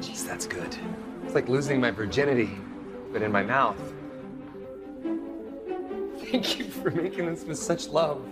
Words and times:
Jeez, 0.00 0.26
that's 0.26 0.46
good. 0.46 0.76
It's 1.24 1.34
like 1.34 1.48
losing 1.48 1.80
my 1.80 1.90
virginity, 1.90 2.50
but 3.12 3.22
in 3.22 3.30
my 3.30 3.42
mouth. 3.42 3.76
Thank 6.18 6.58
you 6.58 6.64
for 6.64 6.90
making 6.90 7.26
this 7.26 7.44
with 7.44 7.58
such 7.58 7.88
love. 7.88 8.24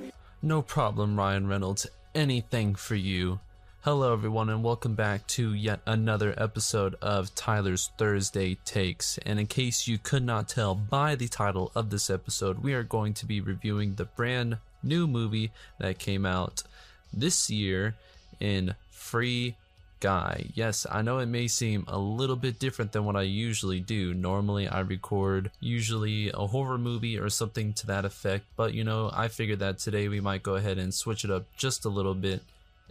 No 0.43 0.62
problem, 0.62 1.19
Ryan 1.19 1.46
Reynolds. 1.46 1.87
Anything 2.15 2.74
for 2.74 2.95
you. 2.95 3.41
Hello, 3.83 4.12
everyone, 4.12 4.51
and 4.51 4.62
welcome 4.62 4.95
back 4.95 5.27
to 5.27 5.55
yet 5.55 5.80
another 5.87 6.34
episode 6.37 6.97
of 7.01 7.34
Tyler's 7.34 7.91
Thursday 7.97 8.59
Takes. 8.66 9.16
And 9.25 9.41
in 9.41 9.47
case 9.47 9.88
you 9.88 9.97
could 9.97 10.23
not 10.23 10.51
tell 10.51 10.75
by 10.75 11.15
the 11.15 11.29
title 11.29 11.73
of 11.75 11.88
this 11.88 12.11
episode, 12.11 12.62
we 12.62 12.74
are 12.74 12.83
going 12.83 13.15
to 13.15 13.24
be 13.24 13.41
reviewing 13.41 13.95
the 13.95 14.05
brand 14.05 14.59
new 14.83 15.07
movie 15.07 15.51
that 15.79 15.98
came 15.98 16.27
out 16.27 16.62
this 17.11 17.48
year 17.48 17.95
in 18.38 18.74
Free 18.91 19.57
Guy. 20.01 20.51
Yes, 20.52 20.87
I 20.91 21.01
know 21.01 21.16
it 21.16 21.27
may 21.27 21.49
seem 21.49 21.87
a 21.88 21.99
little 21.99 22.37
bit 22.37 22.59
different 22.59 22.93
than 22.93 23.07
what 23.07 23.16
I 23.16 23.23
usually 23.23 23.80
do. 23.80 24.12
Normally, 24.12 24.69
I 24.69 24.80
record 24.80 25.52
usually 25.59 26.30
a 26.35 26.49
horror 26.49 26.76
movie 26.76 27.19
or 27.19 27.30
something 27.30 27.73
to 27.73 27.87
that 27.87 28.04
effect, 28.04 28.45
but 28.57 28.74
you 28.74 28.85
know, 28.85 29.10
I 29.10 29.29
figured 29.29 29.60
that 29.60 29.79
today 29.79 30.07
we 30.09 30.21
might 30.21 30.43
go 30.43 30.57
ahead 30.57 30.76
and 30.76 30.93
switch 30.93 31.24
it 31.24 31.30
up 31.30 31.47
just 31.57 31.87
a 31.87 31.88
little 31.88 32.15
bit 32.15 32.43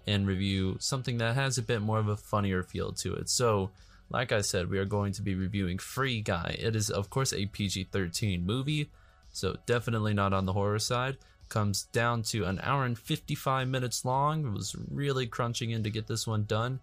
and 0.10 0.26
review 0.26 0.76
something 0.80 1.20
that 1.20 1.36
has 1.36 1.60
a 1.60 1.62
bit 1.62 1.82
more 1.82 2.00
of 2.00 2.08
a 2.08 2.18
funnier 2.18 2.64
feel 2.64 2.92
to 2.92 3.14
it. 3.14 3.30
So, 3.30 3.70
like 4.10 4.32
I 4.32 4.42
said, 4.42 4.70
we 4.70 4.80
are 4.80 4.86
going 4.86 5.14
to 5.14 5.22
be 5.22 5.36
reviewing 5.36 5.78
Free 5.78 6.20
Guy. 6.20 6.58
It 6.58 6.76
is, 6.76 6.90
of 6.90 7.12
course, 7.12 7.32
a 7.32 7.46
PG 7.46 7.90
13 7.92 8.44
movie, 8.44 8.90
so 9.32 9.58
definitely 9.68 10.16
not 10.16 10.34
on 10.34 10.48
the 10.48 10.54
horror 10.54 10.80
side. 10.80 11.18
Comes 11.48 11.84
down 11.84 12.24
to 12.24 12.46
an 12.46 12.60
hour 12.64 12.86
and 12.86 12.98
55 12.98 13.68
minutes 13.68 14.04
long. 14.04 14.48
It 14.48 14.54
was 14.54 14.76
really 14.90 15.28
crunching 15.28 15.70
in 15.70 15.84
to 15.84 15.92
get 15.92 16.08
this 16.08 16.26
one 16.26 16.46
done. 16.46 16.80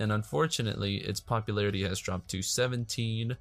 And 0.00 0.10
unfortunately, 0.10 0.96
its 0.96 1.20
popularity 1.20 1.84
has 1.84 2.00
dropped 2.00 2.28
to 2.30 2.42
17, 2.42 3.36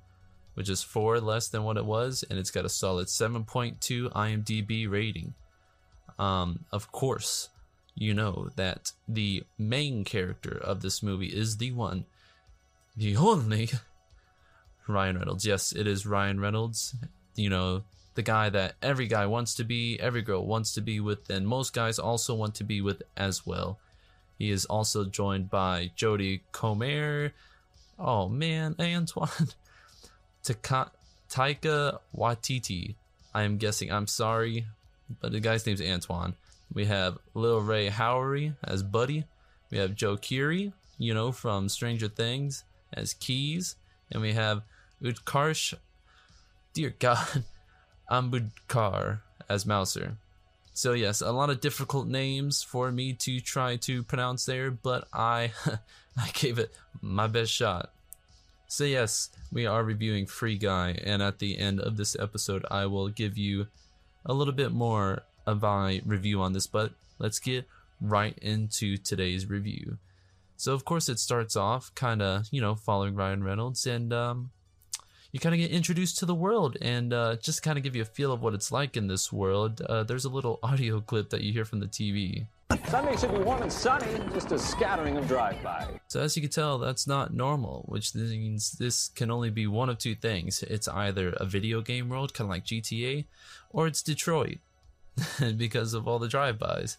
which 0.54 0.70
is 0.70 0.84
4 0.84 1.20
less 1.20 1.48
than 1.48 1.64
what 1.64 1.78
it 1.78 1.86
was, 1.86 2.24
and 2.30 2.38
it's 2.38 2.52
got 2.52 2.66
a 2.66 2.70
solid 2.70 3.08
7.2 3.08 4.12
IMDb 4.12 4.88
rating. 4.88 5.34
Um, 6.20 6.66
of 6.72 6.92
course, 6.92 7.50
you 7.96 8.14
know 8.14 8.50
that 8.56 8.92
the 9.08 9.44
main 9.58 10.04
character 10.04 10.58
of 10.58 10.82
this 10.82 11.04
movie 11.04 11.28
is 11.28 11.58
the 11.58 11.72
one, 11.72 12.06
the 12.96 13.16
only 13.18 13.70
Ryan 14.88 15.18
Reynolds. 15.18 15.46
Yes, 15.46 15.72
it 15.72 15.88
is 15.88 16.06
Ryan 16.06 16.40
Reynolds. 16.40 16.96
You 17.36 17.50
know, 17.50 17.84
the 18.16 18.22
guy 18.22 18.50
that 18.50 18.76
every 18.82 19.08
guy 19.08 19.26
wants 19.26 19.56
to 19.56 19.64
be, 19.64 20.00
every 20.00 20.22
girl 20.22 20.46
wants 20.46 20.74
to 20.74 20.82
be 20.82 21.00
with, 21.00 21.30
and 21.30 21.48
most 21.48 21.74
guys 21.74 22.00
also 22.00 22.36
want 22.36 22.56
to 22.56 22.64
be 22.64 22.82
with 22.82 23.02
as 23.18 23.46
well. 23.46 23.80
He 24.38 24.50
is 24.52 24.66
also 24.66 25.06
joined 25.06 25.50
by 25.50 25.92
Jodie 25.96 26.42
Comer. 26.52 27.34
Oh 27.98 28.28
man, 28.28 28.76
Antoine. 28.80 29.30
Taka- 30.44 30.92
Taika 31.30 32.00
Waititi. 32.16 32.96
I 33.34 33.44
am 33.44 33.58
guessing. 33.58 33.92
I'm 33.92 34.08
sorry, 34.08 34.66
but 35.22 35.32
the 35.32 35.40
guy's 35.40 35.66
name's 35.66 35.82
Antoine. 35.82 36.36
We 36.74 36.86
have 36.86 37.18
Lil 37.34 37.62
Rel 37.62 37.92
Howery 37.92 38.56
as 38.64 38.84
Buddy. 38.84 39.26
We 39.70 39.78
have 39.78 39.96
Joe 39.96 40.18
Keery, 40.18 40.74
you 40.98 41.14
know, 41.14 41.32
from 41.32 41.70
Stranger 41.70 42.08
Things 42.08 42.64
as 42.92 43.14
Keys. 43.14 43.76
And 44.12 44.22
we 44.22 44.34
have 44.34 44.64
Utkarsh, 45.02 45.76
dear 46.74 46.94
God, 46.98 47.44
Ambudkar 48.12 49.20
as 49.50 49.66
Mouser. 49.66 50.18
So 50.74 50.94
yes, 50.94 51.22
a 51.22 51.32
lot 51.32 51.52
of 51.52 51.62
difficult 51.62 52.08
names 52.08 52.64
for 52.64 52.92
me 52.92 53.14
to 53.14 53.40
try 53.40 53.76
to 53.78 54.02
pronounce 54.02 54.46
there, 54.46 54.72
but 54.72 55.08
I 55.14 55.52
I 56.18 56.30
gave 56.34 56.58
it 56.58 56.72
my 57.02 57.28
best 57.28 57.52
shot. 57.52 57.92
So 58.68 58.84
yes, 58.84 59.30
we 59.52 59.68
are 59.68 59.84
reviewing 59.84 60.26
Free 60.26 60.58
Guy, 60.58 60.98
and 61.04 61.22
at 61.22 61.38
the 61.38 61.60
end 61.60 61.80
of 61.80 61.96
this 61.96 62.16
episode, 62.20 62.66
I 62.72 62.88
will 62.88 63.10
give 63.10 63.38
you 63.38 63.68
a 64.26 64.34
little 64.34 64.54
bit 64.54 64.72
more 64.72 65.22
of 65.46 65.62
my 65.62 66.02
review 66.06 66.42
on 66.42 66.54
this, 66.54 66.68
but 66.68 66.92
let's 67.20 67.40
get 67.40 67.68
right 68.02 68.38
into 68.42 68.98
today's 68.98 69.50
review. 69.50 69.98
So 70.58 70.74
of 70.74 70.86
course 70.86 71.10
it 71.10 71.20
starts 71.20 71.56
off 71.56 71.94
kind 71.96 72.22
of, 72.22 72.48
you 72.52 72.62
know, 72.62 72.76
following 72.76 73.16
Ryan 73.16 73.44
Reynolds 73.44 73.86
and 73.86 74.14
um 74.14 74.52
you 75.34 75.40
kind 75.40 75.56
of 75.56 75.60
get 75.60 75.72
introduced 75.72 76.20
to 76.20 76.28
the 76.28 76.36
world 76.36 76.78
and 76.80 77.12
uh, 77.12 77.36
just 77.38 77.64
kind 77.64 77.76
of 77.76 77.84
give 77.84 77.96
you 77.96 78.04
a 78.04 78.06
feel 78.06 78.32
of 78.32 78.44
what 78.44 78.54
it's 78.54 78.72
like 78.72 78.96
in 78.96 79.08
this 79.08 79.34
world. 79.34 79.82
Uh, 79.82 80.04
there's 80.04 80.26
a 80.26 80.30
little 80.30 80.60
audio 80.64 81.02
clip 81.02 81.32
that 81.32 81.42
you 81.42 81.52
hear 81.52 81.66
from 81.66 81.80
the 81.80 81.88
TV. 81.88 82.46
Sunday 82.88 83.16
should 83.18 83.32
be 83.32 83.40
warm 83.40 83.64
and 83.64 83.74
sunny, 83.74 84.20
just 84.32 84.52
a 84.52 84.60
scattering 84.60 85.18
of 85.18 85.28
drive-by. 85.28 85.88
So 86.08 86.22
as 86.22 86.36
you 86.36 86.44
can 86.44 86.52
tell, 86.52 86.78
that's 86.78 87.08
not 87.08 87.34
normal, 87.34 87.84
which 87.88 88.14
means 88.14 88.74
this 88.74 89.10
can 89.10 89.32
only 89.32 89.50
be 89.50 89.66
one 89.66 89.90
of 89.90 89.98
two 89.98 90.14
things. 90.14 90.62
It's 90.62 90.88
either 90.88 91.30
a 91.38 91.46
video 91.46 91.82
game 91.82 92.10
world, 92.10 92.36
kind 92.36 92.46
of 92.46 92.52
like 92.52 92.66
GTA, 92.66 93.26
or 93.72 93.88
it's 93.88 94.04
Detroit, 94.04 94.60
because 95.58 95.94
of 95.94 96.08
all 96.08 96.20
the 96.20 96.28
drive-bys. 96.28 96.98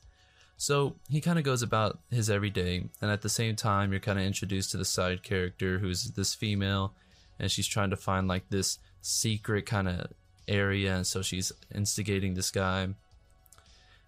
So 0.56 0.97
he 1.08 1.20
kind 1.20 1.38
of 1.38 1.44
goes 1.44 1.62
about 1.62 1.98
his 2.10 2.30
everyday, 2.30 2.84
and 3.00 3.10
at 3.10 3.22
the 3.22 3.28
same 3.28 3.56
time, 3.56 3.91
you're 3.91 4.00
kind 4.00 4.19
of 4.19 4.25
introduced 4.25 4.70
to 4.70 4.76
the 4.76 4.84
side 4.84 5.22
character, 5.22 5.78
who's 5.78 6.12
this 6.12 6.34
female, 6.34 6.94
and 7.38 7.50
she's 7.50 7.66
trying 7.66 7.91
to 7.91 7.97
find 7.97 8.28
like 8.28 8.48
this 8.50 8.78
secret 9.00 9.66
kind 9.66 9.88
of 9.88 10.12
area, 10.47 10.94
and 10.94 11.06
so 11.06 11.22
she's 11.22 11.53
instigating 11.74 12.34
this 12.34 12.50
guy. 12.50 12.88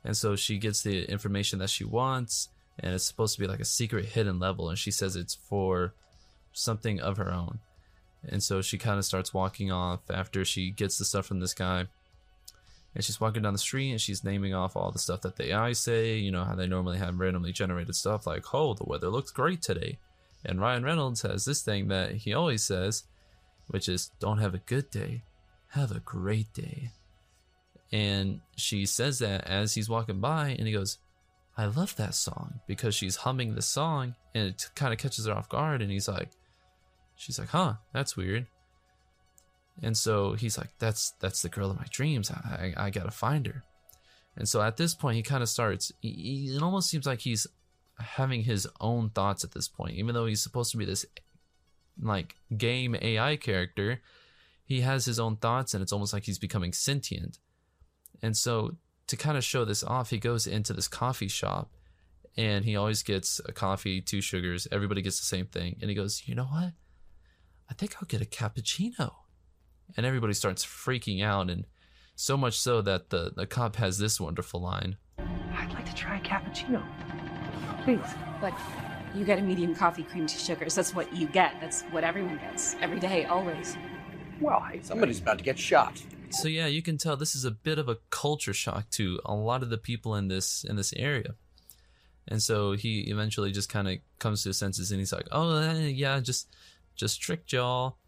And 0.05 0.17
so 0.17 0.37
she 0.37 0.59
gets 0.59 0.83
the 0.83 1.05
information 1.11 1.59
that 1.59 1.71
she 1.71 1.85
wants, 1.85 2.49
and 2.79 2.95
it's 2.95 3.07
supposed 3.07 3.35
to 3.35 3.41
be 3.41 3.49
like 3.49 3.61
a 3.61 3.65
secret 3.65 4.05
hidden 4.05 4.39
level, 4.39 4.69
and 4.69 4.79
she 4.79 4.93
says 4.93 5.17
it's 5.17 5.35
for 5.35 5.95
something 6.53 7.01
of 7.01 7.17
her 7.17 7.33
own. 7.33 7.59
And 8.29 8.43
so 8.43 8.63
she 8.63 8.79
kind 8.79 8.99
of 8.99 9.05
starts 9.05 9.35
walking 9.35 9.71
off 9.71 10.01
after 10.11 10.45
she 10.45 10.71
gets 10.71 10.97
the 10.99 11.05
stuff 11.05 11.27
from 11.27 11.41
this 11.41 11.55
guy. 11.55 11.87
And 12.97 13.05
she's 13.05 13.21
walking 13.21 13.43
down 13.43 13.53
the 13.53 13.59
street 13.59 13.91
and 13.91 14.01
she's 14.01 14.25
naming 14.25 14.55
off 14.55 14.75
all 14.75 14.91
the 14.91 14.99
stuff 14.99 15.21
that 15.21 15.37
the 15.37 15.53
AI 15.53 15.73
say, 15.73 16.17
you 16.17 16.31
know, 16.31 16.45
how 16.45 16.55
they 16.55 16.67
normally 16.67 16.97
have 16.97 17.21
randomly 17.21 17.53
generated 17.53 17.95
stuff 17.95 18.27
like, 18.27 18.55
oh, 18.55 18.73
the 18.73 18.87
weather 18.87 19.11
looks 19.11 19.31
great 19.31 19.61
today. 19.61 19.99
And 20.47 20.63
Ryan 20.63 20.83
Reynolds 20.83 21.21
has 21.21 21.45
this 21.45 21.61
thing 21.61 21.89
that 21.89 22.13
he 22.13 22.33
always 22.33 22.65
says, 22.65 23.05
which 23.67 23.87
is, 23.87 24.13
don't 24.19 24.39
have 24.39 24.55
a 24.55 24.63
good 24.65 24.91
day, 24.91 25.25
have 25.73 25.91
a 25.91 26.01
great 26.01 26.51
day. 26.55 26.91
And 27.93 28.41
she 28.57 28.87
says 28.87 29.19
that 29.19 29.47
as 29.47 29.75
he's 29.75 29.91
walking 29.91 30.21
by, 30.21 30.57
and 30.59 30.67
he 30.67 30.73
goes, 30.73 30.97
I 31.55 31.67
love 31.67 31.97
that 31.97 32.15
song 32.15 32.61
because 32.67 32.95
she's 32.95 33.17
humming 33.17 33.55
the 33.55 33.63
song 33.63 34.15
and 34.35 34.49
it 34.49 34.71
kind 34.75 34.95
of 34.95 34.99
catches 34.99 35.27
her 35.27 35.35
off 35.35 35.51
guard. 35.51 35.83
And 35.83 35.91
he's 35.91 36.09
like, 36.09 36.31
she's 37.15 37.39
like, 37.39 37.51
huh, 37.51 37.75
that's 37.93 38.17
weird. 38.17 38.47
And 39.83 39.97
so 39.97 40.33
he's 40.33 40.57
like, 40.57 40.71
that's 40.79 41.13
that's 41.21 41.43
the 41.43 41.49
girl 41.49 41.71
of 41.71 41.79
my 41.79 41.87
dreams. 41.91 42.31
I, 42.31 42.73
I, 42.77 42.87
I 42.87 42.91
gotta 42.91 43.11
find 43.11 43.47
her. 43.47 43.63
And 44.37 44.49
so 44.49 44.61
at 44.61 44.77
this 44.77 44.95
point, 44.95 45.17
he 45.17 45.23
kind 45.23 45.43
of 45.43 45.49
starts. 45.49 45.93
He, 46.01 46.53
it 46.55 46.63
almost 46.63 46.91
seems 46.91 47.07
like 47.07 47.21
he's 47.21 47.47
having 47.99 48.43
his 48.43 48.69
own 48.81 49.11
thoughts 49.11 49.45
at 49.45 49.53
this 49.53 49.69
point, 49.69 49.97
even 49.97 50.15
though 50.15 50.27
he's 50.27 50.43
supposed 50.43 50.71
to 50.73 50.77
be 50.77 50.85
this 50.85 51.07
like 52.01 52.37
game 52.57 52.97
AI 53.01 53.37
character. 53.37 54.01
He 54.65 54.81
has 54.81 55.05
his 55.05 55.21
own 55.21 55.37
thoughts, 55.37 55.75
and 55.75 55.83
it's 55.83 55.93
almost 55.93 56.13
like 56.13 56.25
he's 56.25 56.41
becoming 56.41 56.73
sentient. 56.73 57.39
And 58.21 58.37
so 58.37 58.77
to 59.07 59.17
kind 59.17 59.37
of 59.37 59.45
show 59.45 59.65
this 59.65 59.85
off, 59.85 60.11
he 60.11 60.19
goes 60.19 60.47
into 60.47 60.73
this 60.73 60.89
coffee 60.89 61.29
shop, 61.29 61.71
and 62.37 62.65
he 62.65 62.75
always 62.77 63.03
gets 63.03 63.41
a 63.47 63.53
coffee, 63.53 64.01
two 64.01 64.21
sugars. 64.21 64.67
Everybody 64.73 65.03
gets 65.03 65.21
the 65.21 65.27
same 65.27 65.47
thing, 65.47 65.77
and 65.81 65.89
he 65.89 65.95
goes, 65.95 66.23
"You 66.27 66.35
know 66.35 66.47
what? 66.47 66.73
I 67.71 67.75
think 67.75 67.97
I'll 67.97 68.09
get 68.09 68.21
a 68.21 68.25
cappuccino." 68.25 69.15
And 69.97 70.05
everybody 70.05 70.35
starts 70.35 70.65
freaking 70.65 71.23
out, 71.23 71.51
and 71.51 71.65
so 72.15 72.37
much 72.37 72.59
so 72.59 72.83
that 72.83 73.11
the, 73.11 73.33
the 73.35 73.47
cop 73.47 73.77
has 73.77 73.99
this 73.99 74.21
wonderful 74.21 74.61
line. 74.61 74.97
I'd 75.19 75.73
like 75.73 75.87
to 75.87 75.95
try 75.95 76.19
a 76.19 76.21
cappuccino. 76.21 76.83
Please. 77.85 78.01
But 78.41 78.53
you 79.15 79.25
get 79.25 79.39
a 79.39 79.43
medium 79.43 79.75
coffee, 79.75 80.03
cream, 80.03 80.27
two 80.27 80.39
sugars. 80.39 80.75
That's 80.75 80.95
what 80.95 81.15
you 81.15 81.27
get. 81.27 81.55
That's 81.61 81.83
what 81.85 82.05
everyone 82.05 82.39
gets. 82.39 82.77
Every 82.81 83.01
day, 83.01 83.25
always. 83.25 83.77
Well, 84.41 84.63
hey, 84.71 84.81
Somebody's 84.83 85.21
about 85.21 85.39
to 85.39 85.45
get 85.45 85.59
shot. 85.59 86.03
So 86.31 86.49
yeah, 86.49 86.67
you 86.67 86.83
can 86.83 86.99
tell 86.99 87.17
this 87.17 87.35
is 87.35 87.45
a 87.45 87.51
bit 87.51 87.79
of 87.79 87.89
a 87.89 87.99
culture 88.11 88.53
shock 88.53 88.91
to 88.91 89.21
a 89.25 89.35
lot 89.35 89.63
of 89.63 89.71
the 89.71 89.79
people 89.79 90.15
in 90.17 90.29
this 90.29 90.65
in 90.65 90.77
this 90.77 90.93
area. 90.95 91.35
And 92.29 92.43
so 92.43 92.73
he 92.73 93.03
eventually 93.03 93.53
just 93.53 93.69
kind 93.69 93.89
of 93.89 93.99
comes 94.19 94.43
to 94.43 94.49
his 94.49 94.59
senses 94.59 94.91
and 94.91 94.99
he's 94.99 95.13
like, 95.13 95.29
"Oh 95.31 95.73
yeah, 95.73 96.19
just 96.21 96.49
just 96.97 97.21
tricked 97.21 97.53
y'all." 97.53 97.99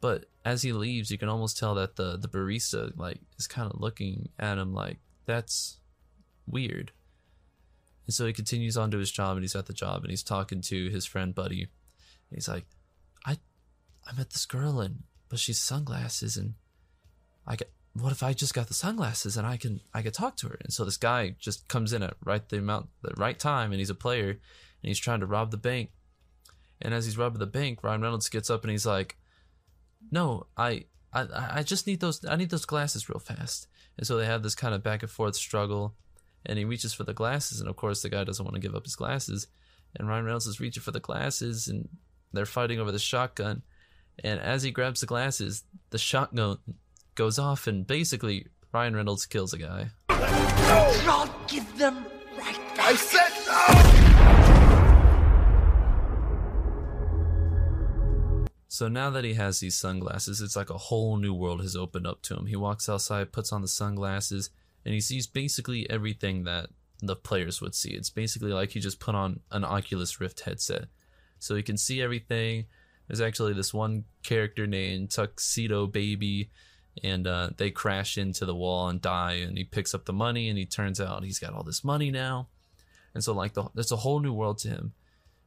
But 0.00 0.29
as 0.44 0.62
he 0.62 0.72
leaves, 0.72 1.10
you 1.10 1.18
can 1.18 1.28
almost 1.28 1.58
tell 1.58 1.74
that 1.74 1.96
the 1.96 2.16
the 2.16 2.28
barista 2.28 2.96
like 2.96 3.20
is 3.38 3.46
kind 3.46 3.70
of 3.70 3.80
looking 3.80 4.30
at 4.38 4.58
him 4.58 4.72
like 4.72 4.98
that's 5.26 5.78
weird. 6.46 6.92
And 8.06 8.14
so 8.14 8.26
he 8.26 8.32
continues 8.32 8.76
on 8.76 8.90
to 8.90 8.98
his 8.98 9.10
job 9.10 9.36
and 9.36 9.42
he's 9.42 9.54
at 9.54 9.66
the 9.66 9.72
job 9.72 10.02
and 10.02 10.10
he's 10.10 10.22
talking 10.22 10.62
to 10.62 10.88
his 10.88 11.06
friend 11.06 11.34
Buddy. 11.34 11.62
And 11.62 11.70
he's 12.36 12.48
like, 12.48 12.64
I 13.24 13.38
I 14.08 14.16
met 14.16 14.30
this 14.30 14.46
girl 14.46 14.80
and 14.80 15.02
but 15.28 15.38
she's 15.38 15.60
sunglasses 15.60 16.36
and 16.36 16.54
I 17.46 17.56
get 17.56 17.70
what 17.92 18.12
if 18.12 18.22
I 18.22 18.32
just 18.32 18.54
got 18.54 18.68
the 18.68 18.74
sunglasses 18.74 19.36
and 19.36 19.46
I 19.46 19.56
can 19.56 19.80
I 19.92 20.02
could 20.02 20.14
talk 20.14 20.36
to 20.38 20.48
her? 20.48 20.58
And 20.62 20.72
so 20.72 20.84
this 20.84 20.96
guy 20.96 21.36
just 21.38 21.68
comes 21.68 21.92
in 21.92 22.02
at 22.02 22.14
right 22.24 22.48
the 22.48 22.58
amount 22.58 22.88
the 23.02 23.12
right 23.16 23.38
time 23.38 23.72
and 23.72 23.78
he's 23.78 23.90
a 23.90 23.94
player 23.94 24.30
and 24.30 24.38
he's 24.88 24.98
trying 24.98 25.20
to 25.20 25.26
rob 25.26 25.50
the 25.50 25.56
bank. 25.56 25.90
And 26.80 26.94
as 26.94 27.04
he's 27.04 27.18
robbing 27.18 27.40
the 27.40 27.46
bank, 27.46 27.84
Ryan 27.84 28.00
Reynolds 28.00 28.30
gets 28.30 28.48
up 28.48 28.64
and 28.64 28.70
he's 28.70 28.86
like, 28.86 29.18
No, 30.10 30.46
I 30.56 30.84
I 31.12 31.26
I 31.58 31.62
just 31.62 31.86
need 31.86 32.00
those 32.00 32.24
I 32.24 32.36
need 32.36 32.50
those 32.50 32.66
glasses 32.66 33.08
real 33.08 33.18
fast. 33.18 33.66
And 33.98 34.06
so 34.06 34.16
they 34.16 34.26
have 34.26 34.42
this 34.42 34.54
kind 34.54 34.74
of 34.74 34.82
back 34.82 35.02
and 35.02 35.10
forth 35.10 35.36
struggle 35.36 35.94
and 36.46 36.58
he 36.58 36.64
reaches 36.64 36.94
for 36.94 37.04
the 37.04 37.12
glasses 37.12 37.60
and 37.60 37.68
of 37.68 37.76
course 37.76 38.02
the 38.02 38.08
guy 38.08 38.24
doesn't 38.24 38.44
want 38.44 38.54
to 38.54 38.60
give 38.60 38.74
up 38.74 38.84
his 38.84 38.96
glasses. 38.96 39.46
And 39.96 40.08
Ryan 40.08 40.24
Reynolds 40.24 40.46
is 40.46 40.60
reaching 40.60 40.82
for 40.82 40.92
the 40.92 41.00
glasses 41.00 41.66
and 41.68 41.88
they're 42.32 42.46
fighting 42.46 42.78
over 42.78 42.92
the 42.92 42.98
shotgun. 42.98 43.62
And 44.22 44.38
as 44.40 44.62
he 44.62 44.70
grabs 44.70 45.00
the 45.00 45.06
glasses, 45.06 45.64
the 45.90 45.98
shotgun 45.98 46.58
goes 47.14 47.38
off 47.38 47.66
and 47.66 47.86
basically 47.86 48.46
Ryan 48.72 48.94
Reynolds 48.94 49.26
kills 49.26 49.52
a 49.52 49.58
guy. 49.58 49.90
I'll 50.08 51.34
give 51.48 51.76
them 51.76 52.06
right 52.38 52.76
back. 52.76 52.80
I 52.80 52.94
said 52.94 53.84
no! 53.84 53.89
So 58.80 58.88
now 58.88 59.10
that 59.10 59.24
he 59.24 59.34
has 59.34 59.60
these 59.60 59.76
sunglasses, 59.76 60.40
it's 60.40 60.56
like 60.56 60.70
a 60.70 60.78
whole 60.78 61.18
new 61.18 61.34
world 61.34 61.60
has 61.60 61.76
opened 61.76 62.06
up 62.06 62.22
to 62.22 62.34
him. 62.34 62.46
He 62.46 62.56
walks 62.56 62.88
outside, 62.88 63.30
puts 63.30 63.52
on 63.52 63.60
the 63.60 63.68
sunglasses, 63.68 64.48
and 64.86 64.94
he 64.94 65.02
sees 65.02 65.26
basically 65.26 65.84
everything 65.90 66.44
that 66.44 66.70
the 67.02 67.14
players 67.14 67.60
would 67.60 67.74
see. 67.74 67.90
It's 67.90 68.08
basically 68.08 68.54
like 68.54 68.70
he 68.70 68.80
just 68.80 68.98
put 68.98 69.14
on 69.14 69.40
an 69.52 69.66
Oculus 69.66 70.18
Rift 70.18 70.40
headset. 70.40 70.86
So 71.38 71.56
he 71.56 71.62
can 71.62 71.76
see 71.76 72.00
everything. 72.00 72.64
There's 73.06 73.20
actually 73.20 73.52
this 73.52 73.74
one 73.74 74.04
character 74.22 74.66
named 74.66 75.10
Tuxedo 75.10 75.86
Baby, 75.86 76.48
and 77.04 77.26
uh, 77.26 77.50
they 77.58 77.70
crash 77.70 78.16
into 78.16 78.46
the 78.46 78.54
wall 78.54 78.88
and 78.88 78.98
die. 79.02 79.42
And 79.46 79.58
he 79.58 79.64
picks 79.64 79.92
up 79.92 80.06
the 80.06 80.14
money, 80.14 80.48
and 80.48 80.56
he 80.56 80.64
turns 80.64 81.02
out 81.02 81.22
he's 81.22 81.38
got 81.38 81.52
all 81.52 81.64
this 81.64 81.84
money 81.84 82.10
now. 82.10 82.48
And 83.12 83.22
so, 83.22 83.34
like, 83.34 83.52
the, 83.52 83.68
there's 83.74 83.92
a 83.92 83.96
whole 83.96 84.20
new 84.20 84.32
world 84.32 84.56
to 84.60 84.68
him. 84.68 84.94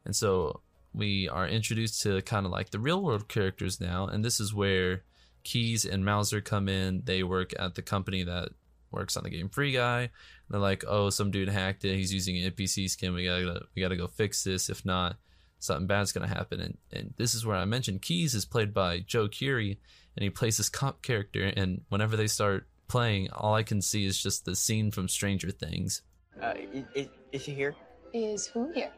And 0.05 0.15
so 0.15 0.61
we 0.93 1.29
are 1.29 1.47
introduced 1.47 2.01
to 2.03 2.21
kind 2.21 2.45
of 2.45 2.51
like 2.51 2.69
the 2.69 2.79
real 2.79 3.01
world 3.01 3.27
characters 3.27 3.81
now, 3.81 4.07
and 4.07 4.23
this 4.23 4.39
is 4.39 4.53
where 4.53 5.03
Keys 5.43 5.85
and 5.85 6.05
Mouser 6.05 6.41
come 6.41 6.69
in. 6.69 7.01
They 7.05 7.23
work 7.23 7.53
at 7.57 7.75
the 7.75 7.81
company 7.81 8.23
that 8.23 8.49
works 8.91 9.17
on 9.17 9.23
the 9.23 9.29
game 9.29 9.49
Free 9.49 9.71
Guy. 9.71 10.09
They're 10.49 10.59
like, 10.59 10.83
"Oh, 10.87 11.09
some 11.09 11.31
dude 11.31 11.49
hacked 11.49 11.83
it. 11.85 11.95
He's 11.95 12.13
using 12.13 12.37
an 12.37 12.51
NPC 12.51 12.89
skin. 12.89 13.13
We 13.13 13.25
gotta 13.25 13.65
we 13.75 13.81
gotta 13.81 13.97
go 13.97 14.07
fix 14.07 14.43
this. 14.43 14.69
If 14.69 14.85
not, 14.85 15.17
something 15.59 15.87
bad's 15.87 16.11
gonna 16.11 16.27
happen." 16.27 16.59
And 16.59 16.77
and 16.91 17.13
this 17.17 17.33
is 17.33 17.45
where 17.45 17.57
I 17.57 17.65
mentioned 17.65 18.01
Keys 18.01 18.35
is 18.35 18.45
played 18.45 18.73
by 18.73 18.99
Joe 18.99 19.27
Keery, 19.27 19.77
and 20.15 20.23
he 20.23 20.29
plays 20.29 20.57
this 20.57 20.69
cop 20.69 21.01
character. 21.01 21.43
And 21.43 21.81
whenever 21.89 22.15
they 22.15 22.27
start 22.27 22.67
playing, 22.87 23.31
all 23.31 23.55
I 23.55 23.63
can 23.63 23.81
see 23.81 24.05
is 24.05 24.21
just 24.21 24.45
the 24.45 24.55
scene 24.55 24.91
from 24.91 25.07
Stranger 25.07 25.51
Things. 25.51 26.03
Uh, 26.41 26.53
is, 26.95 27.07
is 27.31 27.41
she 27.41 27.53
here? 27.53 27.75
Is 28.13 28.45
who 28.45 28.71
here? 28.71 28.91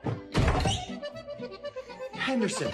Henderson. 2.12 2.72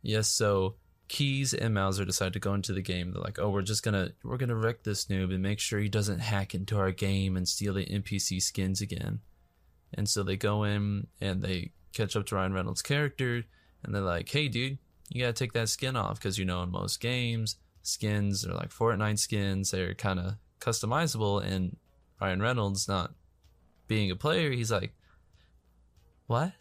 Yes, 0.00 0.28
so 0.28 0.76
Keys 1.08 1.52
and 1.52 1.74
Mouser 1.74 2.06
decide 2.06 2.32
to 2.32 2.38
go 2.38 2.54
into 2.54 2.72
the 2.72 2.80
game. 2.80 3.12
They're 3.12 3.22
like, 3.22 3.38
"Oh, 3.38 3.50
we're 3.50 3.60
just 3.62 3.82
gonna 3.82 4.12
we're 4.22 4.38
gonna 4.38 4.56
wreck 4.56 4.82
this 4.82 5.06
noob 5.06 5.34
and 5.34 5.42
make 5.42 5.58
sure 5.58 5.80
he 5.80 5.88
doesn't 5.88 6.20
hack 6.20 6.54
into 6.54 6.78
our 6.78 6.92
game 6.92 7.36
and 7.36 7.46
steal 7.46 7.74
the 7.74 7.84
NPC 7.84 8.40
skins 8.40 8.80
again." 8.80 9.20
And 9.92 10.08
so 10.08 10.22
they 10.22 10.36
go 10.36 10.64
in 10.64 11.06
and 11.20 11.42
they 11.42 11.72
catch 11.92 12.16
up 12.16 12.26
to 12.26 12.36
Ryan 12.36 12.54
Reynolds' 12.54 12.82
character, 12.82 13.44
and 13.82 13.94
they're 13.94 14.00
like, 14.00 14.30
"Hey, 14.30 14.48
dude, 14.48 14.78
you 15.10 15.20
gotta 15.20 15.32
take 15.34 15.52
that 15.52 15.68
skin 15.68 15.94
off 15.94 16.18
because 16.18 16.38
you 16.38 16.44
know 16.46 16.62
in 16.62 16.70
most 16.70 17.00
games, 17.00 17.56
skins 17.82 18.46
are 18.46 18.54
like 18.54 18.70
Fortnite 18.70 19.18
skins. 19.18 19.70
They're 19.72 19.94
kind 19.94 20.20
of 20.20 20.34
customizable, 20.60 21.42
and 21.42 21.76
Ryan 22.20 22.40
Reynolds 22.40 22.88
not 22.88 23.12
being 23.88 24.10
a 24.10 24.16
player, 24.16 24.50
he's 24.50 24.70
like, 24.70 24.92
"What?" 26.26 26.52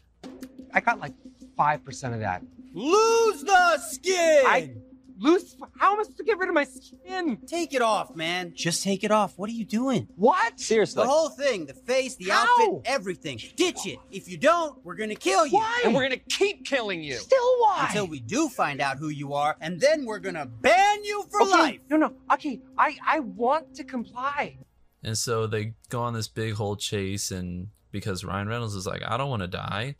I 0.73 0.79
got 0.81 0.99
like 0.99 1.13
5% 1.57 2.13
of 2.13 2.19
that. 2.21 2.43
Lose 2.73 3.43
the 3.43 3.77
skin! 3.79 4.43
I 4.45 4.73
lose. 5.19 5.55
How 5.77 5.93
am 5.93 5.99
I 5.99 6.03
supposed 6.03 6.17
to 6.17 6.23
get 6.23 6.37
rid 6.37 6.49
of 6.49 6.55
my 6.55 6.65
skin? 6.65 7.37
Take 7.47 7.73
it 7.73 7.81
off, 7.81 8.15
man. 8.15 8.53
Just 8.55 8.83
take 8.83 9.03
it 9.03 9.11
off. 9.11 9.37
What 9.37 9.49
are 9.49 9.53
you 9.53 9.65
doing? 9.65 10.07
What? 10.15 10.59
Seriously. 10.59 11.03
The 11.03 11.09
whole 11.09 11.29
thing, 11.29 11.65
the 11.65 11.73
face, 11.73 12.15
the 12.15 12.29
How? 12.29 12.45
outfit, 12.47 12.81
everything. 12.85 13.39
Ditch 13.55 13.85
it. 13.85 13.99
If 14.11 14.29
you 14.29 14.37
don't, 14.37 14.83
we're 14.85 14.95
gonna 14.95 15.15
kill 15.15 15.45
you. 15.45 15.57
Why? 15.57 15.81
And 15.85 15.95
we're 15.95 16.03
gonna 16.03 16.17
keep 16.17 16.65
killing 16.65 17.01
you. 17.01 17.15
Still 17.15 17.59
why? 17.59 17.85
Until 17.87 18.07
we 18.07 18.19
do 18.19 18.49
find 18.49 18.81
out 18.81 18.97
who 18.97 19.09
you 19.09 19.33
are, 19.33 19.55
and 19.61 19.79
then 19.79 20.05
we're 20.05 20.19
gonna 20.19 20.45
ban 20.45 21.03
you 21.03 21.25
for 21.29 21.41
okay, 21.41 21.51
life. 21.51 21.79
No, 21.89 21.97
no. 21.97 22.13
Okay, 22.33 22.61
I 22.77 22.97
I 23.05 23.19
want 23.19 23.73
to 23.75 23.83
comply. 23.83 24.57
And 25.03 25.17
so 25.17 25.47
they 25.47 25.73
go 25.89 26.01
on 26.01 26.13
this 26.13 26.27
big 26.27 26.53
whole 26.53 26.75
chase, 26.75 27.31
and 27.31 27.69
because 27.91 28.23
Ryan 28.23 28.47
Reynolds 28.47 28.75
is 28.75 28.87
like, 28.87 29.03
I 29.07 29.17
don't 29.17 29.29
want 29.29 29.41
to 29.41 29.47
die 29.47 29.95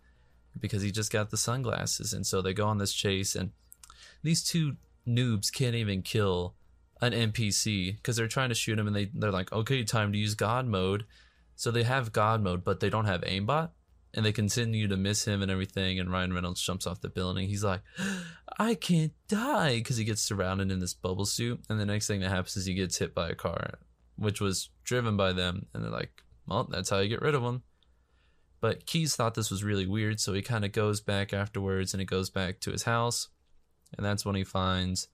because 0.60 0.82
he 0.82 0.92
just 0.92 1.12
got 1.12 1.30
the 1.30 1.38
sunglasses. 1.38 2.14
And 2.14 2.26
so 2.26 2.42
they 2.42 2.54
go 2.54 2.68
on 2.68 2.78
this 2.78 2.94
chase, 2.94 3.36
and 3.36 3.52
these 4.24 4.44
two 4.44 4.78
noobs 5.08 5.54
can't 5.54 5.76
even 5.76 6.02
kill 6.02 6.56
an 7.02 7.14
NPC 7.14 7.96
because 7.96 8.16
they're 8.16 8.28
trying 8.28 8.50
to 8.50 8.56
shoot 8.56 8.80
him, 8.80 8.88
and 8.88 8.96
they, 8.96 9.10
they're 9.14 9.32
like, 9.32 9.52
okay, 9.52 9.84
time 9.84 10.12
to 10.12 10.18
use 10.18 10.34
God 10.34 10.66
mode. 10.66 11.06
So 11.56 11.72
they 11.72 11.84
have 11.84 12.14
God 12.14 12.42
mode, 12.42 12.64
but 12.64 12.80
they 12.80 12.90
don't 12.90 13.06
have 13.06 13.22
aimbot. 13.22 13.70
And 14.14 14.26
they 14.26 14.32
continue 14.32 14.88
to 14.88 14.98
miss 14.98 15.26
him 15.26 15.42
and 15.42 15.52
everything. 15.52 16.00
And 16.00 16.12
Ryan 16.12 16.34
Reynolds 16.34 16.62
jumps 16.62 16.88
off 16.88 17.02
the 17.02 17.10
building. 17.10 17.48
He's 17.48 17.64
like, 17.64 17.82
I 18.60 18.74
can't 18.74 19.12
die 19.28 19.76
because 19.76 19.98
he 19.98 20.06
gets 20.06 20.22
surrounded 20.22 20.72
in 20.72 20.80
this 20.80 20.94
bubble 20.94 21.26
suit. 21.26 21.62
And 21.70 21.80
the 21.80 21.86
next 21.86 22.08
thing 22.08 22.22
that 22.22 22.30
happens 22.30 22.58
is 22.58 22.66
he 22.66 22.74
gets 22.74 22.98
hit 22.98 23.14
by 23.14 23.30
a 23.30 23.36
car 23.36 23.78
which 24.18 24.42
was 24.42 24.70
driven 24.84 25.16
by 25.16 25.34
them. 25.34 25.68
And 25.74 25.84
they're 25.84 25.92
like, 25.92 26.24
well, 26.48 26.68
that's 26.70 26.90
how 26.90 27.00
you 27.00 27.10
get 27.10 27.22
rid 27.22 27.36
of 27.36 27.44
them. 27.44 27.64
But 28.60 28.86
Keys 28.86 29.16
thought 29.16 29.36
this 29.36 29.52
was 29.52 29.64
really 29.64 29.86
weird, 29.86 30.20
so 30.20 30.34
he 30.34 30.42
kind 30.42 30.66
of 30.66 30.72
goes 30.72 31.00
back 31.00 31.32
afterwards 31.32 31.94
and 31.94 32.02
he 32.02 32.06
goes 32.06 32.30
back 32.30 32.60
to 32.62 32.72
his 32.72 32.84
house. 32.84 33.28
And 33.96 34.06
that's 34.06 34.26
when 34.26 34.36
he 34.36 34.44
finds 34.44 35.08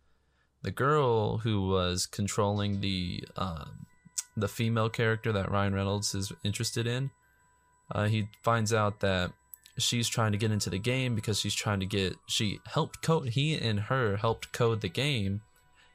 the 0.62 0.72
girl 0.72 1.40
who 1.40 1.68
was 1.68 2.06
controlling 2.06 2.80
the 2.80 3.24
um, 3.36 3.86
the 4.36 4.48
female 4.48 4.90
character 4.90 5.32
that 5.32 5.52
Ryan 5.52 5.76
Reynolds 5.76 6.16
is 6.16 6.32
interested 6.44 6.88
in. 6.88 7.12
Uh, 7.92 8.06
he 8.06 8.30
finds 8.42 8.74
out 8.74 9.02
that 9.02 9.32
she's 9.78 10.08
trying 10.08 10.32
to 10.32 10.38
get 10.38 10.52
into 10.52 10.70
the 10.70 10.80
game 10.80 11.14
because 11.16 11.40
she's 11.40 11.54
trying 11.54 11.80
to 11.80 11.86
get 11.86 12.16
she 12.28 12.60
helped 12.68 13.02
code 13.02 13.30
he 13.30 13.56
and 13.56 13.80
her 13.82 14.18
helped 14.18 14.52
code 14.54 14.82
the 14.82 14.90
game 14.90 15.42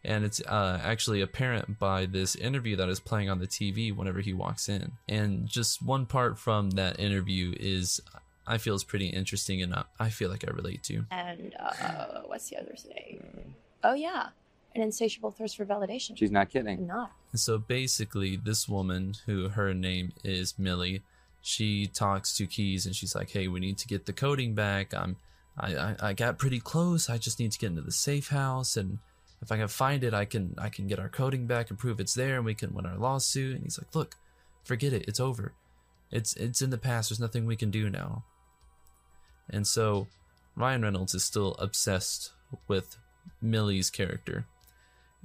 and 0.04 0.24
it's 0.24 0.40
uh, 0.40 0.80
actually 0.82 1.20
apparent 1.20 1.78
by 1.78 2.06
this 2.06 2.34
interview 2.36 2.76
that 2.76 2.88
is 2.88 3.00
playing 3.00 3.28
on 3.30 3.38
the 3.38 3.46
TV 3.46 3.94
whenever 3.94 4.20
he 4.20 4.32
walks 4.32 4.68
in. 4.68 4.92
And 5.08 5.46
just 5.46 5.82
one 5.82 6.06
part 6.06 6.38
from 6.38 6.70
that 6.72 6.98
interview 7.00 7.54
is, 7.58 8.00
I 8.46 8.58
feel 8.58 8.74
is 8.74 8.84
pretty 8.84 9.08
interesting, 9.08 9.60
and 9.62 9.74
I- 9.74 9.84
I 9.98 10.10
feel 10.10 10.30
like 10.30 10.44
I 10.46 10.50
relate 10.52 10.82
to. 10.84 11.04
And 11.10 11.54
uh, 11.58 12.22
what's 12.26 12.48
the 12.48 12.56
other 12.58 12.74
thing? 12.76 13.54
Oh 13.84 13.94
yeah, 13.94 14.28
an 14.74 14.82
insatiable 14.82 15.30
thirst 15.30 15.56
for 15.56 15.64
validation. 15.66 16.16
She's 16.16 16.30
not 16.30 16.48
kidding. 16.50 16.78
I'm 16.78 16.86
not. 16.86 17.12
And 17.32 17.40
so 17.40 17.58
basically, 17.58 18.36
this 18.36 18.68
woman, 18.68 19.14
who 19.26 19.48
her 19.50 19.74
name 19.74 20.12
is 20.24 20.58
Millie, 20.58 21.02
she 21.42 21.86
talks 21.86 22.36
to 22.36 22.46
Keys 22.46 22.86
and 22.86 22.94
she's 22.96 23.14
like, 23.14 23.30
"Hey, 23.30 23.46
we 23.48 23.60
need 23.60 23.78
to 23.78 23.86
get 23.86 24.06
the 24.06 24.12
coding 24.12 24.54
back. 24.54 24.92
I'm, 24.94 25.16
I, 25.58 25.74
I, 25.76 25.96
I 26.02 26.12
got 26.12 26.38
pretty 26.38 26.58
close. 26.60 27.08
I 27.10 27.18
just 27.18 27.38
need 27.38 27.52
to 27.52 27.58
get 27.58 27.68
into 27.70 27.82
the 27.82 27.92
safe 27.92 28.28
house, 28.28 28.76
and 28.76 28.98
if 29.40 29.52
I 29.52 29.56
can 29.56 29.68
find 29.68 30.04
it, 30.04 30.14
I 30.14 30.24
can, 30.24 30.54
I 30.58 30.68
can 30.68 30.86
get 30.86 30.98
our 30.98 31.08
coding 31.08 31.46
back 31.46 31.70
and 31.70 31.78
prove 31.78 32.00
it's 32.00 32.14
there, 32.14 32.36
and 32.36 32.44
we 32.44 32.54
can 32.54 32.74
win 32.74 32.86
our 32.86 32.98
lawsuit." 32.98 33.54
And 33.54 33.64
he's 33.64 33.78
like, 33.78 33.94
"Look, 33.94 34.16
forget 34.64 34.92
it. 34.92 35.06
It's 35.08 35.20
over. 35.20 35.54
It's, 36.10 36.34
it's 36.36 36.62
in 36.62 36.70
the 36.70 36.78
past. 36.78 37.10
There's 37.10 37.20
nothing 37.20 37.46
we 37.46 37.56
can 37.56 37.70
do 37.70 37.90
now." 37.90 38.24
And 39.50 39.66
so, 39.66 40.08
Ryan 40.56 40.82
Reynolds 40.82 41.14
is 41.14 41.24
still 41.24 41.54
obsessed 41.58 42.32
with 42.66 42.96
Millie's 43.40 43.90
character. 43.90 44.46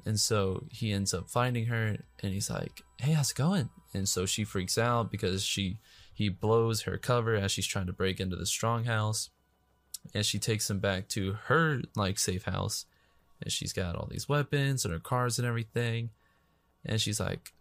And 0.05 0.20
so 0.20 0.65
he 0.70 0.91
ends 0.91 1.13
up 1.13 1.29
finding 1.29 1.67
her 1.67 1.98
and 2.22 2.34
he's 2.34 2.50
like, 2.50 2.84
Hey, 3.00 3.13
how's 3.13 3.32
it 3.32 3.38
going? 3.38 3.70
And 3.93 4.08
so 4.08 4.25
she 4.25 4.43
freaks 4.43 4.77
out 4.77 5.12
because 5.12 5.43
she 5.43 5.77
he 6.13 6.29
blows 6.29 6.84
her 6.84 6.98
cover 6.98 7.36
as 7.36 7.51
she's 7.51 7.65
trying 7.65 7.88
to 7.88 7.93
break 7.93 8.20
into 8.20 8.36
the 8.36 8.46
strong 8.46 8.84
house. 8.84 9.29
And 10.13 10.25
she 10.25 10.38
takes 10.38 10.70
him 10.70 10.79
back 10.79 11.08
to 11.10 11.34
her 11.46 11.82
like 11.96 12.20
safe 12.20 12.43
house. 12.43 12.86
And 13.43 13.51
she's 13.51 13.73
got 13.73 13.95
all 13.95 14.07
these 14.09 14.27
weapons 14.29 14.85
and 14.85 14.93
her 14.93 15.00
cars 15.00 15.38
and 15.38 15.47
everything. 15.47 16.09
And 16.85 17.00
she's 17.00 17.19
like, 17.19 17.53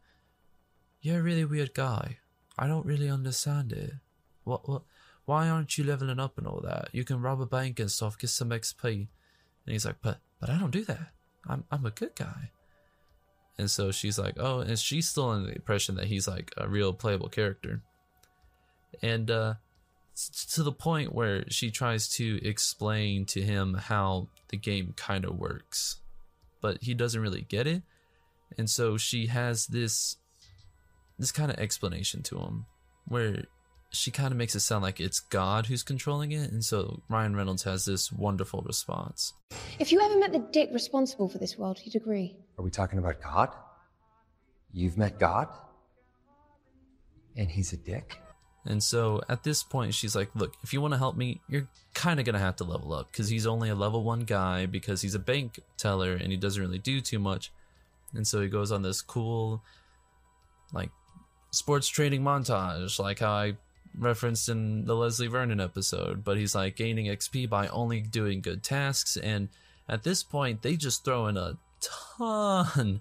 You're 1.01 1.21
a 1.21 1.23
really 1.23 1.45
weird 1.45 1.75
guy. 1.75 2.19
I 2.59 2.67
don't 2.67 2.87
really 2.87 3.11
understand 3.11 3.73
it. 3.73 3.93
What 4.45 4.69
what 4.69 4.83
why 5.25 5.49
aren't 5.49 5.77
you 5.77 5.85
leveling 5.85 6.21
up 6.21 6.39
and 6.39 6.47
all 6.47 6.61
that? 6.63 6.89
You 6.93 7.05
can 7.05 7.21
rob 7.21 7.41
a 7.41 7.47
bank 7.47 7.79
and 7.79 7.91
stuff, 7.91 8.19
get 8.19 8.31
some 8.31 8.51
XP. 8.51 8.85
And 8.85 9.09
he's 9.67 9.85
like, 9.85 9.97
But 10.01 10.21
but 10.41 10.49
I 10.49 10.59
don't 10.59 10.71
do 10.71 10.85
that. 10.85 11.13
I'm 11.47 11.65
I'm 11.71 11.85
a 11.85 11.91
good 11.91 12.15
guy. 12.15 12.51
And 13.59 13.71
so 13.71 13.91
she's 13.91 14.19
like, 14.19 14.35
oh, 14.39 14.61
and 14.61 14.79
she's 14.79 15.09
still 15.09 15.29
under 15.29 15.49
the 15.49 15.55
impression 15.55 15.97
that 15.97 16.07
he's 16.07 16.27
like 16.27 16.53
a 16.57 16.69
real 16.69 16.93
playable 16.93 17.29
character. 17.29 17.83
And 19.03 19.31
uh, 19.31 19.55
to 20.53 20.63
the 20.63 20.73
point 20.73 21.15
where 21.15 21.45
she 21.49 21.71
tries 21.71 22.09
to 22.17 22.41
explain 22.47 23.25
to 23.27 23.43
him 23.43 23.75
how 23.75 24.29
the 24.49 24.57
game 24.57 24.93
kind 24.97 25.25
of 25.25 25.39
works, 25.39 26.01
but 26.61 26.79
he 26.83 26.95
doesn't 26.95 27.21
really 27.21 27.43
get 27.43 27.67
it. 27.67 27.83
And 28.59 28.69
so 28.69 28.97
she 28.97 29.27
has 29.27 29.67
this 29.67 30.17
this 31.19 31.33
kind 31.33 31.51
of 31.51 31.59
explanation 31.59 32.23
to 32.23 32.39
him 32.39 32.67
where 33.07 33.45
she 33.91 34.11
kind 34.11 34.33
of 34.33 34.39
makes 34.39 34.55
it 34.55 34.61
sound 34.61 34.83
like 34.83 35.01
it's 35.01 35.21
God 35.21 35.67
who's 35.67 35.83
controlling 35.83 36.33
it. 36.33 36.51
And 36.51 36.65
so 36.65 37.03
Ryan 37.09 37.37
Reynolds 37.37 37.63
has 37.65 37.85
this 37.85 38.11
wonderful 38.11 38.63
response. 38.63 39.35
If 39.79 39.93
you 39.93 40.01
ever 40.01 40.19
met 40.19 40.33
the 40.33 40.39
dick 40.51 40.71
responsible 40.73 41.29
for 41.29 41.39
this 41.39 41.59
world, 41.59 41.79
you'd 41.85 41.97
agree. 41.97 42.37
Are 42.59 42.65
we 42.65 42.71
talking 42.71 42.99
about 42.99 43.21
God? 43.23 43.51
You've 44.73 44.97
met 44.97 45.19
God? 45.19 45.49
And 47.37 47.51
he's 47.51 47.73
a 47.73 47.77
dick? 47.77 48.22
And 48.65 48.83
so 48.83 49.21
at 49.29 49.43
this 49.43 49.63
point, 49.63 49.95
she's 49.95 50.15
like, 50.15 50.31
Look, 50.35 50.55
if 50.63 50.73
you 50.73 50.81
want 50.81 50.95
to 50.95 50.99
help 50.99 51.17
me, 51.17 51.41
you're 51.49 51.69
kind 51.95 52.21
of 52.21 52.27
going 52.27 52.35
to 52.35 52.41
have 52.41 52.57
to 52.57 52.65
level 52.65 52.93
up 52.93 53.11
because 53.11 53.29
he's 53.29 53.47
only 53.47 53.69
a 53.69 53.75
level 53.75 54.03
one 54.03 54.21
guy 54.21 54.67
because 54.67 55.03
he's 55.03 55.15
a 55.15 55.19
bank 55.19 55.59
teller 55.77 56.13
and 56.13 56.31
he 56.31 56.37
doesn't 56.37 56.63
really 56.63 56.79
do 56.79 57.01
too 57.01 57.19
much. 57.19 57.51
And 58.15 58.27
so 58.27 58.41
he 58.41 58.49
goes 58.49 58.71
on 58.71 58.83
this 58.83 59.01
cool, 59.01 59.63
like, 60.73 60.91
sports 61.51 61.89
trading 61.89 62.23
montage, 62.23 62.99
like 62.99 63.21
how 63.21 63.33
I 63.33 63.57
referenced 63.99 64.49
in 64.49 64.85
the 64.85 64.95
Leslie 64.95 65.27
Vernon 65.27 65.61
episode. 65.61 66.25
But 66.25 66.37
he's 66.37 66.55
like 66.55 66.77
gaining 66.77 67.07
XP 67.07 67.49
by 67.49 67.69
only 67.69 68.01
doing 68.01 68.41
good 68.41 68.63
tasks. 68.63 69.17
And 69.17 69.49
at 69.89 70.05
this 70.05 70.23
point, 70.23 70.63
they 70.63 70.77
just 70.77 71.05
throw 71.05 71.27
in 71.27 71.37
a 71.37 71.59
ton 71.81 73.01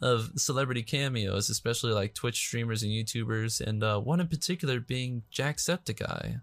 of 0.00 0.32
celebrity 0.36 0.82
cameos, 0.82 1.50
especially 1.50 1.92
like 1.92 2.14
Twitch 2.14 2.36
streamers 2.38 2.82
and 2.82 2.92
YouTubers, 2.92 3.60
and 3.60 3.82
uh, 3.82 4.00
one 4.00 4.20
in 4.20 4.28
particular 4.28 4.80
being 4.80 5.22
Jacksepticeye. 5.32 6.40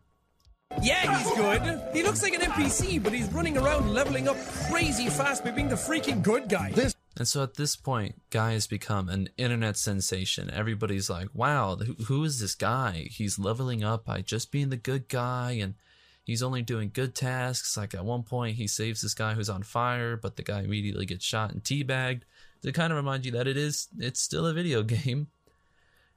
Yeah, 0.82 1.18
he's 1.18 1.32
good. 1.36 1.82
He 1.94 2.04
looks 2.04 2.22
like 2.24 2.34
an 2.34 2.42
NPC, 2.42 3.02
but 3.02 3.14
he's 3.14 3.32
running 3.32 3.58
around 3.58 3.94
leveling 3.94 4.28
up 4.28 4.38
crazy 4.70 5.10
fast 5.10 5.44
by 5.44 5.52
being 5.52 5.70
the 5.70 5.76
freaking 5.76 6.22
good 6.22 6.50
guy. 6.50 6.72
This 6.72 6.96
And 7.18 7.28
so 7.28 7.44
at 7.44 7.54
this 7.54 7.76
point, 7.76 8.22
Guy 8.30 8.54
has 8.54 8.68
become 8.68 9.08
an 9.08 9.30
internet 9.38 9.78
sensation. 9.78 10.50
Everybody's 10.52 11.10
like, 11.10 11.30
wow, 11.34 11.76
who, 11.76 11.94
who 12.06 12.24
is 12.24 12.40
this 12.40 12.56
guy? 12.56 13.08
He's 13.10 13.40
leveling 13.40 13.84
up 13.84 14.06
by 14.06 14.22
just 14.22 14.52
being 14.52 14.70
the 14.70 14.76
good 14.78 15.08
guy 15.08 15.52
and 15.62 15.76
he's 16.24 16.44
only 16.44 16.62
doing 16.62 16.92
good 16.94 17.16
tasks. 17.16 17.78
Like 17.78 17.94
at 17.94 18.04
one 18.04 18.24
point, 18.24 18.58
he 18.58 18.68
saves 18.68 19.02
this 19.02 19.14
guy 19.14 19.34
who's 19.34 19.50
on 19.50 19.64
fire, 19.64 20.18
but 20.18 20.36
the 20.36 20.44
guy 20.44 20.62
immediately 20.62 21.06
gets 21.06 21.24
shot 21.24 21.52
and 21.52 21.64
teabagged 21.64 22.24
to 22.62 22.72
kind 22.72 22.92
of 22.92 22.98
remind 22.98 23.26
you 23.26 23.32
that 23.34 23.48
it 23.48 23.58
is, 23.58 23.88
it's 23.98 24.20
still 24.20 24.46
a 24.46 24.54
video 24.54 24.84
game. 24.98 25.28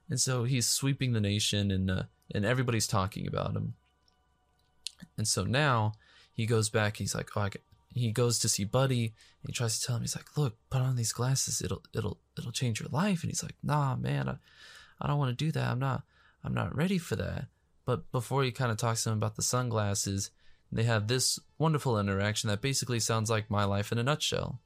And 0.09 0.19
so 0.19 0.43
he's 0.43 0.67
sweeping 0.67 1.13
the 1.13 1.21
nation 1.21 1.69
and, 1.71 1.91
uh, 1.91 2.03
and 2.33 2.45
everybody's 2.45 2.87
talking 2.87 3.27
about 3.27 3.55
him. 3.55 3.75
And 5.17 5.27
so 5.27 5.43
now 5.43 5.93
he 6.33 6.45
goes 6.45 6.69
back. 6.69 6.97
He's 6.97 7.13
like, 7.13 7.29
oh, 7.35 7.49
he 7.93 8.11
goes 8.11 8.39
to 8.39 8.49
see 8.49 8.63
Buddy. 8.63 9.13
And 9.41 9.47
he 9.47 9.53
tries 9.53 9.79
to 9.79 9.85
tell 9.85 9.95
him, 9.95 10.01
he's 10.01 10.15
like, 10.15 10.37
look, 10.37 10.57
put 10.69 10.81
on 10.81 10.95
these 10.95 11.13
glasses. 11.13 11.61
It'll, 11.61 11.83
it'll, 11.93 12.17
it'll 12.37 12.51
change 12.51 12.79
your 12.79 12.89
life. 12.89 13.21
And 13.21 13.29
he's 13.29 13.43
like, 13.43 13.55
nah, 13.61 13.95
man, 13.95 14.29
I, 14.29 14.35
I 14.99 15.07
don't 15.07 15.19
want 15.19 15.37
to 15.37 15.45
do 15.45 15.51
that. 15.51 15.69
I'm 15.69 15.79
not, 15.79 16.03
I'm 16.43 16.53
not 16.53 16.75
ready 16.75 16.97
for 16.97 17.15
that. 17.15 17.45
But 17.85 18.11
before 18.11 18.43
he 18.43 18.51
kind 18.51 18.71
of 18.71 18.77
talks 18.77 19.03
to 19.03 19.09
him 19.09 19.17
about 19.17 19.35
the 19.35 19.41
sunglasses, 19.41 20.31
they 20.71 20.83
have 20.83 21.07
this 21.07 21.39
wonderful 21.57 21.99
interaction 21.99 22.49
that 22.49 22.61
basically 22.61 22.99
sounds 22.99 23.29
like 23.29 23.49
my 23.49 23.63
life 23.63 23.91
in 23.91 23.97
a 23.97 24.03
nutshell. 24.03 24.59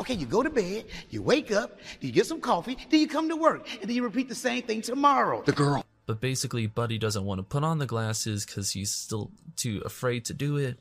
Okay, 0.00 0.14
you 0.14 0.26
go 0.26 0.42
to 0.42 0.50
bed, 0.50 0.84
you 1.10 1.22
wake 1.22 1.50
up, 1.50 1.78
you 2.00 2.12
get 2.12 2.26
some 2.26 2.40
coffee, 2.40 2.76
then 2.90 3.00
you 3.00 3.08
come 3.08 3.28
to 3.28 3.36
work, 3.36 3.66
and 3.80 3.88
then 3.88 3.96
you 3.96 4.04
repeat 4.04 4.28
the 4.28 4.34
same 4.34 4.62
thing 4.62 4.80
tomorrow. 4.80 5.42
The 5.42 5.52
girl. 5.52 5.84
But 6.06 6.20
basically, 6.20 6.66
Buddy 6.66 6.96
doesn't 6.96 7.24
want 7.24 7.38
to 7.38 7.42
put 7.42 7.64
on 7.64 7.78
the 7.78 7.86
glasses 7.86 8.46
because 8.46 8.70
he's 8.70 8.90
still 8.90 9.30
too 9.56 9.82
afraid 9.84 10.24
to 10.26 10.34
do 10.34 10.56
it. 10.56 10.78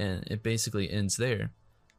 And 0.00 0.24
it 0.26 0.42
basically 0.42 0.90
ends 0.90 1.16
there. 1.16 1.52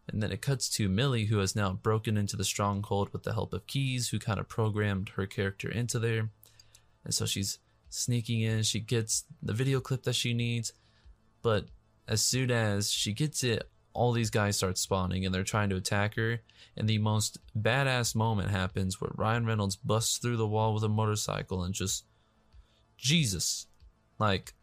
And 0.09 0.21
then 0.21 0.31
it 0.31 0.41
cuts 0.41 0.67
to 0.71 0.89
Millie, 0.89 1.25
who 1.25 1.37
has 1.37 1.55
now 1.55 1.71
broken 1.71 2.17
into 2.17 2.35
the 2.35 2.43
stronghold 2.43 3.13
with 3.13 3.23
the 3.23 3.33
help 3.33 3.53
of 3.53 3.65
Keys, 3.65 4.09
who 4.09 4.19
kind 4.19 4.39
of 4.39 4.49
programmed 4.49 5.09
her 5.15 5.25
character 5.25 5.69
into 5.71 5.99
there. 5.99 6.29
And 7.05 7.13
so 7.13 7.25
she's 7.25 7.59
sneaking 7.89 8.41
in. 8.41 8.63
She 8.63 8.81
gets 8.81 9.23
the 9.41 9.53
video 9.53 9.79
clip 9.79 10.03
that 10.03 10.15
she 10.15 10.33
needs. 10.33 10.73
But 11.41 11.67
as 12.09 12.21
soon 12.21 12.51
as 12.51 12.91
she 12.91 13.13
gets 13.13 13.41
it, 13.41 13.69
all 13.95 14.11
these 14.11 14.29
guys 14.29 14.57
start 14.57 14.77
spawning 14.77 15.25
and 15.25 15.33
they're 15.33 15.43
trying 15.43 15.69
to 15.69 15.77
attack 15.77 16.15
her. 16.15 16.41
And 16.77 16.87
the 16.87 16.97
most 16.97 17.39
badass 17.59 18.13
moment 18.13 18.51
happens 18.51 18.99
where 18.99 19.11
Ryan 19.15 19.45
Reynolds 19.45 19.77
busts 19.77 20.17
through 20.17 20.37
the 20.37 20.47
wall 20.47 20.73
with 20.73 20.83
a 20.83 20.89
motorcycle 20.89 21.63
and 21.63 21.73
just 21.73 22.05
Jesus. 22.97 23.67
Like, 24.19 24.53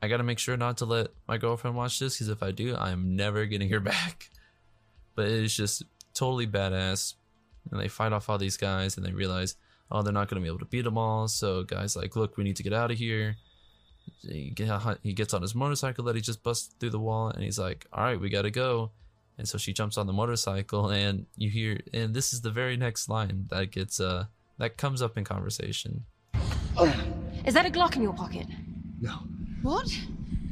I 0.00 0.08
gotta 0.08 0.24
make 0.24 0.38
sure 0.38 0.56
not 0.56 0.78
to 0.78 0.86
let 0.86 1.08
my 1.28 1.36
girlfriend 1.36 1.76
watch 1.76 1.98
this 1.98 2.14
because 2.14 2.28
if 2.28 2.42
I 2.42 2.50
do, 2.50 2.74
I'm 2.74 3.14
never 3.14 3.44
getting 3.46 3.68
her 3.68 3.80
back. 3.94 4.30
But 5.14 5.26
it 5.26 5.44
is 5.44 5.54
just 5.54 5.84
totally 6.14 6.46
badass. 6.46 7.14
And 7.70 7.78
they 7.78 7.88
fight 7.88 8.12
off 8.12 8.28
all 8.28 8.38
these 8.38 8.56
guys 8.56 8.96
and 8.96 9.04
they 9.04 9.12
realize, 9.12 9.54
oh, 9.90 10.02
they're 10.02 10.12
not 10.12 10.28
gonna 10.28 10.40
be 10.40 10.48
able 10.48 10.58
to 10.60 10.64
beat 10.64 10.82
them 10.82 10.98
all. 10.98 11.28
So, 11.28 11.62
guys, 11.62 11.94
like, 11.94 12.16
look, 12.16 12.38
we 12.38 12.44
need 12.44 12.56
to 12.56 12.62
get 12.62 12.72
out 12.72 12.90
of 12.90 12.96
here. 12.96 13.36
He 14.22 14.50
gets 14.50 15.34
on 15.34 15.42
his 15.42 15.54
motorcycle 15.54 16.04
that 16.04 16.14
he 16.14 16.20
just 16.22 16.42
busted 16.42 16.78
through 16.78 16.90
the 16.90 17.00
wall 17.00 17.28
and 17.28 17.42
he's 17.42 17.58
like, 17.58 17.86
all 17.92 18.04
right, 18.04 18.20
we 18.20 18.30
gotta 18.30 18.50
go. 18.50 18.90
And 19.38 19.48
so 19.48 19.58
she 19.58 19.72
jumps 19.72 19.96
on 19.98 20.06
the 20.06 20.12
motorcycle 20.12 20.90
and 20.90 21.26
you 21.36 21.50
hear, 21.50 21.80
and 21.92 22.14
this 22.14 22.32
is 22.32 22.42
the 22.42 22.50
very 22.50 22.76
next 22.76 23.08
line 23.08 23.46
that 23.50 23.70
gets, 23.72 23.98
uh, 23.98 24.26
that 24.58 24.76
comes 24.76 25.02
up 25.02 25.16
in 25.18 25.24
conversation. 25.24 26.04
Is 27.44 27.54
that 27.54 27.66
a 27.66 27.70
Glock 27.70 27.96
in 27.96 28.02
your 28.02 28.12
pocket? 28.12 28.46
No, 29.00 29.18
What? 29.62 29.88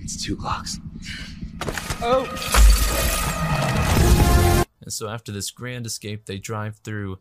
it's 0.01 0.21
two 0.23 0.37
Glocks. 0.37 0.79
Oh! 2.03 2.27
And 4.83 4.93
so 4.93 5.09
after 5.09 5.31
this 5.31 5.51
grand 5.51 5.87
escape, 5.87 6.27
they 6.27 6.39
drive 6.39 6.79
through 6.79 7.19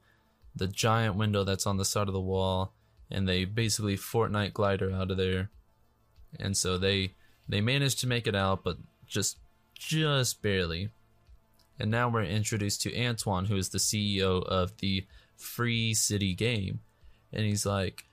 the 0.55 0.67
giant 0.67 1.15
window 1.15 1.43
that's 1.43 1.67
on 1.67 1.77
the 1.77 1.85
side 1.85 2.07
of 2.07 2.13
the 2.13 2.21
wall, 2.21 2.73
and 3.11 3.27
they 3.27 3.45
basically 3.45 3.95
Fortnite 3.97 4.53
glider 4.53 4.91
out 4.91 5.11
of 5.11 5.17
there. 5.17 5.51
And 6.37 6.55
so 6.55 6.77
they 6.77 7.13
they 7.47 7.61
manage 7.61 7.95
to 7.97 8.07
make 8.07 8.27
it 8.27 8.35
out, 8.35 8.63
but 8.63 8.77
just 9.07 9.37
just 9.73 10.41
barely. 10.41 10.89
And 11.79 11.89
now 11.89 12.09
we're 12.09 12.23
introduced 12.23 12.81
to 12.81 13.05
Antoine, 13.05 13.45
who 13.45 13.55
is 13.55 13.69
the 13.69 13.77
CEO 13.77 14.43
of 14.45 14.77
the 14.77 15.05
Free 15.37 15.93
City 15.93 16.33
game, 16.33 16.81
and 17.31 17.45
he's 17.45 17.65
like, 17.65 18.05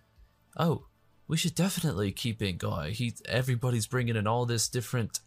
"Oh, 0.56 0.84
we 1.26 1.36
should 1.36 1.56
definitely 1.56 2.12
keep 2.12 2.40
it 2.40 2.58
going. 2.58 2.94
He 2.94 3.14
everybody's 3.28 3.88
bringing 3.88 4.16
in 4.16 4.26
all 4.26 4.46
this 4.46 4.68
different." 4.68 5.20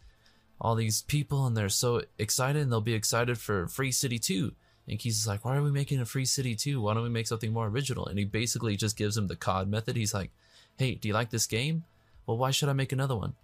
all 0.60 0.74
these 0.74 1.02
people 1.02 1.46
and 1.46 1.56
they're 1.56 1.68
so 1.68 2.02
excited 2.18 2.60
and 2.60 2.70
they'll 2.70 2.80
be 2.80 2.94
excited 2.94 3.38
for 3.38 3.66
Free 3.66 3.90
City 3.90 4.18
2. 4.18 4.52
And 4.88 4.98
Keys 4.98 5.18
is 5.18 5.26
like, 5.26 5.44
why 5.44 5.56
are 5.56 5.62
we 5.62 5.70
making 5.70 6.00
a 6.00 6.04
Free 6.04 6.24
City 6.24 6.54
2? 6.54 6.80
Why 6.80 6.94
don't 6.94 7.02
we 7.02 7.08
make 7.08 7.26
something 7.26 7.52
more 7.52 7.68
original? 7.68 8.06
And 8.06 8.18
he 8.18 8.24
basically 8.24 8.76
just 8.76 8.96
gives 8.96 9.16
him 9.16 9.28
the 9.28 9.36
COD 9.36 9.68
method. 9.68 9.96
He's 9.96 10.12
like, 10.12 10.30
hey, 10.76 10.94
do 10.96 11.08
you 11.08 11.14
like 11.14 11.30
this 11.30 11.46
game? 11.46 11.84
Well, 12.30 12.38
why 12.38 12.52
should 12.52 12.68
I 12.68 12.74
make 12.74 12.92
another 12.92 13.16
one? 13.16 13.34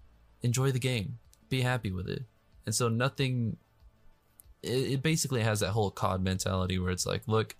Enjoy 0.42 0.70
the 0.70 0.78
game. 0.78 1.18
Be 1.48 1.62
happy 1.62 1.90
with 1.90 2.08
it. 2.08 2.22
And 2.66 2.72
so 2.72 2.88
nothing, 2.88 3.56
it, 4.62 4.92
it 4.92 5.02
basically 5.02 5.42
has 5.42 5.58
that 5.58 5.70
whole 5.70 5.90
COD 5.90 6.22
mentality 6.22 6.78
where 6.78 6.92
it's 6.92 7.04
like, 7.04 7.22
look, 7.26 7.56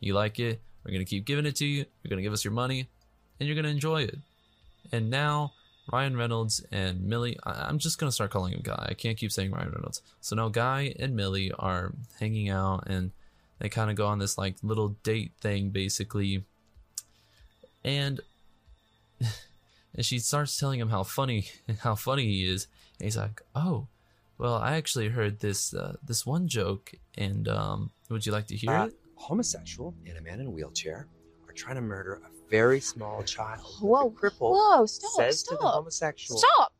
you 0.00 0.14
like 0.14 0.40
it, 0.40 0.60
we're 0.84 0.98
to 0.98 1.04
keep 1.04 1.26
giving 1.26 1.46
it 1.46 1.54
to 1.54 1.64
you, 1.64 1.84
you're 2.02 2.16
to 2.16 2.22
give 2.24 2.32
us 2.32 2.44
your 2.44 2.52
money, 2.52 2.88
and 3.38 3.48
you're 3.48 3.62
to 3.62 3.68
enjoy 3.70 4.02
it. 4.02 4.18
And 4.90 5.10
now 5.10 5.52
Ryan 5.92 6.16
Reynolds 6.16 6.60
and 6.72 7.04
Millie, 7.04 7.38
I- 7.44 7.68
I'm 7.68 7.78
just 7.78 8.00
gonna 8.00 8.10
start 8.10 8.32
calling 8.32 8.52
him 8.52 8.62
Guy. 8.64 8.86
I 8.90 8.94
can't 8.94 9.16
keep 9.16 9.30
saying 9.30 9.52
Ryan 9.52 9.70
Reynolds. 9.70 10.02
So 10.20 10.34
now 10.34 10.48
Guy 10.48 10.92
and 10.98 11.14
Millie 11.14 11.52
are 11.52 11.92
hanging 12.18 12.48
out 12.48 12.88
and 12.88 13.12
they 13.60 13.68
kind 13.68 13.90
of 13.90 13.96
go 13.96 14.08
on 14.08 14.18
this 14.18 14.36
like 14.36 14.56
little 14.60 14.96
date 15.04 15.34
thing 15.40 15.70
basically. 15.70 16.42
And 17.84 18.20
and 19.94 20.04
she 20.04 20.18
starts 20.18 20.58
telling 20.58 20.80
him 20.80 20.88
how 20.88 21.02
funny 21.02 21.46
how 21.80 21.94
funny 21.94 22.24
he 22.26 22.44
is. 22.50 22.66
And 22.98 23.04
he's 23.06 23.16
like, 23.16 23.42
"Oh, 23.54 23.88
well, 24.38 24.54
I 24.56 24.76
actually 24.76 25.08
heard 25.08 25.40
this 25.40 25.72
uh, 25.74 25.96
this 26.02 26.24
one 26.26 26.48
joke 26.48 26.92
and 27.16 27.48
um 27.48 27.90
would 28.10 28.26
you 28.26 28.32
like 28.32 28.46
to 28.48 28.56
hear 28.56 28.70
Uh, 28.72 28.86
it?" 28.86 28.94
homosexual 29.16 29.94
and 30.06 30.18
a 30.18 30.20
man 30.20 30.40
in 30.40 30.46
a 30.46 30.50
wheelchair 30.50 31.06
are 31.48 31.52
trying 31.52 31.76
to 31.76 31.80
murder 31.80 32.20
a 32.24 32.50
very 32.50 32.80
small 32.80 33.22
child. 33.22 33.60
Whoa, 33.80 34.10
The 34.10 34.16
cripple 34.16 34.52
whoa, 34.52 34.86
stop, 34.86 35.10
says 35.12 35.42
to 35.44 35.50
the 35.54 35.60
stop. 35.60 35.74
homosexual, 35.74 36.38
Stop! 36.38 36.72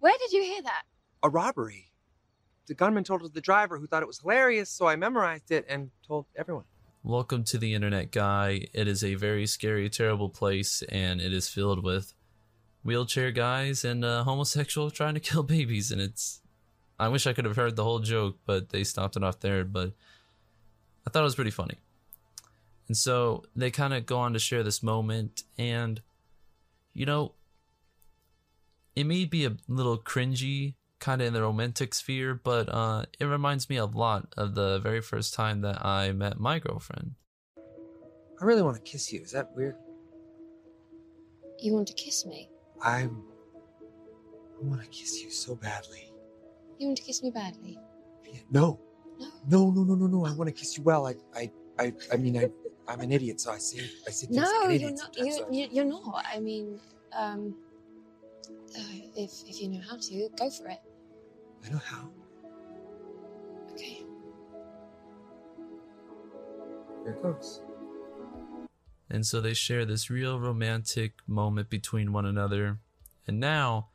Where 0.00 0.14
did 0.18 0.32
you 0.32 0.42
hear 0.42 0.62
that? 0.62 0.82
a 1.24 1.30
robbery. 1.30 1.92
The 2.66 2.74
gunman 2.74 3.04
told 3.04 3.22
it 3.22 3.28
to 3.28 3.32
the 3.32 3.40
driver 3.40 3.78
who 3.78 3.86
thought 3.86 4.02
it 4.02 4.06
was 4.06 4.20
hilarious, 4.20 4.70
so 4.70 4.86
I 4.86 4.96
memorized 4.96 5.50
it 5.50 5.64
and 5.68 5.90
told 6.06 6.26
everyone. 6.36 6.64
Welcome 7.04 7.42
to 7.44 7.58
the 7.58 7.74
internet, 7.74 8.10
guy. 8.12 8.66
It 8.72 8.86
is 8.88 9.02
a 9.04 9.14
very 9.14 9.46
scary, 9.46 9.88
terrible 9.90 10.28
place, 10.28 10.82
and 10.88 11.20
it 11.20 11.32
is 11.32 11.48
filled 11.48 11.82
with 11.84 12.12
wheelchair 12.84 13.30
guys 13.30 13.84
and 13.84 14.04
uh, 14.04 14.24
homosexual 14.24 14.90
trying 14.92 15.14
to 15.14 15.20
kill 15.20 15.42
babies. 15.42 15.90
And 15.90 16.00
it's, 16.00 16.40
I 16.98 17.08
wish 17.08 17.26
I 17.26 17.32
could 17.32 17.44
have 17.44 17.56
heard 17.56 17.76
the 17.76 17.84
whole 17.84 18.00
joke, 18.00 18.38
but 18.46 18.70
they 18.70 18.84
stopped 18.84 19.16
it 19.16 19.24
off 19.24 19.40
there. 19.40 19.64
But 19.64 19.92
I 21.06 21.10
thought 21.10 21.20
it 21.20 21.24
was 21.24 21.34
pretty 21.34 21.50
funny. 21.50 21.78
And 22.88 22.96
so 22.96 23.44
they 23.54 23.70
kind 23.70 23.94
of 23.94 24.06
go 24.06 24.18
on 24.18 24.32
to 24.32 24.38
share 24.38 24.62
this 24.62 24.82
moment, 24.82 25.44
and 25.56 26.00
you 26.92 27.06
know, 27.06 27.32
it 28.94 29.04
may 29.04 29.24
be 29.24 29.46
a 29.46 29.56
little 29.68 29.96
cringy, 29.96 30.74
kind 30.98 31.20
of 31.20 31.28
in 31.28 31.32
the 31.32 31.42
romantic 31.42 31.94
sphere, 31.94 32.34
but 32.34 32.68
uh, 32.68 33.06
it 33.18 33.24
reminds 33.24 33.70
me 33.70 33.76
a 33.76 33.86
lot 33.86 34.32
of 34.36 34.54
the 34.54 34.78
very 34.80 35.00
first 35.00 35.32
time 35.32 35.62
that 35.62 35.84
I 35.84 36.12
met 36.12 36.38
my 36.38 36.58
girlfriend. 36.58 37.14
I 37.56 38.44
really 38.44 38.62
want 38.62 38.76
to 38.76 38.82
kiss 38.82 39.12
you. 39.12 39.20
Is 39.20 39.32
that 39.32 39.54
weird? 39.54 39.76
You 41.60 41.72
want 41.72 41.88
to 41.88 41.94
kiss 41.94 42.26
me? 42.26 42.50
I. 42.82 43.08
I 44.62 44.64
want 44.64 44.80
to 44.82 44.88
kiss 44.88 45.22
you 45.22 45.30
so 45.30 45.56
badly. 45.56 46.12
You 46.78 46.86
want 46.86 46.98
to 46.98 47.02
kiss 47.02 47.22
me 47.22 47.30
badly? 47.30 47.78
No. 48.50 48.78
No. 49.18 49.28
No, 49.48 49.70
no, 49.70 49.84
no, 49.84 49.94
no, 49.94 50.06
no. 50.06 50.24
I 50.24 50.32
want 50.32 50.48
to 50.48 50.52
kiss 50.52 50.76
you 50.76 50.84
well. 50.84 51.06
I, 51.06 51.14
I, 51.34 51.52
I, 51.78 51.92
I 52.12 52.16
mean, 52.16 52.36
I, 52.38 52.48
I'm 52.86 53.00
an 53.00 53.10
idiot, 53.12 53.40
so 53.40 53.50
I 53.52 53.58
say, 53.58 53.80
I 54.06 54.10
say 54.10 54.26
things 54.26 54.36
No, 54.36 54.64
like 54.66 54.80
you're 54.80 54.92
not. 54.92 55.16
You, 55.16 55.32
so- 55.32 55.48
you, 55.50 55.68
you're 55.70 55.84
not. 55.84 56.24
I 56.32 56.38
mean, 56.38 56.78
um, 57.12 57.54
uh, 58.76 58.80
if 59.16 59.32
if 59.48 59.60
you 59.60 59.68
know 59.68 59.80
how 59.88 59.96
to, 59.96 60.28
go 60.36 60.50
for 60.50 60.68
it. 60.68 60.78
I 61.66 61.70
know 61.70 61.78
how. 61.78 62.08
Okay. 63.72 64.04
Here 67.04 67.12
it 67.12 67.22
goes. 67.22 67.62
And 69.12 69.26
so 69.26 69.42
they 69.42 69.52
share 69.52 69.84
this 69.84 70.08
real 70.08 70.40
romantic 70.40 71.12
moment 71.26 71.68
between 71.68 72.14
one 72.14 72.24
another. 72.24 72.78
And 73.26 73.38
now, 73.38 73.88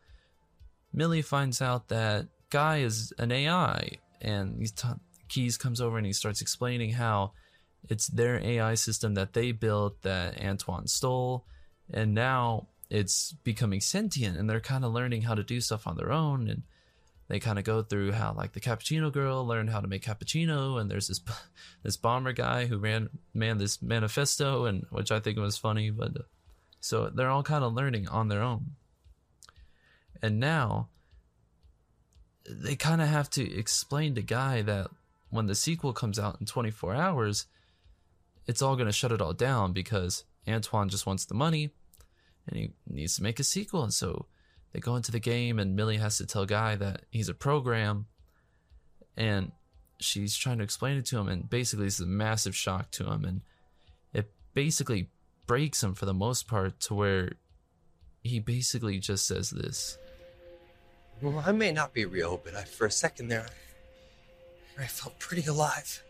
Millie 0.94 1.24
finds 1.24 1.60
out 1.60 1.88
that 1.88 2.28
Guy 2.52 2.78
is 2.78 3.12
an 3.18 3.32
AI. 3.32 3.98
And 4.22 4.60
he's 4.60 4.72
t- 4.72 4.88
Keys 5.28 5.58
comes 5.58 5.82
over 5.82 5.98
and 5.98 6.06
he 6.06 6.14
starts 6.14 6.40
explaining 6.40 6.92
how 6.92 7.32
it's 7.90 8.08
their 8.08 8.40
AI 8.40 8.76
system 8.76 9.16
that 9.16 9.34
they 9.34 9.52
built 9.52 10.04
that 10.04 10.40
Antoine 10.40 10.86
stole. 10.86 11.48
And 11.92 12.14
now 12.14 12.68
it's 12.92 13.34
becoming 13.44 13.82
sentient 13.82 14.38
and 14.38 14.48
they're 14.48 14.60
kind 14.60 14.86
of 14.86 14.94
learning 14.94 15.24
how 15.24 15.34
to 15.34 15.44
do 15.44 15.60
stuff 15.62 15.88
on 15.88 15.98
their 15.98 16.12
own. 16.12 16.48
And 16.48 16.62
they 17.28 17.40
kind 17.40 17.60
of 17.60 17.66
go 17.66 17.82
through 17.82 18.12
how 18.14 18.34
like 18.34 18.54
the 18.54 18.60
cappuccino 18.60 19.12
girl 19.12 19.46
learned 19.46 19.70
how 19.70 19.80
to 19.80 19.88
make 19.88 20.04
cappuccino 20.04 20.80
and 20.80 20.90
there's 20.90 21.08
this 21.08 21.22
this 21.84 21.98
bomber 21.98 22.34
guy 22.34 22.66
who 22.66 22.78
ran 22.78 23.10
man 23.34 23.58
this 23.58 23.82
manifesto 23.82 24.66
and 24.66 24.86
which 24.92 25.12
i 25.12 25.20
think 25.20 25.38
was 25.38 25.58
funny 25.58 25.90
but 25.90 26.16
uh, 26.16 26.24
so 26.80 27.10
they're 27.10 27.30
all 27.30 27.44
kind 27.44 27.64
of 27.64 27.74
learning 27.74 28.08
on 28.08 28.28
their 28.28 28.42
own. 28.42 28.76
And 30.22 30.40
now 30.40 30.90
they 32.50 32.76
kind 32.76 33.02
of 33.02 33.08
have 33.08 33.30
to 33.32 33.58
explain 33.58 34.16
to 34.16 34.22
guy 34.22 34.62
that 34.62 34.88
when 35.30 35.48
the 35.48 35.56
sequel 35.56 35.94
comes 35.94 36.18
out 36.18 36.38
in 36.40 36.46
24 36.46 36.96
hours 36.96 37.46
it's 38.46 38.62
all 38.62 38.78
going 38.78 38.88
to 38.88 38.94
shut 38.94 39.12
it 39.12 39.22
all 39.22 39.34
down 39.34 39.74
because 39.74 40.24
antoine 40.48 40.88
just 40.88 41.06
wants 41.06 41.26
the 41.26 41.34
money 41.34 41.72
and 42.48 42.58
he 42.58 42.72
needs 42.88 43.18
to 43.18 43.24
make 43.24 43.38
a 43.38 43.44
sequel 43.44 43.84
and 43.84 43.94
so 43.94 44.26
they 44.78 44.82
go 44.82 44.96
into 44.96 45.12
the 45.12 45.20
game 45.20 45.58
and 45.58 45.76
Millie 45.76 45.98
has 45.98 46.20
to 46.20 46.28
tell 46.28 46.46
Guy 46.46 46.76
that 46.76 47.02
he's 47.10 47.30
a 47.30 47.34
program 47.34 48.06
and 49.18 49.52
she's 50.00 50.38
trying 50.38 50.60
to 50.60 50.64
explain 50.64 50.98
it 50.98 51.06
to 51.08 51.18
him 51.18 51.28
and 51.28 51.50
basically 51.50 51.88
it's 51.88 52.00
a 52.00 52.06
massive 52.06 52.56
shock 52.56 52.92
to 52.92 53.12
him 53.12 53.26
and 53.26 53.42
it 54.14 54.30
basically 54.54 55.10
breaks 55.48 55.82
him 55.84 55.96
for 55.96 56.06
the 56.06 56.14
most 56.14 56.48
part 56.48 56.80
to 56.80 56.94
where 56.94 57.32
he 58.22 58.40
basically 58.40 59.00
just 59.00 59.26
says 59.26 59.50
this 59.50 59.98
Well, 61.24 61.44
I 61.44 61.54
may 61.54 61.72
not 61.72 61.92
be 61.92 62.06
real, 62.06 62.40
but 62.44 62.54
I, 62.54 62.62
for 62.62 62.86
a 62.86 62.92
second 62.92 63.30
there, 63.30 63.48
I 64.78 64.86
felt 64.86 65.18
pretty 65.18 65.48
alive. 65.50 66.04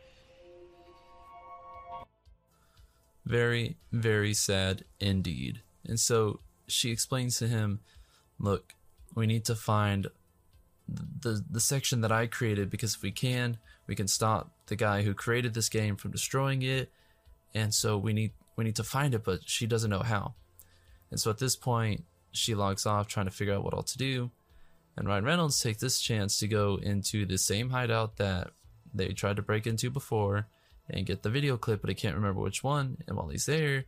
very 3.26 3.78
very 3.94 4.34
sad 4.34 4.84
indeed 5.00 5.62
and 5.86 6.00
so 6.00 6.42
she 6.68 6.92
explains 6.92 7.38
to 7.40 7.48
him 7.48 7.80
look 8.40 8.74
we 9.16 9.26
need 9.26 9.46
to 9.46 9.56
find 9.56 10.08
the 10.88 11.44
the 11.50 11.60
section 11.60 12.02
that 12.02 12.12
I 12.12 12.28
created 12.28 12.70
because 12.70 12.96
if 12.96 13.02
we 13.02 13.12
can 13.12 13.58
we 13.88 13.96
can 13.96 14.08
stop 14.08 14.52
the 14.68 14.76
guy 14.76 15.02
who 15.02 15.14
created 15.14 15.54
this 15.54 15.70
game 15.70 15.96
from 15.96 16.12
destroying 16.12 16.62
it. 16.62 16.92
And 17.54 17.74
so 17.74 17.98
we 17.98 18.14
need 18.14 18.32
we 18.56 18.64
need 18.64 18.76
to 18.76 18.84
find 18.84 19.14
it 19.14 19.24
but 19.24 19.40
she 19.46 19.66
doesn't 19.66 19.90
know 19.90 20.04
how. 20.04 20.36
And 21.10 21.20
so 21.20 21.30
at 21.30 21.40
this 21.40 21.56
point 21.56 22.04
she 22.32 22.54
logs 22.56 22.86
off 22.86 23.08
trying 23.08 23.26
to 23.26 23.32
figure 23.32 23.56
out 23.56 23.64
what 23.64 23.74
all 23.74 23.84
to 23.84 23.98
do. 23.98 24.32
And 24.96 25.08
Ryan 25.08 25.26
Reynolds 25.26 25.60
takes 25.60 25.82
this 25.82 26.00
chance 26.00 26.40
to 26.40 26.48
go 26.48 26.80
into 26.82 27.26
the 27.26 27.38
same 27.38 27.70
hideout 27.70 28.18
that 28.18 28.52
they 28.94 29.10
tried 29.10 29.36
to 29.36 29.42
break 29.42 29.68
into 29.68 29.90
before 29.90 30.48
and 30.90 31.06
get 31.06 31.24
the 31.24 31.30
video 31.30 31.58
clip 31.58 31.82
but 31.82 31.90
I 31.90 31.94
can't 31.94 32.16
remember 32.16 32.42
which 32.42 32.64
one. 32.64 32.98
And 33.08 33.18
while 33.18 33.30
he's 33.30 33.46
there 33.46 33.86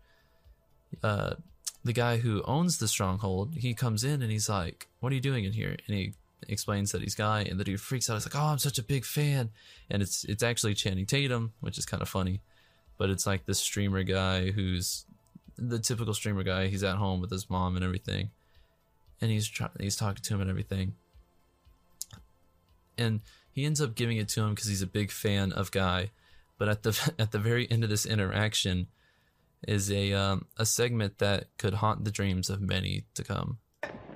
uh 1.03 1.35
the 1.83 1.93
guy 1.93 2.17
who 2.17 2.43
owns 2.43 2.77
the 2.77 2.87
stronghold, 2.87 3.55
he 3.55 3.73
comes 3.73 4.03
in 4.03 4.21
and 4.21 4.31
he's 4.31 4.49
like, 4.49 4.87
"What 4.99 5.11
are 5.11 5.15
you 5.15 5.21
doing 5.21 5.45
in 5.45 5.53
here?" 5.53 5.77
And 5.87 5.97
he 5.97 6.13
explains 6.47 6.91
that 6.91 7.01
he's 7.01 7.15
Guy, 7.15 7.41
and 7.41 7.59
the 7.59 7.63
dude 7.63 7.81
freaks 7.81 8.09
out. 8.09 8.15
He's 8.15 8.25
like, 8.25 8.35
"Oh, 8.35 8.47
I'm 8.47 8.59
such 8.59 8.77
a 8.77 8.83
big 8.83 9.05
fan," 9.05 9.49
and 9.89 10.01
it's 10.01 10.23
it's 10.25 10.43
actually 10.43 10.73
Channing 10.73 11.05
Tatum, 11.05 11.53
which 11.61 11.77
is 11.77 11.85
kind 11.85 12.01
of 12.01 12.09
funny, 12.09 12.41
but 12.97 13.09
it's 13.09 13.25
like 13.25 13.45
this 13.45 13.59
streamer 13.59 14.03
guy 14.03 14.51
who's 14.51 15.05
the 15.57 15.79
typical 15.79 16.13
streamer 16.13 16.43
guy. 16.43 16.67
He's 16.67 16.83
at 16.83 16.97
home 16.97 17.21
with 17.21 17.31
his 17.31 17.49
mom 17.49 17.75
and 17.75 17.85
everything, 17.85 18.31
and 19.21 19.31
he's 19.31 19.47
try- 19.47 19.69
he's 19.79 19.95
talking 19.95 20.23
to 20.23 20.33
him 20.33 20.41
and 20.41 20.49
everything, 20.49 20.95
and 22.97 23.21
he 23.51 23.65
ends 23.65 23.81
up 23.81 23.95
giving 23.95 24.17
it 24.17 24.27
to 24.29 24.41
him 24.41 24.51
because 24.51 24.67
he's 24.67 24.81
a 24.81 24.87
big 24.87 25.11
fan 25.11 25.51
of 25.53 25.71
Guy, 25.71 26.11
but 26.57 26.67
at 26.67 26.83
the 26.83 27.13
at 27.19 27.31
the 27.31 27.39
very 27.39 27.69
end 27.71 27.83
of 27.83 27.89
this 27.89 28.05
interaction 28.05 28.87
is 29.67 29.91
a 29.91 30.13
um, 30.13 30.45
a 30.57 30.65
segment 30.65 31.17
that 31.19 31.47
could 31.57 31.75
haunt 31.75 32.05
the 32.05 32.11
dreams 32.11 32.49
of 32.49 32.61
many 32.61 33.05
to 33.15 33.23
come. 33.23 33.59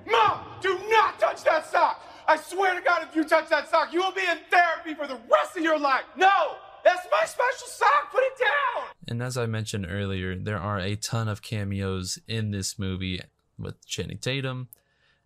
Mom, 0.06 0.40
do 0.60 0.78
not 0.88 1.18
touch 1.18 1.44
that 1.44 1.70
sock! 1.70 2.02
I 2.26 2.36
swear 2.36 2.74
to 2.74 2.80
God, 2.80 3.06
if 3.08 3.14
you 3.14 3.24
touch 3.24 3.48
that 3.50 3.68
sock, 3.68 3.92
you 3.92 4.00
will 4.00 4.12
be 4.12 4.22
in 4.22 4.38
therapy 4.50 4.94
for 4.94 5.06
the 5.06 5.20
rest 5.30 5.56
of 5.56 5.62
your 5.62 5.78
life! 5.78 6.04
No! 6.16 6.56
That's 6.84 7.06
my 7.10 7.26
special 7.26 7.66
sock! 7.66 8.10
Put 8.10 8.22
it 8.22 8.38
down! 8.38 8.88
And 9.08 9.22
as 9.22 9.36
I 9.36 9.46
mentioned 9.46 9.86
earlier, 9.88 10.36
there 10.36 10.58
are 10.58 10.78
a 10.78 10.96
ton 10.96 11.28
of 11.28 11.42
cameos 11.42 12.18
in 12.26 12.50
this 12.50 12.78
movie 12.78 13.20
with 13.58 13.86
Channing 13.86 14.18
Tatum, 14.18 14.68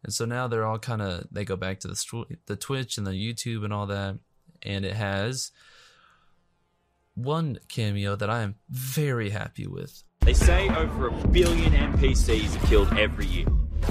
and 0.02 0.12
so 0.12 0.24
now 0.24 0.48
they're 0.48 0.66
all 0.66 0.78
kind 0.78 1.02
of 1.02 1.26
they 1.30 1.44
go 1.44 1.56
back 1.56 1.80
to 1.80 1.88
the 1.88 2.38
the 2.46 2.56
Twitch 2.56 2.98
and 2.98 3.06
the 3.06 3.12
YouTube 3.12 3.64
and 3.64 3.72
all 3.72 3.86
that, 3.86 4.18
and 4.62 4.84
it 4.84 4.94
has 4.94 5.52
one 7.14 7.58
cameo 7.68 8.14
that 8.16 8.30
I 8.30 8.42
am 8.42 8.56
very 8.68 9.30
happy 9.30 9.66
with. 9.66 10.04
They 10.20 10.34
say 10.34 10.68
over 10.68 11.08
a 11.08 11.28
billion 11.28 11.72
NPCs 11.72 12.56
are 12.56 12.66
killed 12.66 12.92
every 12.98 13.26
year. 13.26 13.46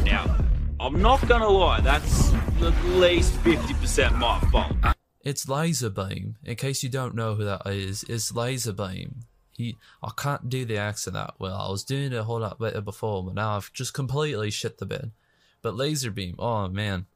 Now, 0.06 0.38
I'm 0.80 1.02
not 1.02 1.28
gonna 1.28 1.48
lie, 1.48 1.82
that's 1.82 2.34
at 2.34 2.86
least 2.86 3.34
50% 3.44 4.18
my 4.18 4.40
fault. 4.52 4.76
It's 5.24 5.50
Lazarbeam. 5.50 6.38
In 6.44 6.56
case 6.56 6.84
you 6.84 6.90
don't 6.90 7.16
know 7.16 7.36
who 7.36 7.44
that 7.44 7.66
is, 7.66 8.04
it's 8.08 8.34
Lazarbeam. 8.34 9.22
He, 9.52 9.76
I 10.04 10.12
can't 10.16 10.50
do 10.50 10.66
the 10.66 10.78
accent 10.78 11.16
that 11.16 11.34
well. 11.40 11.58
I 11.58 11.70
was 11.70 11.84
doing 11.84 12.14
it 12.14 12.18
a 12.18 12.24
whole 12.24 12.40
lot 12.40 12.60
better 12.60 12.80
before, 12.80 13.24
but 13.24 13.34
now 13.34 13.58
I've 13.58 13.74
just 13.74 13.94
completely 13.94 14.52
shit 14.52 14.78
the 14.78 14.86
bed. 14.86 15.12
But 15.62 15.76
Lazarbeam, 15.76 16.36
oh 16.38 16.68
man, 16.68 17.08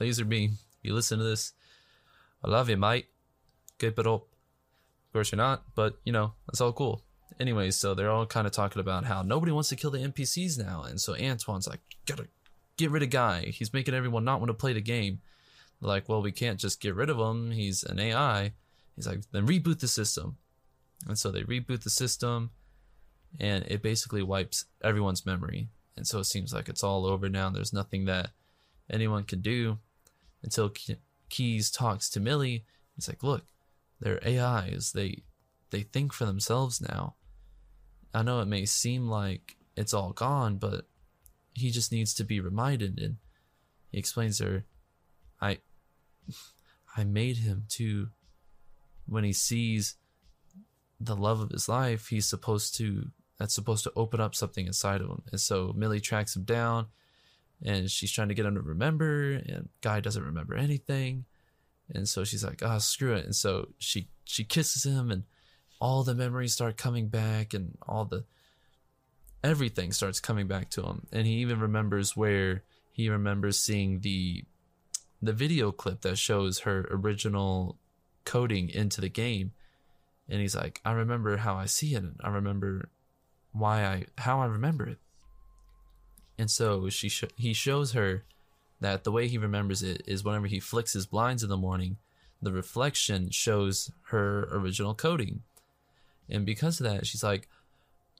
Lazarbeam, 0.00 0.58
you 0.82 0.92
listen 0.92 1.18
to 1.18 1.24
this? 1.24 1.52
I 2.44 2.50
love 2.50 2.68
you, 2.68 2.76
mate. 2.76 3.06
Keep 3.78 3.98
it 4.00 4.06
up. 4.06 4.22
Of 4.22 5.12
course 5.12 5.32
you're 5.32 5.38
not, 5.38 5.62
but 5.74 5.98
you 6.04 6.12
know 6.12 6.34
that's 6.46 6.60
all 6.60 6.72
cool. 6.72 7.02
Anyways, 7.38 7.76
so 7.76 7.94
they're 7.94 8.10
all 8.10 8.26
kind 8.26 8.46
of 8.46 8.52
talking 8.52 8.80
about 8.80 9.04
how 9.04 9.22
nobody 9.22 9.52
wants 9.52 9.68
to 9.68 9.76
kill 9.76 9.90
the 9.90 9.98
NPCs 9.98 10.58
now, 10.58 10.82
and 10.82 11.00
so 11.00 11.14
Antoine's 11.14 11.68
like, 11.68 11.80
gotta 12.06 12.28
get 12.76 12.90
rid 12.90 13.02
of 13.02 13.10
Guy. 13.10 13.46
He's 13.46 13.72
making 13.72 13.94
everyone 13.94 14.24
not 14.24 14.40
want 14.40 14.48
to 14.48 14.54
play 14.54 14.72
the 14.72 14.80
game. 14.80 15.20
Like, 15.80 16.08
well, 16.08 16.22
we 16.22 16.32
can't 16.32 16.58
just 16.58 16.80
get 16.80 16.94
rid 16.94 17.10
of 17.10 17.18
him. 17.18 17.50
He's 17.50 17.82
an 17.82 17.98
AI. 17.98 18.52
He's 18.94 19.06
like, 19.06 19.20
then 19.32 19.46
reboot 19.46 19.80
the 19.80 19.88
system. 19.88 20.38
And 21.06 21.18
so 21.18 21.30
they 21.30 21.42
reboot 21.42 21.82
the 21.82 21.90
system, 21.90 22.50
and 23.38 23.64
it 23.68 23.82
basically 23.82 24.22
wipes 24.22 24.64
everyone's 24.82 25.26
memory. 25.26 25.68
And 25.96 26.06
so 26.06 26.18
it 26.20 26.24
seems 26.24 26.54
like 26.54 26.68
it's 26.68 26.82
all 26.82 27.06
over 27.06 27.28
now. 27.28 27.50
There's 27.50 27.72
nothing 27.72 28.06
that 28.06 28.30
anyone 28.90 29.24
can 29.24 29.40
do 29.40 29.78
until 30.42 30.70
Ke- 30.70 31.00
Keys 31.28 31.70
talks 31.70 32.08
to 32.10 32.20
Millie. 32.20 32.64
He's 32.94 33.08
like, 33.08 33.22
look, 33.22 33.44
they're 34.00 34.20
AIs. 34.26 34.92
They 34.92 35.22
they 35.70 35.82
think 35.82 36.12
for 36.12 36.24
themselves 36.24 36.80
now. 36.80 37.14
I 38.16 38.22
know 38.22 38.40
it 38.40 38.46
may 38.46 38.64
seem 38.64 39.08
like 39.08 39.56
it's 39.76 39.92
all 39.92 40.12
gone, 40.12 40.56
but 40.56 40.86
he 41.52 41.70
just 41.70 41.92
needs 41.92 42.14
to 42.14 42.24
be 42.24 42.40
reminded. 42.40 42.98
And 42.98 43.16
he 43.90 43.98
explains 43.98 44.38
to 44.38 44.44
her, 44.44 44.64
I 45.38 45.58
I 46.96 47.04
made 47.04 47.36
him 47.36 47.64
to 47.72 48.08
when 49.04 49.22
he 49.22 49.34
sees 49.34 49.96
the 50.98 51.14
love 51.14 51.40
of 51.40 51.50
his 51.50 51.68
life, 51.68 52.08
he's 52.08 52.26
supposed 52.26 52.74
to 52.78 53.10
that's 53.36 53.54
supposed 53.54 53.84
to 53.84 53.92
open 53.94 54.18
up 54.18 54.34
something 54.34 54.66
inside 54.66 55.02
of 55.02 55.10
him. 55.10 55.20
And 55.30 55.38
so 55.38 55.74
Millie 55.76 56.00
tracks 56.00 56.34
him 56.34 56.44
down 56.44 56.86
and 57.62 57.90
she's 57.90 58.10
trying 58.10 58.28
to 58.28 58.34
get 58.34 58.46
him 58.46 58.54
to 58.54 58.62
remember 58.62 59.32
and 59.32 59.68
Guy 59.82 60.00
doesn't 60.00 60.24
remember 60.24 60.54
anything. 60.54 61.26
And 61.94 62.08
so 62.08 62.24
she's 62.24 62.42
like, 62.42 62.62
"Ah, 62.62 62.78
screw 62.78 63.12
it." 63.12 63.26
And 63.26 63.36
so 63.36 63.68
she 63.76 64.08
she 64.24 64.42
kisses 64.42 64.86
him 64.86 65.10
and 65.10 65.24
all 65.80 66.02
the 66.02 66.14
memories 66.14 66.52
start 66.52 66.76
coming 66.76 67.08
back 67.08 67.54
and 67.54 67.76
all 67.86 68.04
the 68.04 68.24
everything 69.44 69.92
starts 69.92 70.20
coming 70.20 70.46
back 70.46 70.70
to 70.70 70.82
him. 70.82 71.06
And 71.12 71.26
he 71.26 71.34
even 71.34 71.60
remembers 71.60 72.16
where 72.16 72.64
he 72.90 73.08
remembers 73.08 73.58
seeing 73.58 74.00
the 74.00 74.44
the 75.22 75.32
video 75.32 75.72
clip 75.72 76.02
that 76.02 76.18
shows 76.18 76.60
her 76.60 76.86
original 76.90 77.78
coding 78.24 78.68
into 78.68 79.00
the 79.00 79.08
game. 79.08 79.52
And 80.28 80.40
he's 80.40 80.56
like 80.56 80.80
i 80.84 80.92
remember 80.92 81.36
how 81.36 81.54
i 81.54 81.66
see 81.66 81.94
it 81.94 82.02
and 82.02 82.16
i 82.20 82.28
remember 82.28 82.88
why 83.52 83.84
i 83.84 84.04
how 84.18 84.40
i 84.40 84.46
remember 84.46 84.88
it. 84.88 84.98
And 86.38 86.50
so 86.50 86.88
she 86.88 87.08
sh- 87.08 87.24
he 87.36 87.52
shows 87.52 87.92
her 87.92 88.24
that 88.80 89.04
the 89.04 89.12
way 89.12 89.28
he 89.28 89.38
remembers 89.38 89.82
it 89.82 90.02
is 90.06 90.24
whenever 90.24 90.46
he 90.46 90.60
flicks 90.60 90.92
his 90.92 91.06
blinds 91.06 91.42
in 91.42 91.48
the 91.48 91.56
morning 91.56 91.96
the 92.42 92.52
reflection 92.52 93.30
shows 93.30 93.90
her 94.08 94.46
original 94.52 94.94
coding 94.94 95.42
and 96.28 96.44
because 96.44 96.80
of 96.80 96.84
that 96.84 97.06
she's 97.06 97.22
like 97.22 97.48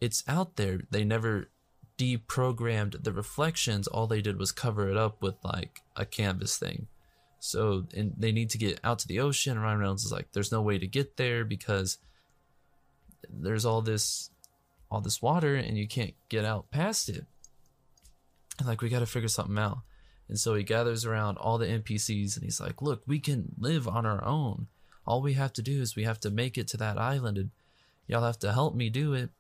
it's 0.00 0.22
out 0.28 0.56
there. 0.56 0.80
They 0.90 1.04
never 1.04 1.50
deprogrammed 1.98 3.02
the 3.02 3.12
reflections. 3.12 3.86
All 3.86 4.06
they 4.06 4.20
did 4.20 4.38
was 4.38 4.52
cover 4.52 4.88
it 4.90 4.96
up 4.96 5.22
with 5.22 5.36
like 5.42 5.80
a 5.94 6.04
canvas 6.04 6.58
thing. 6.58 6.88
So 7.38 7.86
and 7.94 8.14
they 8.16 8.32
need 8.32 8.50
to 8.50 8.58
get 8.58 8.80
out 8.84 8.98
to 9.00 9.08
the 9.08 9.20
ocean. 9.20 9.58
Ryan 9.58 9.78
reynolds 9.78 10.04
is 10.04 10.12
like 10.12 10.32
there's 10.32 10.52
no 10.52 10.62
way 10.62 10.78
to 10.78 10.86
get 10.86 11.16
there 11.16 11.44
because 11.44 11.98
there's 13.28 13.64
all 13.64 13.82
this 13.82 14.30
all 14.90 15.00
this 15.00 15.20
water 15.20 15.56
and 15.56 15.76
you 15.76 15.88
can't 15.88 16.14
get 16.28 16.44
out 16.44 16.70
past 16.70 17.08
it. 17.08 17.24
And 18.58 18.68
like 18.68 18.82
we 18.82 18.88
got 18.88 19.00
to 19.00 19.06
figure 19.06 19.28
something 19.28 19.58
out. 19.58 19.78
And 20.28 20.38
so 20.38 20.54
he 20.54 20.64
gathers 20.64 21.04
around 21.04 21.38
all 21.38 21.56
the 21.56 21.66
npcs 21.66 22.36
and 22.36 22.44
he's 22.44 22.60
like 22.60 22.82
look 22.82 23.02
we 23.06 23.20
can 23.20 23.54
live 23.58 23.86
on 23.88 24.04
our 24.04 24.24
own. 24.24 24.66
All 25.06 25.22
we 25.22 25.34
have 25.34 25.52
to 25.54 25.62
do 25.62 25.80
is 25.80 25.94
we 25.94 26.02
have 26.02 26.18
to 26.20 26.30
make 26.30 26.58
it 26.58 26.66
to 26.68 26.76
that 26.78 26.98
island 26.98 27.38
and 27.38 27.50
y'all 28.06 28.22
have 28.22 28.38
to 28.40 28.52
help 28.52 28.74
me 28.74 28.90
do 28.90 29.14
it 29.14 29.30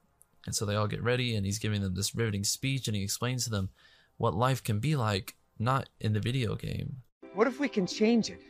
and 0.46 0.54
so 0.54 0.64
they 0.64 0.76
all 0.76 0.86
get 0.86 1.02
ready, 1.02 1.34
and 1.34 1.44
he's 1.44 1.58
giving 1.58 1.82
them 1.82 1.94
this 1.94 2.14
riveting 2.14 2.44
speech, 2.44 2.86
and 2.86 2.96
he 2.96 3.02
explains 3.02 3.44
to 3.44 3.50
them 3.50 3.68
what 4.16 4.34
life 4.34 4.62
can 4.62 4.78
be 4.78 4.94
like, 4.94 5.34
not 5.58 5.88
in 6.00 6.12
the 6.12 6.20
video 6.20 6.54
game. 6.54 7.02
What 7.34 7.48
if 7.48 7.58
we 7.58 7.68
can 7.68 7.86
change 7.86 8.30
it? 8.30 8.40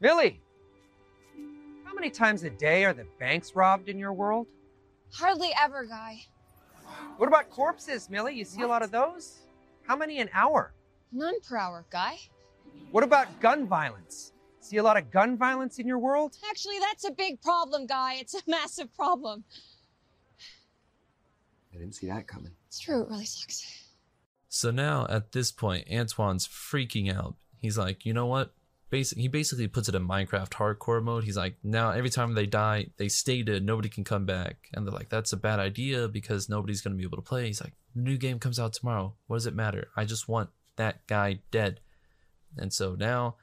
Millie! 0.00 0.42
How 1.84 1.94
many 1.94 2.10
times 2.10 2.42
a 2.42 2.50
day 2.50 2.84
are 2.84 2.92
the 2.92 3.06
banks 3.18 3.54
robbed 3.54 3.88
in 3.88 3.98
your 3.98 4.12
world? 4.12 4.48
Hardly 5.12 5.50
ever, 5.58 5.84
Guy. 5.84 6.20
What 7.16 7.28
about 7.28 7.50
corpses, 7.50 8.10
Millie? 8.10 8.34
You 8.34 8.44
see 8.44 8.62
a 8.62 8.66
lot 8.66 8.82
of 8.82 8.90
those? 8.90 9.38
How 9.86 9.96
many 9.96 10.18
an 10.18 10.28
hour? 10.34 10.72
None 11.12 11.40
per 11.40 11.56
hour, 11.56 11.84
Guy. 11.90 12.18
What 12.90 13.04
about 13.04 13.40
gun 13.40 13.66
violence? 13.66 14.32
See 14.66 14.78
a 14.78 14.82
lot 14.82 14.96
of 14.96 15.12
gun 15.12 15.36
violence 15.36 15.78
in 15.78 15.86
your 15.86 16.00
world? 16.00 16.36
Actually, 16.50 16.80
that's 16.80 17.04
a 17.04 17.12
big 17.12 17.40
problem, 17.40 17.86
Guy. 17.86 18.14
It's 18.14 18.34
a 18.34 18.40
massive 18.48 18.92
problem. 18.96 19.44
I 21.72 21.78
didn't 21.78 21.94
see 21.94 22.08
that 22.08 22.26
coming. 22.26 22.50
It's 22.66 22.80
true, 22.80 23.02
it 23.02 23.08
really 23.08 23.26
sucks. 23.26 23.64
So 24.48 24.72
now 24.72 25.06
at 25.08 25.30
this 25.30 25.52
point, 25.52 25.88
Antoine's 25.88 26.48
freaking 26.48 27.14
out. 27.14 27.36
He's 27.60 27.78
like, 27.78 28.04
you 28.04 28.12
know 28.12 28.26
what? 28.26 28.54
Basic, 28.90 29.18
he 29.18 29.28
basically 29.28 29.68
puts 29.68 29.88
it 29.88 29.94
in 29.94 30.08
Minecraft 30.08 30.50
hardcore 30.50 31.02
mode. 31.02 31.22
He's 31.22 31.36
like, 31.36 31.54
now 31.62 31.90
every 31.90 32.10
time 32.10 32.34
they 32.34 32.46
die, 32.46 32.88
they 32.96 33.08
stay 33.08 33.42
dead. 33.42 33.64
Nobody 33.64 33.88
can 33.88 34.02
come 34.02 34.26
back. 34.26 34.68
And 34.74 34.84
they're 34.84 34.94
like, 34.94 35.10
that's 35.10 35.32
a 35.32 35.36
bad 35.36 35.60
idea 35.60 36.08
because 36.08 36.48
nobody's 36.48 36.80
going 36.80 36.96
to 36.96 36.98
be 36.98 37.04
able 37.04 37.18
to 37.18 37.22
play. 37.22 37.46
He's 37.46 37.62
like, 37.62 37.74
the 37.94 38.00
new 38.00 38.16
game 38.16 38.40
comes 38.40 38.58
out 38.58 38.72
tomorrow. 38.72 39.14
What 39.28 39.36
does 39.36 39.46
it 39.46 39.54
matter? 39.54 39.88
I 39.96 40.04
just 40.04 40.28
want 40.28 40.50
that 40.74 41.06
guy 41.06 41.38
dead. 41.52 41.80
And 42.56 42.72
so 42.72 42.96
now, 42.96 43.36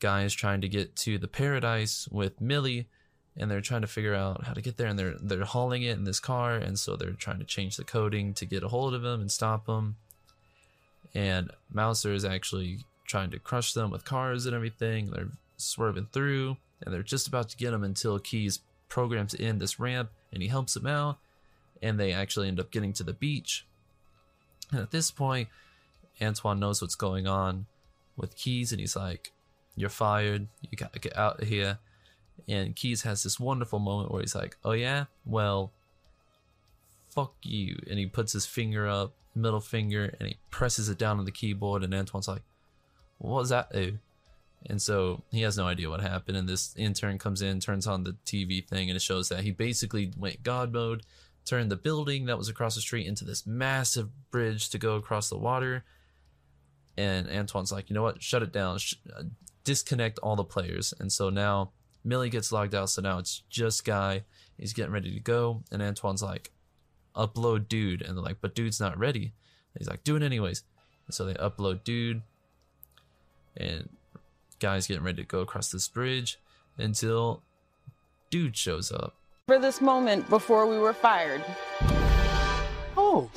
Guy 0.00 0.24
is 0.24 0.34
trying 0.34 0.60
to 0.60 0.68
get 0.68 0.94
to 0.96 1.18
the 1.18 1.28
paradise 1.28 2.08
with 2.10 2.40
Millie 2.40 2.88
and 3.36 3.50
they're 3.50 3.60
trying 3.60 3.82
to 3.82 3.86
figure 3.86 4.14
out 4.14 4.44
how 4.44 4.52
to 4.52 4.60
get 4.60 4.76
there 4.76 4.88
and 4.88 4.98
they're 4.98 5.16
they're 5.20 5.44
hauling 5.44 5.82
it 5.82 5.96
in 5.96 6.04
this 6.04 6.20
car 6.20 6.54
and 6.54 6.78
so 6.78 6.96
they're 6.96 7.12
trying 7.12 7.38
to 7.38 7.44
change 7.44 7.76
the 7.76 7.84
coding 7.84 8.34
to 8.34 8.44
get 8.44 8.62
a 8.62 8.68
hold 8.68 8.94
of 8.94 9.04
him 9.04 9.20
and 9.20 9.30
stop 9.30 9.66
him 9.66 9.96
and 11.14 11.50
Mouser 11.72 12.12
is 12.12 12.24
actually 12.24 12.80
trying 13.06 13.30
to 13.30 13.38
crush 13.38 13.72
them 13.72 13.90
with 13.90 14.04
cars 14.04 14.46
and 14.46 14.54
everything. 14.54 15.10
They're 15.10 15.30
swerving 15.56 16.08
through 16.12 16.56
and 16.82 16.92
they're 16.92 17.02
just 17.02 17.26
about 17.26 17.48
to 17.50 17.56
get 17.56 17.72
him 17.72 17.82
until 17.82 18.18
Keys 18.18 18.60
programs 18.88 19.34
in 19.34 19.58
this 19.58 19.80
ramp 19.80 20.10
and 20.32 20.42
he 20.42 20.48
helps 20.48 20.74
them 20.74 20.86
out 20.86 21.18
and 21.82 21.98
they 21.98 22.12
actually 22.12 22.48
end 22.48 22.60
up 22.60 22.70
getting 22.70 22.92
to 22.94 23.02
the 23.02 23.12
beach. 23.12 23.66
And 24.70 24.80
at 24.80 24.90
this 24.90 25.10
point 25.10 25.48
Antoine 26.20 26.60
knows 26.60 26.82
what's 26.82 26.94
going 26.94 27.26
on 27.26 27.66
with 28.16 28.36
Keys 28.36 28.72
and 28.72 28.80
he's 28.80 28.96
like 28.96 29.32
you're 29.80 29.90
fired 29.90 30.46
you 30.62 30.76
gotta 30.76 30.98
get 30.98 31.16
out 31.16 31.40
of 31.40 31.48
here 31.48 31.78
and 32.46 32.76
Keys 32.76 33.02
has 33.02 33.22
this 33.22 33.40
wonderful 33.40 33.78
moment 33.78 34.12
where 34.12 34.20
he's 34.20 34.34
like, 34.34 34.56
"Oh 34.64 34.72
yeah, 34.72 35.06
well, 35.24 35.72
fuck 37.10 37.34
you," 37.42 37.78
and 37.88 37.98
he 37.98 38.06
puts 38.06 38.32
his 38.32 38.46
finger 38.46 38.86
up, 38.86 39.14
middle 39.34 39.60
finger, 39.60 40.14
and 40.18 40.28
he 40.28 40.36
presses 40.50 40.88
it 40.88 40.98
down 40.98 41.18
on 41.18 41.24
the 41.24 41.32
keyboard. 41.32 41.82
And 41.82 41.94
Antoine's 41.94 42.28
like, 42.28 42.42
"What 43.18 43.40
does 43.40 43.48
that 43.50 43.72
do?" 43.72 43.98
And 44.66 44.80
so 44.82 45.22
he 45.30 45.42
has 45.42 45.56
no 45.56 45.66
idea 45.66 45.90
what 45.90 46.00
happened. 46.00 46.36
And 46.36 46.48
this 46.48 46.74
intern 46.76 47.18
comes 47.18 47.42
in, 47.42 47.60
turns 47.60 47.86
on 47.86 48.04
the 48.04 48.16
TV 48.24 48.66
thing, 48.66 48.90
and 48.90 48.96
it 48.96 49.02
shows 49.02 49.28
that 49.28 49.44
he 49.44 49.50
basically 49.50 50.12
went 50.16 50.42
God 50.42 50.72
mode, 50.72 51.04
turned 51.44 51.70
the 51.70 51.76
building 51.76 52.26
that 52.26 52.38
was 52.38 52.48
across 52.48 52.74
the 52.74 52.80
street 52.80 53.06
into 53.06 53.24
this 53.24 53.46
massive 53.46 54.10
bridge 54.30 54.68
to 54.70 54.78
go 54.78 54.96
across 54.96 55.28
the 55.28 55.38
water. 55.38 55.84
And 56.96 57.28
Antoine's 57.28 57.70
like, 57.70 57.88
you 57.88 57.94
know 57.94 58.02
what? 58.02 58.20
Shut 58.22 58.42
it 58.42 58.52
down. 58.52 58.78
Uh, 59.16 59.22
Sh- 59.68 59.72
disconnect 59.78 60.18
all 60.20 60.36
the 60.36 60.44
players. 60.44 60.94
And 60.98 61.12
so 61.12 61.30
now 61.30 61.72
Millie 62.04 62.30
gets 62.30 62.52
logged 62.52 62.74
out, 62.74 62.90
so 62.90 63.02
now 63.02 63.18
it's 63.18 63.42
just 63.50 63.84
Guy. 63.84 64.24
He's 64.56 64.72
getting 64.72 64.92
ready 64.92 65.12
to 65.12 65.20
go, 65.20 65.62
and 65.70 65.82
Antoine's 65.82 66.22
like, 66.22 66.50
upload 67.14 67.68
dude. 67.68 68.02
And 68.02 68.16
they're 68.16 68.24
like, 68.24 68.40
but 68.40 68.54
dude's 68.54 68.80
not 68.80 68.98
ready. 68.98 69.34
And 69.74 69.80
he's 69.80 69.88
like, 69.88 70.04
do 70.04 70.16
it 70.16 70.22
anyways. 70.22 70.62
And 71.06 71.14
so 71.14 71.24
they 71.24 71.34
upload 71.34 71.84
dude, 71.84 72.22
and 73.56 73.88
Guy's 74.60 74.86
getting 74.86 75.04
ready 75.04 75.22
to 75.22 75.28
go 75.28 75.40
across 75.40 75.70
this 75.70 75.88
bridge 75.88 76.38
until 76.76 77.42
dude 78.30 78.56
shows 78.56 78.92
up. 78.92 79.14
For 79.46 79.58
this 79.58 79.80
moment 79.80 80.28
before 80.28 80.66
we 80.66 80.78
were 80.78 80.92
fired. 80.92 81.42
Oh! 82.96 83.30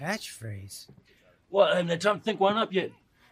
Catchphrase. 0.00 0.38
Catchphrase? 0.40 0.86
Well, 1.50 1.66
I 1.66 1.76
haven't 1.76 1.88
had 1.88 2.00
time 2.00 2.18
to 2.18 2.24
think 2.24 2.40
one 2.40 2.56
up 2.56 2.72
yet. 2.72 2.90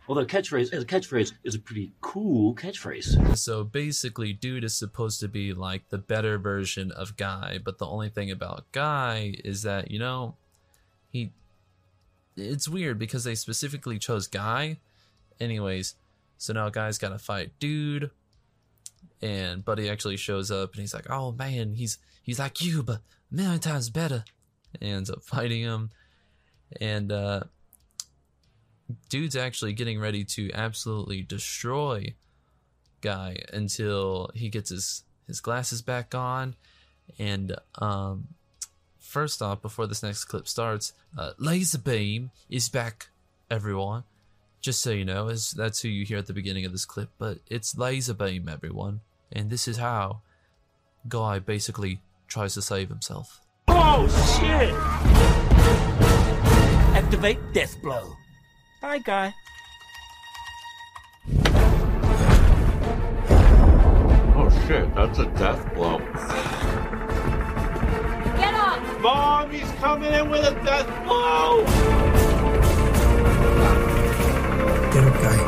Although 0.08 0.24
catchphrase 0.24 0.72
as 0.72 0.82
a 0.82 0.86
catchphrase 0.86 1.32
is 1.44 1.54
a 1.54 1.58
pretty 1.58 1.92
cool 2.00 2.54
catchphrase. 2.54 3.36
So 3.36 3.62
basically, 3.62 4.32
dude 4.32 4.64
is 4.64 4.74
supposed 4.74 5.20
to 5.20 5.28
be 5.28 5.52
like 5.52 5.90
the 5.90 5.98
better 5.98 6.38
version 6.38 6.90
of 6.90 7.16
Guy, 7.18 7.58
but 7.62 7.76
the 7.76 7.86
only 7.86 8.08
thing 8.08 8.30
about 8.30 8.64
Guy 8.72 9.34
is 9.44 9.62
that, 9.62 9.90
you 9.90 9.98
know, 9.98 10.34
he. 11.10 11.32
It's 12.36 12.68
weird 12.68 12.98
because 12.98 13.24
they 13.24 13.34
specifically 13.34 13.98
chose 13.98 14.26
Guy. 14.26 14.78
Anyways, 15.40 15.94
so 16.38 16.54
now 16.54 16.70
Guy's 16.70 16.98
got 16.98 17.10
to 17.10 17.18
fight 17.18 17.52
dude. 17.58 18.10
And 19.20 19.64
Buddy 19.64 19.90
actually 19.90 20.16
shows 20.16 20.50
up 20.50 20.72
and 20.72 20.80
he's 20.80 20.94
like, 20.94 21.10
oh 21.10 21.32
man, 21.32 21.74
he's 21.74 21.98
he's 22.22 22.38
like 22.38 22.62
you, 22.62 22.82
but 22.82 23.00
a 23.30 23.34
million 23.34 23.60
times 23.60 23.90
better. 23.90 24.24
And 24.80 24.90
ends 24.90 25.10
up 25.10 25.22
fighting 25.22 25.62
him. 25.62 25.90
And 26.80 27.12
uh 27.12 27.40
dude's 29.08 29.36
actually 29.36 29.72
getting 29.72 30.00
ready 30.00 30.24
to 30.24 30.50
absolutely 30.52 31.22
destroy 31.22 32.14
guy 33.00 33.36
until 33.52 34.30
he 34.34 34.48
gets 34.48 34.70
his 34.70 35.04
his 35.26 35.40
glasses 35.40 35.82
back 35.82 36.14
on. 36.14 36.54
And 37.18 37.56
um 37.80 38.28
first 38.98 39.40
off 39.40 39.62
before 39.62 39.86
this 39.86 40.02
next 40.02 40.24
clip 40.24 40.46
starts 40.46 40.92
uh, 41.16 41.32
Lazarbeam 41.38 42.30
is 42.50 42.68
back 42.68 43.08
everyone. 43.50 44.04
Just 44.60 44.82
so 44.82 44.90
you 44.90 45.04
know 45.04 45.28
as 45.28 45.52
that's 45.52 45.80
who 45.80 45.88
you 45.88 46.04
hear 46.04 46.18
at 46.18 46.26
the 46.26 46.32
beginning 46.32 46.64
of 46.64 46.72
this 46.72 46.84
clip 46.84 47.10
but 47.18 47.38
it's 47.48 47.76
Lazarbeam 47.78 48.48
everyone. 48.48 49.00
And 49.32 49.50
this 49.50 49.68
is 49.68 49.76
how 49.76 50.22
guy 51.08 51.38
basically 51.38 52.00
tries 52.26 52.54
to 52.54 52.62
save 52.62 52.88
himself. 52.88 53.40
Oh 53.68 54.06
shit! 54.38 56.07
Activate 57.08 57.40
death 57.54 57.80
blow. 57.80 58.18
Bye, 58.82 58.98
guy. 58.98 59.34
Oh 64.36 64.50
shit, 64.66 64.94
that's 64.94 65.18
a 65.18 65.24
death 65.38 65.74
blow. 65.74 66.00
Get 68.36 68.52
up! 68.52 69.00
Mom, 69.00 69.50
he's 69.50 69.70
coming 69.80 70.12
in 70.12 70.28
with 70.28 70.44
a 70.44 70.52
death 70.62 70.86
blow! 71.06 71.64
Get 74.92 75.04
up, 75.04 75.14
guy. 75.22 75.38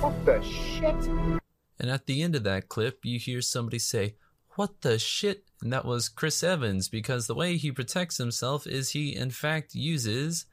What 0.00 0.24
the 0.24 0.42
shit? 0.42 1.41
And 1.82 1.90
at 1.90 2.06
the 2.06 2.22
end 2.22 2.36
of 2.36 2.44
that 2.44 2.68
clip, 2.68 3.04
you 3.04 3.18
hear 3.18 3.42
somebody 3.42 3.80
say, 3.80 4.14
What 4.50 4.82
the 4.82 5.00
shit? 5.00 5.44
And 5.60 5.72
that 5.72 5.84
was 5.84 6.08
Chris 6.08 6.42
Evans, 6.44 6.88
because 6.88 7.26
the 7.26 7.34
way 7.34 7.56
he 7.56 7.72
protects 7.72 8.18
himself 8.18 8.68
is 8.68 8.90
he, 8.90 9.14
in 9.16 9.30
fact, 9.30 9.74
uses. 9.74 10.46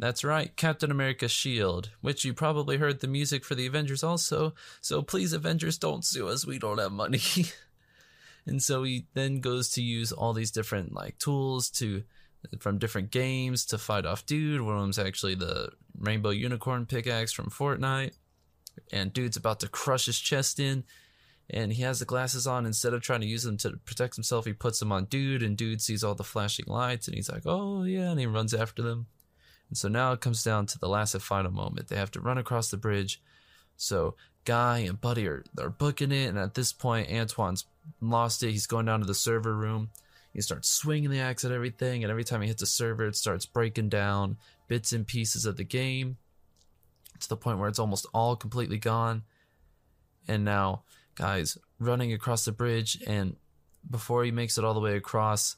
That's 0.00 0.24
right, 0.24 0.56
Captain 0.56 0.90
America's 0.90 1.30
shield, 1.30 1.90
which 2.00 2.24
you 2.24 2.34
probably 2.34 2.78
heard 2.78 3.00
the 3.00 3.06
music 3.06 3.44
for 3.44 3.54
the 3.54 3.66
Avengers 3.66 4.02
also. 4.02 4.54
So 4.80 5.00
please, 5.00 5.32
Avengers, 5.32 5.78
don't 5.78 6.04
sue 6.04 6.26
us. 6.26 6.46
We 6.46 6.58
don't 6.58 6.78
have 6.78 6.90
money. 6.90 7.20
and 8.46 8.60
so 8.60 8.82
he 8.82 9.06
then 9.14 9.40
goes 9.40 9.68
to 9.70 9.82
use 9.82 10.10
all 10.10 10.32
these 10.32 10.50
different 10.50 10.92
like 10.92 11.18
tools 11.18 11.70
to 11.70 12.02
from 12.58 12.78
different 12.78 13.10
games 13.10 13.66
to 13.66 13.78
fight 13.78 14.06
off 14.06 14.24
dude. 14.24 14.62
One 14.62 14.76
of 14.76 14.80
them's 14.80 14.98
actually 14.98 15.34
the 15.34 15.70
rainbow 15.98 16.30
unicorn 16.30 16.86
pickaxe 16.86 17.32
from 17.32 17.50
Fortnite. 17.50 18.14
And 18.92 19.12
dude's 19.12 19.36
about 19.36 19.60
to 19.60 19.68
crush 19.68 20.06
his 20.06 20.18
chest 20.18 20.58
in. 20.58 20.84
And 21.48 21.72
he 21.72 21.82
has 21.82 21.98
the 21.98 22.04
glasses 22.04 22.46
on. 22.46 22.66
Instead 22.66 22.94
of 22.94 23.02
trying 23.02 23.20
to 23.20 23.26
use 23.26 23.42
them 23.42 23.56
to 23.58 23.78
protect 23.84 24.14
himself, 24.14 24.44
he 24.44 24.52
puts 24.52 24.78
them 24.78 24.92
on 24.92 25.06
dude. 25.06 25.42
And 25.42 25.56
dude 25.56 25.82
sees 25.82 26.04
all 26.04 26.14
the 26.14 26.24
flashing 26.24 26.66
lights. 26.68 27.08
And 27.08 27.16
he's 27.16 27.30
like, 27.30 27.42
oh, 27.46 27.84
yeah. 27.84 28.10
And 28.10 28.20
he 28.20 28.26
runs 28.26 28.54
after 28.54 28.82
them. 28.82 29.06
And 29.68 29.78
so 29.78 29.88
now 29.88 30.12
it 30.12 30.20
comes 30.20 30.42
down 30.42 30.66
to 30.66 30.78
the 30.78 30.88
last 30.88 31.14
and 31.14 31.22
final 31.22 31.50
moment. 31.50 31.88
They 31.88 31.96
have 31.96 32.10
to 32.12 32.20
run 32.20 32.38
across 32.38 32.70
the 32.70 32.76
bridge. 32.76 33.20
So 33.76 34.14
Guy 34.44 34.78
and 34.78 35.00
Buddy 35.00 35.26
are, 35.26 35.44
are 35.58 35.70
booking 35.70 36.12
it. 36.12 36.26
And 36.26 36.38
at 36.38 36.54
this 36.54 36.72
point, 36.72 37.10
Antoine's 37.10 37.66
lost 38.00 38.42
it. 38.42 38.50
He's 38.52 38.66
going 38.66 38.86
down 38.86 39.00
to 39.00 39.06
the 39.06 39.14
server 39.14 39.54
room. 39.54 39.90
He 40.32 40.40
starts 40.40 40.68
swinging 40.68 41.10
the 41.10 41.20
axe 41.20 41.44
at 41.44 41.52
everything. 41.52 42.04
And 42.04 42.10
every 42.10 42.24
time 42.24 42.42
he 42.42 42.48
hits 42.48 42.62
a 42.62 42.66
server, 42.66 43.06
it 43.06 43.16
starts 43.16 43.46
breaking 43.46 43.88
down 43.88 44.36
bits 44.68 44.92
and 44.92 45.06
pieces 45.06 45.46
of 45.46 45.56
the 45.56 45.64
game 45.64 46.16
to 47.20 47.28
the 47.28 47.36
point 47.36 47.58
where 47.58 47.68
it's 47.68 47.78
almost 47.78 48.06
all 48.12 48.36
completely 48.36 48.78
gone. 48.78 49.22
And 50.28 50.44
now, 50.44 50.82
guys, 51.14 51.58
running 51.78 52.12
across 52.12 52.44
the 52.44 52.52
bridge. 52.52 53.02
And 53.06 53.36
before 53.88 54.24
he 54.24 54.30
makes 54.30 54.58
it 54.58 54.64
all 54.64 54.74
the 54.74 54.80
way 54.80 54.96
across, 54.96 55.56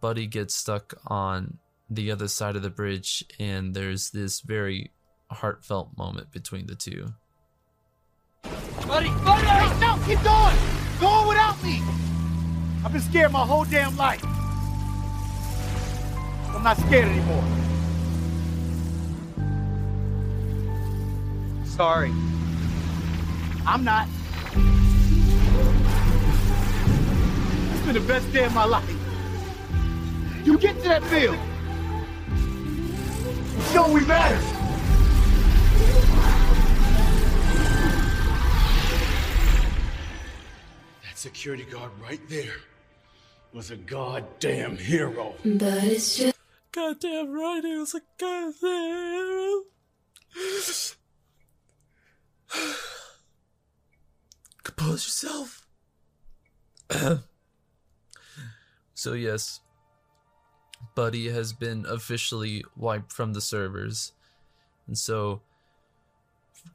Buddy 0.00 0.26
gets 0.26 0.54
stuck 0.54 0.94
on 1.06 1.58
the 1.88 2.10
other 2.10 2.28
side 2.28 2.56
of 2.56 2.62
the 2.62 2.70
bridge, 2.70 3.24
and 3.38 3.74
there's 3.74 4.10
this 4.10 4.40
very 4.40 4.90
heartfelt 5.30 5.96
moment 5.96 6.32
between 6.32 6.66
the 6.66 6.74
two. 6.74 7.14
Buddy, 8.86 9.08
buddy! 9.24 9.46
Hey, 9.46 9.80
no, 9.80 9.98
keep 10.04 10.22
going! 10.22 10.56
Go 11.00 11.06
on 11.06 11.28
without 11.28 11.62
me! 11.62 11.80
I've 12.84 12.92
been 12.92 13.00
scared 13.00 13.32
my 13.32 13.44
whole 13.44 13.64
damn 13.64 13.96
life. 13.96 14.24
I'm 16.54 16.62
not 16.62 16.76
scared 16.76 17.08
anymore. 17.08 17.65
Sorry. 21.76 22.10
I'm 23.66 23.84
not. 23.84 24.08
It's 27.70 27.84
been 27.84 27.92
the 27.92 28.00
best 28.08 28.32
day 28.32 28.44
of 28.46 28.54
my 28.54 28.64
life. 28.64 28.88
You 30.42 30.56
get 30.56 30.76
to 30.76 30.88
that 30.88 31.04
field. 31.04 31.36
Show 33.74 33.92
we 33.92 34.06
matter. 34.06 34.40
That 41.02 41.16
security 41.18 41.64
guard 41.64 41.90
right 42.02 42.26
there 42.30 42.56
was 43.52 43.70
a 43.70 43.76
goddamn 43.76 44.78
hero. 44.78 45.34
But 45.44 45.84
it's 45.84 46.16
just. 46.16 46.38
Goddamn 46.72 47.32
right, 47.32 47.62
he 47.62 47.76
was 47.76 47.94
a 47.94 48.00
goddamn 48.18 48.54
hero. 48.62 49.64
Compose 54.62 55.06
yourself. 55.06 55.66
so, 58.94 59.12
yes, 59.12 59.60
Buddy 60.94 61.30
has 61.30 61.52
been 61.52 61.86
officially 61.88 62.64
wiped 62.76 63.12
from 63.12 63.32
the 63.32 63.40
servers. 63.40 64.12
And 64.86 64.96
so, 64.96 65.42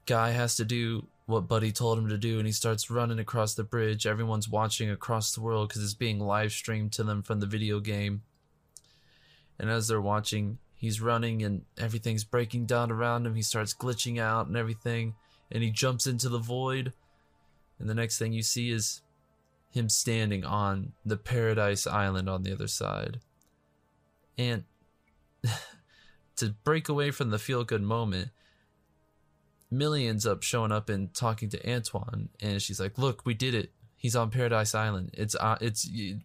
Guy 0.06 0.32
has 0.32 0.56
to 0.56 0.66
do 0.66 1.08
what 1.26 1.48
Buddy 1.48 1.72
told 1.72 1.98
him 1.98 2.10
to 2.10 2.18
do, 2.18 2.38
and 2.38 2.46
he 2.46 2.52
starts 2.52 2.90
running 2.90 3.20
across 3.20 3.54
the 3.54 3.64
bridge. 3.64 4.06
Everyone's 4.06 4.50
watching 4.50 4.90
across 4.90 5.34
the 5.34 5.42
world 5.42 5.70
because 5.70 5.84
it's 5.84 5.94
being 5.94 6.20
live 6.20 6.52
streamed 6.52 6.92
to 6.94 7.04
them 7.04 7.24
from 7.24 7.40
the 7.40 7.46
video 7.48 7.80
game. 7.80 8.22
And 9.58 9.70
as 9.70 9.88
they're 9.88 10.02
watching, 10.02 10.58
he's 10.76 11.02
running 11.02 11.44
and 11.44 11.64
everything's 11.78 12.24
breaking 12.24 12.66
down 12.66 12.92
around 12.92 13.26
him. 13.26 13.36
He 13.36 13.42
starts 13.42 13.74
glitching 13.74 14.20
out 14.20 14.48
and 14.48 14.58
everything, 14.58 15.16
and 15.52 15.64
he 15.64 15.72
jumps 15.72 16.08
into 16.08 16.30
the 16.30 16.40
void. 16.40 16.94
And 17.80 17.90
the 17.90 17.96
next 17.96 18.18
thing 18.18 18.34
you 18.34 18.44
see 18.44 18.70
is 18.70 19.02
him 19.72 19.90
standing 19.90 20.44
on 20.44 20.94
the 21.06 21.18
Paradise 21.18 21.88
Island 21.88 22.30
on 22.30 22.44
the 22.44 22.54
other 22.54 22.68
side. 22.68 23.20
And 24.38 24.64
to 26.36 26.56
break 26.64 26.90
away 26.90 27.12
from 27.12 27.30
the 27.30 27.40
feel 27.40 27.64
good 27.64 27.82
moment, 27.82 28.30
Millie 29.70 30.08
ends 30.08 30.26
up 30.26 30.44
showing 30.44 30.72
up 30.72 30.90
and 30.90 31.14
talking 31.14 31.50
to 31.50 31.70
Antoine, 31.70 32.30
and 32.42 32.62
she's 32.62 32.80
like, 32.80 32.98
"Look, 32.98 33.26
we 33.26 33.34
did 33.34 33.56
it. 33.56 33.72
He's 33.96 34.18
on 34.18 34.30
Paradise 34.30 34.76
Island. 34.76 35.12
It's 35.14 35.36
uh, 35.36 35.58
it's 35.62 35.88
you, 35.88 36.20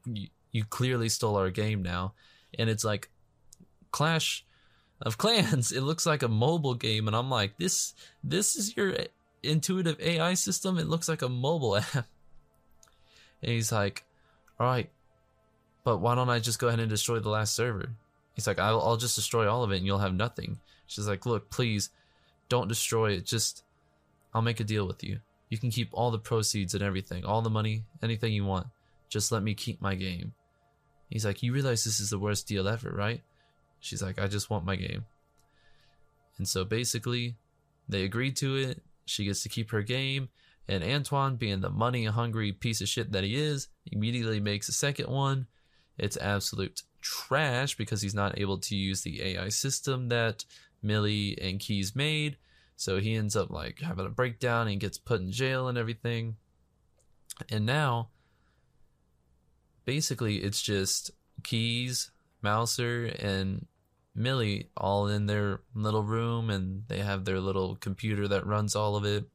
you 0.51 0.65
clearly 0.65 1.09
stole 1.09 1.37
our 1.37 1.51
game 1.51 1.83
now." 1.83 2.15
And 2.59 2.69
it's 2.69 2.85
like 2.85 3.11
Clash 3.93 4.45
of 5.03 5.19
Clans. 5.19 5.73
It 5.77 5.83
looks 5.83 6.07
like 6.07 6.23
a 6.23 6.29
mobile 6.29 6.75
game, 6.75 7.07
and 7.07 7.17
I'm 7.17 7.31
like, 7.31 7.59
"This 7.59 7.95
this 8.25 8.57
is 8.57 8.77
your 8.77 8.95
intuitive 9.43 10.01
AI 10.01 10.35
system. 10.35 10.79
It 10.79 10.89
looks 10.89 11.09
like 11.09 11.23
a 11.23 11.29
mobile 11.29 11.77
app." 11.95 12.07
And 13.43 13.53
he's 13.53 13.73
like, 13.73 14.05
"All 14.59 14.67
right, 14.67 14.91
but 15.85 15.99
why 15.99 16.15
don't 16.15 16.31
I 16.31 16.39
just 16.39 16.59
go 16.59 16.69
ahead 16.69 16.81
and 16.81 16.91
destroy 16.91 17.19
the 17.21 17.31
last 17.31 17.55
server?" 17.55 17.91
He's 18.37 18.47
like, 18.47 18.59
I'll, 18.59 18.81
I'll 18.83 18.99
just 18.99 19.17
destroy 19.17 19.51
all 19.51 19.65
of 19.65 19.73
it 19.73 19.79
and 19.79 19.87
you'll 19.87 19.99
have 19.99 20.15
nothing. 20.15 20.59
She's 20.87 21.09
like, 21.09 21.25
look, 21.25 21.49
please 21.49 21.89
don't 22.51 22.69
destroy 22.69 23.13
it. 23.13 23.25
Just, 23.25 23.65
I'll 24.35 24.43
make 24.43 24.61
a 24.61 24.65
deal 24.65 24.87
with 24.87 25.03
you. 25.03 25.21
You 25.49 25.57
can 25.57 25.71
keep 25.71 25.89
all 25.93 26.11
the 26.11 26.19
proceeds 26.19 26.75
and 26.75 26.83
everything, 26.83 27.25
all 27.25 27.41
the 27.41 27.49
money, 27.49 27.85
anything 28.03 28.35
you 28.35 28.45
want. 28.45 28.67
Just 29.09 29.33
let 29.33 29.43
me 29.43 29.55
keep 29.55 29.81
my 29.81 29.95
game. 29.95 30.35
He's 31.09 31.25
like, 31.25 31.43
you 31.43 31.53
realize 31.53 31.83
this 31.83 31.99
is 31.99 32.11
the 32.11 32.19
worst 32.19 32.47
deal 32.47 32.69
ever, 32.69 32.91
right? 32.91 33.23
She's 33.87 34.03
like, 34.03 34.20
I 34.20 34.27
just 34.27 34.51
want 34.51 34.64
my 34.64 34.75
game. 34.75 35.05
And 36.38 36.49
so 36.49 36.64
basically, 36.64 37.37
they 37.88 38.03
agreed 38.03 38.35
to 38.37 38.57
it. 38.57 38.83
She 39.05 39.25
gets 39.25 39.44
to 39.44 39.49
keep 39.49 39.70
her 39.70 39.83
game. 39.83 40.29
And 40.68 40.83
Antoine, 40.83 41.37
being 41.37 41.61
the 41.61 41.70
money 41.70 42.05
hungry 42.07 42.51
piece 42.53 42.81
of 42.81 42.88
shit 42.88 43.12
that 43.12 43.22
he 43.22 43.37
is, 43.37 43.68
immediately 43.92 44.40
makes 44.40 44.68
a 44.68 44.72
second 44.72 45.09
one. 45.09 45.46
It's 45.99 46.16
absolute 46.16 46.83
trash 47.01 47.77
because 47.77 48.03
he's 48.03 48.14
not 48.14 48.38
able 48.40 48.59
to 48.59 48.75
use 48.75 49.03
the 49.03 49.22
AI 49.22 49.51
system 49.51 50.09
that 50.09 50.44
Millie 50.83 51.38
and 51.40 51.61
Keys 51.61 51.94
made. 51.94 52.37
So 52.75 52.99
he 52.99 53.14
ends 53.14 53.37
up 53.37 53.51
like 53.51 53.81
having 53.81 54.07
a 54.07 54.11
breakdown 54.11 54.66
and 54.66 54.81
gets 54.81 54.99
put 54.99 55.20
in 55.20 55.31
jail 55.31 55.68
and 55.68 55.79
everything. 55.79 56.37
And 57.51 57.64
now, 57.64 58.09
basically, 59.85 60.38
it's 60.38 60.61
just 60.61 61.12
Keys, 61.44 62.11
Mouser, 62.42 63.07
and 63.20 63.66
Millie 64.16 64.70
all 64.76 65.09
in 65.09 65.26
their 65.26 65.61
little 65.74 66.02
room 66.02 66.48
and 66.50 66.85
they 66.88 67.00
have 67.00 67.24
their 67.24 67.38
little 67.38 67.76
computer 67.76 68.26
that 68.29 68.46
runs 68.46 68.74
all 68.74 68.96
of 68.96 69.05
it. 69.05 69.26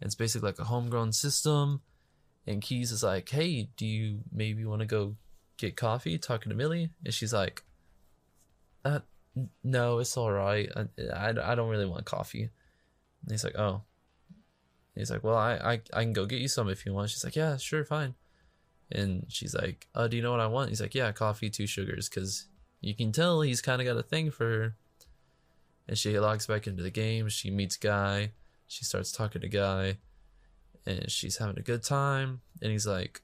It's 0.00 0.14
basically 0.14 0.48
like 0.48 0.58
a 0.58 0.64
homegrown 0.64 1.12
system. 1.12 1.80
And 2.46 2.62
Keys 2.62 2.92
is 2.92 3.02
like, 3.02 3.28
hey, 3.28 3.70
do 3.76 3.86
you 3.86 4.20
maybe 4.32 4.64
want 4.64 4.80
to 4.80 4.86
go 4.86 5.16
get 5.56 5.76
coffee 5.76 6.18
talking 6.18 6.50
to 6.50 6.56
Millie? 6.56 6.90
And 7.04 7.14
she's 7.14 7.32
like, 7.32 7.62
uh, 8.84 9.00
no, 9.62 9.98
it's 9.98 10.16
all 10.16 10.32
right. 10.32 10.68
I, 10.76 10.86
I, 11.14 11.52
I 11.52 11.54
don't 11.54 11.68
really 11.68 11.86
want 11.86 12.04
coffee. 12.04 12.42
And 13.22 13.30
he's 13.30 13.44
like, 13.44 13.58
oh. 13.58 13.82
And 14.94 15.00
he's 15.00 15.10
like, 15.10 15.22
well, 15.24 15.36
I, 15.36 15.54
I, 15.54 15.80
I 15.92 16.02
can 16.02 16.12
go 16.12 16.26
get 16.26 16.40
you 16.40 16.48
some 16.48 16.68
if 16.68 16.84
you 16.84 16.92
want. 16.92 17.10
She's 17.10 17.24
like, 17.24 17.36
yeah, 17.36 17.56
sure, 17.56 17.84
fine. 17.84 18.14
And 18.90 19.26
she's 19.28 19.54
like, 19.54 19.86
uh, 19.94 20.08
do 20.08 20.16
you 20.16 20.22
know 20.22 20.32
what 20.32 20.40
I 20.40 20.46
want? 20.46 20.70
He's 20.70 20.80
like, 20.80 20.94
yeah, 20.94 21.12
coffee, 21.12 21.48
two 21.48 21.66
sugars, 21.66 22.08
because 22.08 22.46
you 22.80 22.94
can 22.94 23.12
tell 23.12 23.40
he's 23.42 23.60
kind 23.60 23.80
of 23.80 23.86
got 23.86 23.96
a 23.96 24.02
thing 24.02 24.30
for 24.30 24.44
her. 24.44 24.74
And 25.88 25.98
she 25.98 26.18
logs 26.18 26.46
back 26.46 26.66
into 26.66 26.82
the 26.82 26.90
game. 26.90 27.28
She 27.28 27.50
meets 27.50 27.76
Guy. 27.76 28.30
She 28.66 28.84
starts 28.84 29.12
talking 29.12 29.42
to 29.42 29.48
Guy. 29.48 29.98
And 30.86 31.10
she's 31.10 31.36
having 31.38 31.58
a 31.58 31.62
good 31.62 31.82
time. 31.82 32.40
And 32.62 32.70
he's 32.70 32.86
like, 32.86 33.22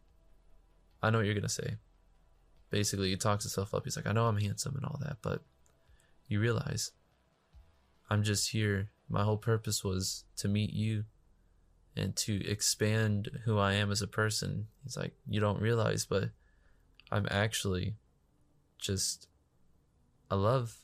I 1.02 1.10
know 1.10 1.18
what 1.18 1.26
you're 1.26 1.34
going 1.34 1.42
to 1.42 1.48
say. 1.48 1.76
Basically, 2.70 3.10
he 3.10 3.16
talks 3.16 3.44
himself 3.44 3.72
up. 3.72 3.84
He's 3.84 3.96
like, 3.96 4.06
I 4.06 4.12
know 4.12 4.26
I'm 4.26 4.38
handsome 4.38 4.74
and 4.74 4.84
all 4.84 4.98
that, 5.02 5.18
but 5.22 5.42
you 6.28 6.40
realize 6.40 6.90
I'm 8.10 8.22
just 8.22 8.50
here. 8.50 8.90
My 9.08 9.22
whole 9.22 9.36
purpose 9.36 9.84
was 9.84 10.24
to 10.38 10.48
meet 10.48 10.72
you 10.72 11.04
and 11.96 12.14
to 12.16 12.44
expand 12.46 13.30
who 13.44 13.58
I 13.58 13.74
am 13.74 13.90
as 13.90 14.02
a 14.02 14.08
person. 14.08 14.66
He's 14.82 14.96
like, 14.96 15.14
You 15.28 15.40
don't 15.40 15.60
realize, 15.60 16.04
but 16.04 16.30
I'm 17.10 17.26
actually 17.30 17.94
just 18.78 19.28
a 20.30 20.36
love 20.36 20.78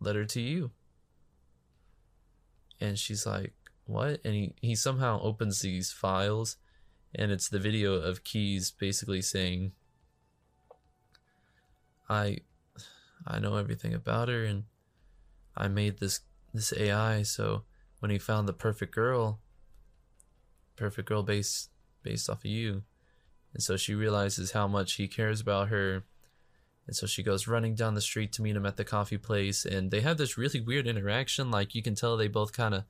letter 0.00 0.24
to 0.24 0.40
you. 0.40 0.70
And 2.80 2.98
she's 2.98 3.24
like, 3.24 3.52
what? 3.86 4.20
And 4.24 4.34
he, 4.34 4.54
he 4.60 4.74
somehow 4.74 5.20
opens 5.22 5.60
these 5.60 5.92
files, 5.92 6.56
and 7.14 7.30
it's 7.30 7.48
the 7.48 7.58
video 7.58 7.94
of 7.94 8.24
Keys 8.24 8.70
basically 8.70 9.22
saying, 9.22 9.72
I 12.08 12.38
I 13.26 13.38
know 13.38 13.56
everything 13.56 13.94
about 13.94 14.28
her 14.28 14.44
and 14.44 14.64
I 15.56 15.68
made 15.68 15.98
this 15.98 16.20
this 16.52 16.72
AI 16.76 17.22
so 17.22 17.62
when 18.00 18.10
he 18.10 18.18
found 18.18 18.46
the 18.46 18.52
perfect 18.52 18.94
girl 18.94 19.40
perfect 20.76 21.08
girl 21.08 21.22
based 21.22 21.70
based 22.02 22.28
off 22.28 22.44
of 22.44 22.50
you 22.50 22.82
and 23.54 23.62
so 23.62 23.76
she 23.76 23.94
realizes 23.94 24.52
how 24.52 24.68
much 24.68 24.94
he 24.94 25.08
cares 25.08 25.40
about 25.40 25.68
her 25.68 26.04
and 26.86 26.94
so 26.94 27.06
she 27.06 27.22
goes 27.22 27.48
running 27.48 27.74
down 27.74 27.94
the 27.94 28.00
street 28.00 28.32
to 28.32 28.42
meet 28.42 28.56
him 28.56 28.66
at 28.66 28.76
the 28.76 28.84
coffee 28.84 29.18
place 29.18 29.64
and 29.64 29.90
they 29.90 30.00
have 30.00 30.18
this 30.18 30.36
really 30.36 30.60
weird 30.60 30.86
interaction 30.86 31.50
like 31.50 31.74
you 31.74 31.82
can 31.82 31.94
tell 31.94 32.16
they 32.16 32.28
both 32.28 32.52
kind 32.52 32.74
of 32.74 32.84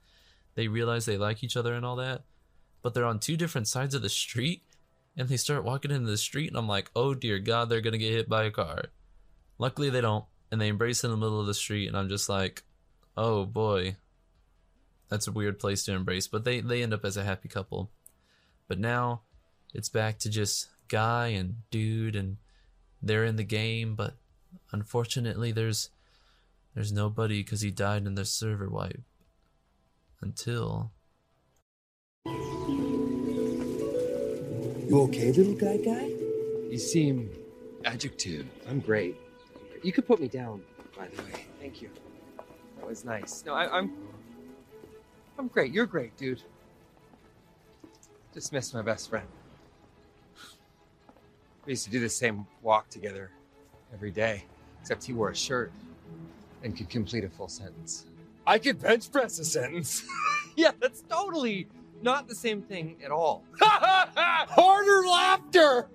they 0.55 0.69
realize 0.69 1.05
they 1.05 1.17
like 1.17 1.43
each 1.43 1.57
other 1.57 1.75
and 1.75 1.85
all 1.85 1.97
that 1.97 2.23
but 2.83 2.95
they're 2.95 3.05
on 3.05 3.19
two 3.19 3.37
different 3.37 3.69
sides 3.69 3.95
of 3.95 4.03
the 4.03 4.09
street 4.09 4.63
and 5.17 5.29
they 5.29 5.37
start 5.37 5.65
walking 5.65 5.91
into 5.91 6.11
the 6.11 6.19
street 6.19 6.49
and 6.49 6.57
i'm 6.57 6.69
like 6.69 6.91
oh 6.97 7.15
dear 7.15 7.39
god 7.39 7.69
they're 7.69 7.81
gonna 7.81 7.99
get 7.99 8.13
hit 8.13 8.29
by 8.29 8.45
a 8.45 8.51
car. 8.51 8.87
Luckily 9.59 9.91
they 9.91 10.01
don't 10.01 10.25
and 10.51 10.61
they 10.61 10.69
embrace 10.69 11.05
in 11.05 11.11
the 11.11 11.17
middle 11.17 11.41
of 11.41 11.47
the 11.47 11.55
street 11.55 11.87
and 11.87 11.97
i'm 11.97 12.09
just 12.09 12.29
like 12.29 12.63
oh 13.17 13.45
boy. 13.45 13.97
That's 15.09 15.29
a 15.29 15.33
weird 15.33 15.61
place 15.61 15.85
to 15.85 15.93
embrace 15.93 16.27
but 16.27 16.45
they 16.45 16.61
they 16.61 16.83
end 16.83 16.93
up 16.95 17.05
as 17.05 17.17
a 17.17 17.25
happy 17.25 17.49
couple. 17.49 17.91
But 18.67 18.79
now 18.79 19.23
it's 19.73 19.89
back 19.89 20.19
to 20.21 20.31
just 20.31 20.69
guy 20.89 21.29
and 21.29 21.57
dude 21.71 22.17
and 22.17 22.37
they're 23.07 23.25
in 23.25 23.37
the 23.37 23.45
game 23.45 23.95
but 23.95 24.17
unfortunately 24.73 25.53
there's 25.53 25.91
there's 26.75 26.93
nobody 26.93 27.43
because 27.43 27.61
he 27.61 27.71
died 27.71 28.07
in 28.07 28.15
the 28.15 28.25
server 28.25 28.69
wipe 28.69 29.03
until 30.21 30.91
You 34.89 35.01
okay, 35.03 35.33
little 35.33 35.55
guy 35.55 35.79
guy? 35.79 36.11
You 36.71 36.79
seem 36.79 37.31
adjective. 37.87 38.47
I'm 38.69 38.81
great. 38.81 39.17
You 39.83 39.93
could 39.93 40.07
put 40.07 40.21
me 40.21 40.29
down, 40.29 40.63
by 40.97 41.09
the 41.09 41.23
way. 41.23 41.47
Thank 41.59 41.81
you. 41.81 41.89
That 42.77 42.87
was 42.87 43.05
nice. 43.05 43.43
No, 43.47 43.55
I, 43.55 43.79
I'm. 43.79 43.93
I'm 45.39 45.49
great. 45.49 45.73
You're 45.73 45.87
great, 45.87 46.17
dude. 46.17 46.43
Just 48.35 48.53
missed 48.53 48.75
my 48.75 48.83
best 48.83 49.09
friend. 49.09 49.27
We 51.67 51.73
used 51.73 51.85
to 51.85 51.91
do 51.91 52.01
the 52.01 52.09
same 52.09 52.47
walk 52.63 52.91
together 52.91 53.31
every 53.93 54.11
day, 54.11 54.45
except 54.81 55.05
he 55.05 55.13
wore 55.13 55.31
a 55.31 55.37
shirt 55.37 55.73
and 56.63 56.77
could 56.77 56.91
complete 56.91 57.25
a 57.25 57.29
full 57.29 57.49
sentence. 57.49 58.07
I 58.47 58.59
could 58.59 58.81
bench 58.81 59.11
press 59.11 59.39
a 59.39 59.45
sentence. 59.45 60.05
yeah, 60.57 60.73
that's 60.81 61.03
totally 61.03 61.69
not 62.03 62.29
the 62.29 62.35
same 62.35 62.61
thing 62.61 62.97
at 63.03 63.11
all. 63.11 63.45
Harder 63.61 65.07
laughter! 65.07 65.89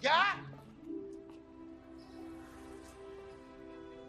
Yeah? 0.00 0.34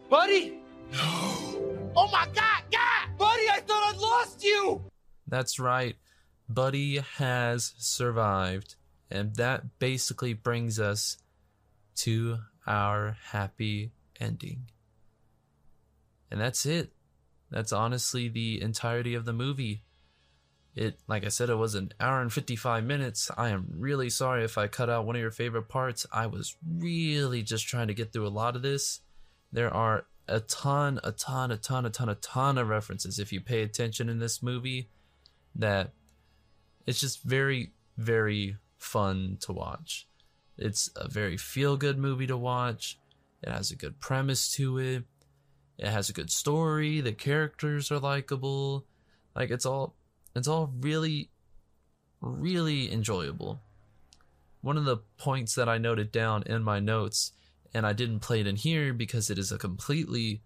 Buddy! 0.08 0.60
Oh 0.94 2.08
my 2.12 2.28
god, 2.32 2.62
God! 2.70 3.18
Buddy, 3.18 3.48
I 3.50 3.60
thought 3.66 3.92
I'd 3.92 3.98
lost 3.98 4.44
you! 4.44 4.84
That's 5.26 5.58
right. 5.58 5.96
Buddy 6.48 6.98
has 7.16 7.74
survived. 7.78 8.76
And 9.10 9.34
that 9.36 9.78
basically 9.78 10.34
brings 10.34 10.80
us 10.80 11.18
to 11.96 12.38
our 12.66 13.16
happy 13.30 13.92
ending. 14.20 14.66
And 16.30 16.40
that's 16.40 16.66
it. 16.66 16.90
That's 17.50 17.72
honestly 17.72 18.28
the 18.28 18.60
entirety 18.60 19.14
of 19.14 19.24
the 19.24 19.32
movie. 19.32 19.82
It, 20.74 20.98
like 21.06 21.24
I 21.24 21.28
said, 21.28 21.48
it 21.48 21.54
was 21.54 21.74
an 21.74 21.92
hour 22.00 22.20
and 22.20 22.32
55 22.32 22.84
minutes. 22.84 23.30
I 23.36 23.48
am 23.50 23.66
really 23.70 24.10
sorry 24.10 24.44
if 24.44 24.58
I 24.58 24.66
cut 24.66 24.90
out 24.90 25.06
one 25.06 25.16
of 25.16 25.22
your 25.22 25.30
favorite 25.30 25.68
parts. 25.68 26.04
I 26.12 26.26
was 26.26 26.56
really 26.78 27.42
just 27.42 27.66
trying 27.66 27.88
to 27.88 27.94
get 27.94 28.12
through 28.12 28.26
a 28.26 28.28
lot 28.28 28.56
of 28.56 28.62
this. 28.62 29.00
There 29.52 29.72
are 29.72 30.06
a 30.28 30.40
ton, 30.40 31.00
a 31.04 31.12
ton, 31.12 31.50
a 31.50 31.56
ton, 31.56 31.86
a 31.86 31.90
ton, 31.90 32.08
a 32.08 32.14
ton 32.16 32.58
of 32.58 32.68
references 32.68 33.18
if 33.18 33.32
you 33.32 33.40
pay 33.40 33.62
attention 33.62 34.08
in 34.08 34.18
this 34.18 34.42
movie 34.42 34.90
that 35.54 35.92
it's 36.86 37.00
just 37.00 37.22
very, 37.22 37.72
very 37.96 38.56
fun 38.78 39.38
to 39.40 39.52
watch. 39.52 40.06
It's 40.58 40.90
a 40.96 41.08
very 41.08 41.36
feel 41.36 41.76
good 41.76 41.98
movie 41.98 42.26
to 42.26 42.36
watch. 42.36 42.98
It 43.42 43.50
has 43.50 43.70
a 43.70 43.76
good 43.76 44.00
premise 44.00 44.52
to 44.54 44.78
it. 44.78 45.04
It 45.78 45.88
has 45.88 46.08
a 46.08 46.14
good 46.14 46.30
story. 46.30 47.00
The 47.00 47.12
characters 47.12 47.90
are 47.90 47.98
likable. 47.98 48.86
Like 49.34 49.50
it's 49.50 49.66
all 49.66 49.94
it's 50.34 50.48
all 50.48 50.72
really 50.80 51.30
really 52.20 52.92
enjoyable. 52.92 53.60
One 54.62 54.78
of 54.78 54.84
the 54.84 54.98
points 55.18 55.54
that 55.54 55.68
I 55.68 55.78
noted 55.78 56.10
down 56.10 56.42
in 56.46 56.62
my 56.62 56.80
notes 56.80 57.32
and 57.74 57.86
I 57.86 57.92
didn't 57.92 58.20
play 58.20 58.40
it 58.40 58.46
in 58.46 58.56
here 58.56 58.92
because 58.92 59.28
it 59.30 59.38
is 59.38 59.52
a 59.52 59.58
completely 59.58 60.40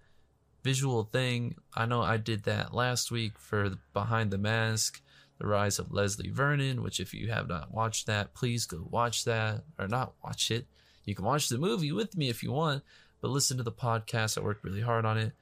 visual 0.62 1.05
thing. 1.05 1.55
I 1.75 1.87
know 1.87 2.03
I 2.03 2.16
did 2.16 2.43
that 2.45 2.75
last 2.75 3.11
week 3.11 3.38
for 3.38 3.79
Behind 3.93 4.31
the 4.31 4.38
Mask, 4.38 5.01
The 5.40 5.46
Rise 5.46 5.79
of 5.79 5.90
Leslie 5.90 6.31
Vernon, 6.31 6.83
which 6.83 7.00
if 7.00 7.14
you 7.14 7.31
have 7.31 7.48
not 7.48 7.72
watched 7.72 8.07
that, 8.07 8.35
please 8.35 8.66
go 8.66 8.87
watch 8.90 9.24
that 9.24 9.64
or 9.79 9.88
not 9.88 10.12
watch 10.22 10.50
it. 10.50 10.66
You 11.07 11.14
can 11.14 11.24
watch 11.24 11.48
the 11.48 11.57
movie 11.57 11.92
with 11.92 12.14
me 12.14 12.29
if 12.29 12.42
you 12.42 12.53
want, 12.53 12.85
but 13.22 13.31
listen 13.31 13.57
to 13.57 13.62
the 13.62 13.72
podcast. 13.72 14.37
I 14.37 14.42
worked 14.42 14.64
really 14.64 14.83
hard 14.83 15.07
on 15.07 15.16
it. 15.16 15.33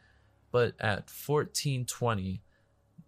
But 0.52 0.74
at 0.78 1.11
1420, 1.11 2.40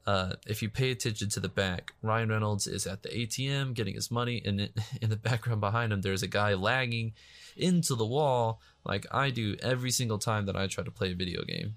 uh, 0.05 0.33
if 0.49 0.63
you 0.63 0.69
pay 0.69 0.91
attention 0.91 1.29
to 1.29 1.39
the 1.39 1.49
back, 1.49 1.93
Ryan 2.03 2.31
Reynolds 2.31 2.67
is 2.67 2.89
at 2.89 3.05
the 3.05 3.09
ATM 3.11 3.75
getting 3.75 3.95
his 3.95 4.11
money, 4.11 4.43
and 4.45 4.61
in 5.01 5.11
the 5.11 5.17
background 5.17 5.61
behind 5.61 5.93
him, 5.93 6.01
there's 6.01 6.25
a 6.25 6.29
guy 6.29 6.55
lagging 6.55 7.13
into 7.57 7.95
the 7.95 8.07
wall 8.07 8.61
like 8.85 9.07
I 9.13 9.31
do 9.31 9.57
every 9.63 9.93
single 9.93 10.19
time 10.19 10.47
that 10.47 10.57
I 10.57 10.67
try 10.67 10.83
to 10.83 10.91
play 10.91 11.13
a 11.13 11.15
video 11.15 11.45
game. 11.45 11.77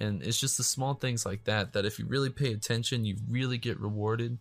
And 0.00 0.22
it's 0.22 0.38
just 0.38 0.56
the 0.56 0.62
small 0.62 0.94
things 0.94 1.26
like 1.26 1.44
that 1.44 1.72
that 1.72 1.84
if 1.84 1.98
you 1.98 2.06
really 2.06 2.30
pay 2.30 2.52
attention, 2.52 3.04
you 3.04 3.16
really 3.28 3.58
get 3.58 3.80
rewarded. 3.80 4.38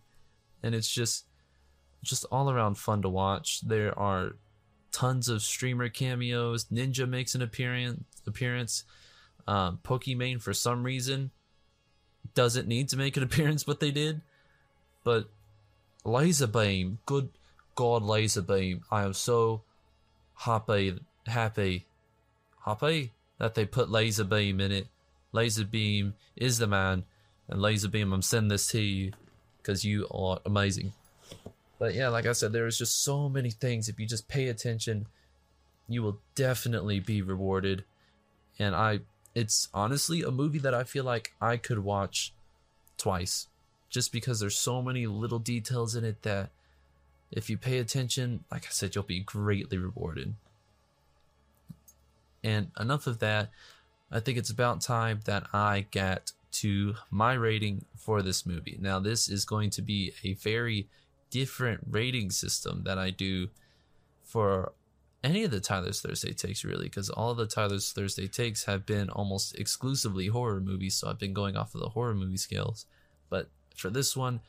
And 0.61 0.75
it's 0.75 0.91
just 0.91 1.25
just 2.03 2.25
all 2.31 2.49
around 2.49 2.75
fun 2.77 3.01
to 3.01 3.09
watch. 3.09 3.61
There 3.61 3.97
are 3.97 4.35
tons 4.91 5.29
of 5.29 5.41
streamer 5.41 5.89
cameos. 5.89 6.65
Ninja 6.65 7.07
makes 7.07 7.35
an 7.35 7.41
appearance 7.41 8.03
appearance. 8.25 8.83
Um, 9.47 9.79
Pokimane 9.83 10.41
for 10.41 10.53
some 10.53 10.83
reason 10.83 11.31
doesn't 12.33 12.67
need 12.67 12.89
to 12.89 12.97
make 12.97 13.17
an 13.17 13.23
appearance, 13.29 13.63
but 13.63 13.79
they 13.79 13.91
did. 13.91 14.21
But 15.03 15.29
Lazarbeam, 16.03 16.99
good 17.05 17.29
God, 17.75 18.03
Lazarbeam! 18.03 18.81
I 18.91 19.03
am 19.03 19.13
so 19.13 19.63
happy, 20.35 20.99
happy, 21.25 21.85
happy 22.65 23.13
that 23.37 23.55
they 23.55 23.65
put 23.65 23.89
Lazarbeam 23.89 24.59
in 24.59 24.71
it. 24.71 24.87
Lazarbeam 25.31 26.15
is 26.35 26.57
the 26.57 26.67
man, 26.67 27.03
and 27.47 27.61
Lazarbeam, 27.61 28.13
I'm 28.13 28.21
sending 28.21 28.49
this 28.49 28.67
to 28.67 28.81
you 28.81 29.11
because 29.57 29.83
you 29.83 30.07
are 30.11 30.39
amazing. 30.45 30.93
But 31.79 31.93
yeah, 31.93 32.09
like 32.09 32.25
I 32.25 32.31
said, 32.31 32.53
there 32.53 32.67
is 32.67 32.77
just 32.77 33.03
so 33.03 33.29
many 33.29 33.51
things. 33.51 33.87
If 33.87 33.99
you 33.99 34.05
just 34.05 34.27
pay 34.27 34.47
attention, 34.47 35.07
you 35.87 36.01
will 36.01 36.19
definitely 36.35 36.99
be 36.99 37.21
rewarded. 37.21 37.83
And 38.59 38.75
I 38.75 39.01
it's 39.35 39.67
honestly 39.73 40.23
a 40.23 40.31
movie 40.31 40.57
that 40.59 40.73
I 40.73 40.83
feel 40.83 41.03
like 41.03 41.33
I 41.39 41.57
could 41.57 41.79
watch 41.79 42.33
twice 42.97 43.47
just 43.89 44.11
because 44.11 44.39
there's 44.39 44.57
so 44.57 44.81
many 44.81 45.05
little 45.05 45.37
details 45.37 45.95
in 45.95 46.03
it 46.03 46.23
that 46.23 46.49
if 47.31 47.49
you 47.49 47.57
pay 47.57 47.77
attention, 47.77 48.43
like 48.51 48.65
I 48.65 48.69
said, 48.71 48.95
you'll 48.95 49.03
be 49.03 49.19
greatly 49.19 49.77
rewarded. 49.77 50.33
And 52.43 52.71
enough 52.79 53.05
of 53.05 53.19
that. 53.19 53.49
I 54.11 54.19
think 54.19 54.37
it's 54.37 54.49
about 54.49 54.81
time 54.81 55.19
that 55.25 55.47
I 55.53 55.85
get 55.91 56.31
to 56.53 56.95
my 57.11 57.33
rating 57.33 57.85
for 57.97 58.21
this 58.21 58.45
movie. 58.45 58.77
Now, 58.79 58.99
this 58.99 59.27
is 59.27 59.45
going 59.45 59.69
to 59.71 59.81
be 59.81 60.13
a 60.23 60.33
very 60.33 60.87
different 61.29 61.81
rating 61.89 62.31
system 62.31 62.83
that 62.85 62.97
I 62.97 63.09
do 63.09 63.49
for 64.23 64.73
any 65.23 65.43
of 65.43 65.51
the 65.51 65.59
Tyler's 65.59 65.99
Thursday 65.99 66.31
takes 66.31 66.63
really, 66.63 66.85
because 66.85 67.09
all 67.09 67.31
of 67.31 67.37
the 67.37 67.47
Tyler's 67.47 67.91
Thursday 67.91 68.27
takes 68.27 68.63
have 68.63 68.85
been 68.85 69.09
almost 69.09 69.57
exclusively 69.59 70.27
horror 70.27 70.61
movies, 70.61 70.95
so 70.95 71.09
I've 71.09 71.19
been 71.19 71.33
going 71.33 71.57
off 71.57 71.75
of 71.75 71.81
the 71.81 71.89
horror 71.89 72.15
movie 72.15 72.37
scales. 72.37 72.85
But 73.29 73.49
for 73.75 73.89
this 73.89 74.15
one, 74.15 74.39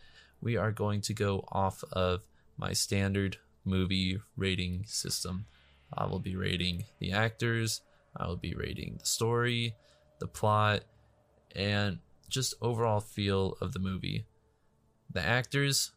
we 0.41 0.57
are 0.57 0.71
going 0.71 1.01
to 1.03 1.15
go 1.15 1.45
off 1.51 1.83
of 1.93 2.23
my 2.57 2.73
standard 2.73 3.39
movie 3.65 4.21
rating 4.37 4.85
system. 4.87 5.47
I 5.93 6.07
will 6.07 6.21
be 6.21 6.37
rating 6.37 6.85
the 7.01 7.13
actors, 7.13 7.81
I 8.19 8.27
will 8.27 8.37
be 8.37 8.55
rating 8.55 8.97
the 8.99 9.07
story, 9.07 9.75
the 10.19 10.27
plot, 10.27 10.83
and 11.55 11.99
just 12.29 12.55
overall 12.61 13.01
feel 13.01 13.57
of 13.61 13.73
the 13.73 13.79
movie. 13.79 14.27
The 15.13 15.25
actors, 15.25 15.93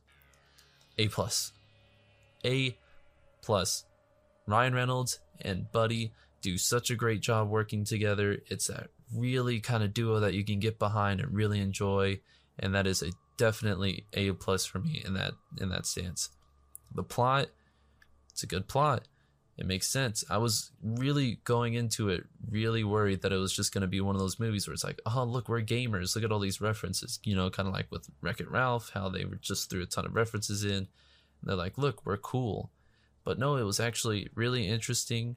A 0.97 1.07
plus. 1.07 1.51
A 2.45 2.77
plus. 3.41 3.85
Ryan 4.47 4.73
Reynolds 4.73 5.19
and 5.41 5.71
Buddy 5.71 6.13
do 6.41 6.57
such 6.57 6.89
a 6.89 6.95
great 6.95 7.21
job 7.21 7.49
working 7.49 7.83
together. 7.83 8.39
It's 8.47 8.67
that 8.67 8.87
really 9.13 9.59
kind 9.59 9.83
of 9.83 9.93
duo 9.93 10.19
that 10.19 10.33
you 10.33 10.43
can 10.43 10.59
get 10.59 10.79
behind 10.79 11.19
and 11.19 11.33
really 11.33 11.59
enjoy. 11.59 12.19
and 12.59 12.75
that 12.75 12.85
is 12.85 13.01
a 13.01 13.11
definitely 13.37 14.05
a 14.13 14.31
plus 14.33 14.65
for 14.65 14.79
me 14.79 15.01
in 15.03 15.13
that 15.15 15.33
in 15.59 15.69
that 15.69 15.85
stance. 15.85 16.29
The 16.93 17.03
plot, 17.03 17.47
it's 18.29 18.43
a 18.43 18.47
good 18.47 18.67
plot. 18.67 19.07
It 19.57 19.67
makes 19.67 19.87
sense. 19.87 20.23
I 20.29 20.37
was 20.37 20.71
really 20.81 21.39
going 21.43 21.73
into 21.75 22.09
it 22.09 22.23
really 22.49 22.83
worried 22.83 23.21
that 23.21 23.33
it 23.33 23.37
was 23.37 23.53
just 23.53 23.73
going 23.73 23.81
to 23.81 23.87
be 23.87 24.01
one 24.01 24.15
of 24.15 24.21
those 24.21 24.39
movies 24.39 24.67
where 24.67 24.73
it's 24.73 24.83
like, 24.83 24.99
oh, 25.05 25.23
look, 25.23 25.49
we're 25.49 25.61
gamers. 25.61 26.15
Look 26.15 26.23
at 26.23 26.31
all 26.31 26.39
these 26.39 26.61
references. 26.61 27.19
You 27.23 27.35
know, 27.35 27.49
kind 27.49 27.67
of 27.67 27.73
like 27.73 27.91
with 27.91 28.09
Wreck 28.21 28.39
It 28.39 28.49
Ralph, 28.49 28.91
how 28.93 29.09
they 29.09 29.25
were 29.25 29.35
just 29.35 29.69
threw 29.69 29.83
a 29.83 29.85
ton 29.85 30.05
of 30.05 30.15
references 30.15 30.63
in. 30.63 30.87
they're 31.43 31.55
like, 31.55 31.77
look, 31.77 32.05
we're 32.05 32.17
cool. 32.17 32.71
But 33.23 33.37
no, 33.37 33.57
it 33.57 33.63
was 33.63 33.79
actually 33.79 34.29
really 34.33 34.67
interesting. 34.67 35.35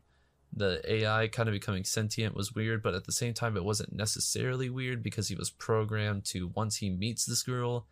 The 0.57 0.81
AI 0.91 1.29
kind 1.29 1.49
of 1.49 1.53
becoming 1.53 1.85
sentient 1.85 2.35
was 2.35 2.55
weird, 2.55 2.83
but 2.83 2.95
at 2.95 3.05
the 3.05 3.13
same 3.13 3.35
time, 3.35 3.57
it 3.57 3.65
wasn't 3.65 3.95
necessarily 3.95 4.71
weird 4.71 5.03
because 5.03 5.29
he 5.29 5.35
was 5.35 5.51
programmed 5.51 6.25
to 6.27 6.49
once 6.55 6.77
he 6.77 6.89
meets 6.89 7.27
this 7.27 7.43
girl, 7.43 7.87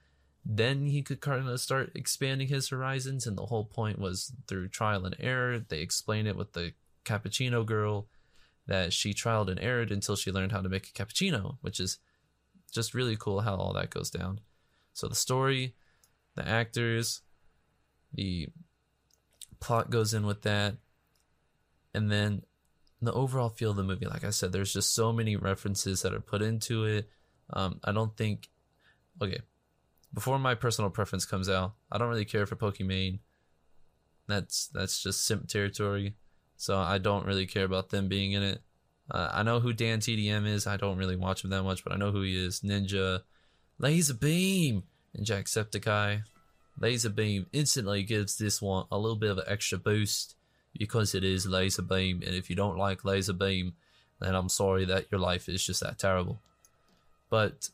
then 0.45 0.87
he 0.87 1.03
could 1.03 1.21
kind 1.21 1.49
of 1.49 1.61
start 1.61 1.93
expanding 1.95 2.49
his 2.49 2.69
horizons. 2.69 3.27
And 3.27 3.37
the 3.37 3.47
whole 3.47 3.65
point 3.65 3.99
was 3.99 4.33
through 4.49 4.69
trial 4.69 5.05
and 5.07 5.17
error. 5.21 5.59
They 5.59 5.81
explain 5.81 6.27
it 6.27 6.37
with 6.37 6.53
the 6.53 6.73
cappuccino 7.05 7.65
girl 7.65 8.09
that 8.67 8.93
she 8.93 9.13
trialed 9.13 9.51
and 9.51 9.61
errored 9.61 9.91
until 9.91 10.17
she 10.17 10.33
learned 10.33 10.53
how 10.53 10.61
to 10.61 10.69
make 10.69 10.89
a 10.89 10.93
cappuccino, 10.93 11.59
which 11.61 11.81
is 11.81 11.99
just 12.71 12.95
really 12.95 13.17
cool 13.17 13.41
how 13.41 13.57
all 13.57 13.73
that 13.75 13.91
goes 13.91 14.11
down. 14.11 14.41
So 14.93 15.09
the 15.09 15.15
story, 15.15 15.75
the 16.35 16.47
actors, 16.47 17.23
the 18.13 18.49
plot 19.61 19.91
goes 19.91 20.15
in 20.15 20.27
with 20.27 20.43
that, 20.43 20.77
and 21.95 22.11
then 22.11 22.43
the 23.01 23.13
overall 23.13 23.49
feel 23.49 23.71
of 23.71 23.77
the 23.77 23.83
movie. 23.83 24.07
Like 24.07 24.25
I 24.25 24.31
said, 24.31 24.53
there's 24.53 24.73
just 24.73 24.95
so 24.95 25.13
many 25.13 25.37
references 25.37 26.03
that 26.03 26.15
are 26.15 26.21
put 26.21 26.43
into 26.43 26.85
it. 26.85 27.09
Um, 27.51 27.81
I 27.85 27.93
don't 27.93 28.17
think. 28.17 28.49
Okay, 29.21 29.41
before 30.15 30.39
my 30.39 30.55
personal 30.55 30.91
preference 30.91 31.25
comes 31.25 31.49
out, 31.49 31.75
I 31.91 31.99
don't 31.99 32.09
really 32.09 32.25
care 32.25 32.47
for 32.47 32.57
Pokimane. 32.57 33.21
That's 34.29 34.69
that's 34.69 35.03
just 35.03 35.27
simp 35.27 35.49
territory, 35.49 36.15
so 36.57 36.79
I 36.79 36.99
don't 36.99 37.27
really 37.27 37.47
care 37.47 37.65
about 37.65 37.91
them 37.91 38.09
being 38.09 38.33
in 38.33 38.43
it. 38.43 38.63
Uh, 39.11 39.31
I 39.33 39.43
know 39.43 39.61
who 39.61 39.73
Dan 39.73 40.01
TDM 40.01 40.47
is. 40.47 40.67
I 40.67 40.77
don't 40.77 40.97
really 40.97 41.17
watch 41.17 41.45
him 41.45 41.51
that 41.51 41.65
much, 41.65 41.83
but 41.83 41.93
I 41.93 41.97
know 41.97 42.13
who 42.13 42.23
he 42.23 42.37
is. 42.37 42.61
Ninja, 42.61 43.23
Lazarbeam, 43.79 44.85
and 45.15 45.27
Jacksepticeye. 45.27 46.23
Lazarbeam 46.81 47.47
instantly 47.53 48.03
gives 48.03 48.39
this 48.39 48.63
one 48.63 48.87
a 48.91 48.99
little 48.99 49.17
bit 49.17 49.31
of 49.31 49.39
an 49.39 49.45
extra 49.47 49.77
boost 49.77 50.37
because 50.79 51.15
it 51.15 51.25
is 51.25 51.47
Lazarbeam, 51.47 52.23
and 52.25 52.35
if 52.35 52.49
you 52.49 52.57
don't 52.57 52.79
like 52.79 53.05
Lazarbeam, 53.05 53.75
then 54.21 54.35
I'm 54.35 54.49
sorry 54.49 54.85
that 54.87 55.07
your 55.11 55.21
life 55.21 55.49
is 55.49 55.65
just 55.65 55.81
that 55.81 55.99
terrible. 55.99 56.41
But 57.29 57.71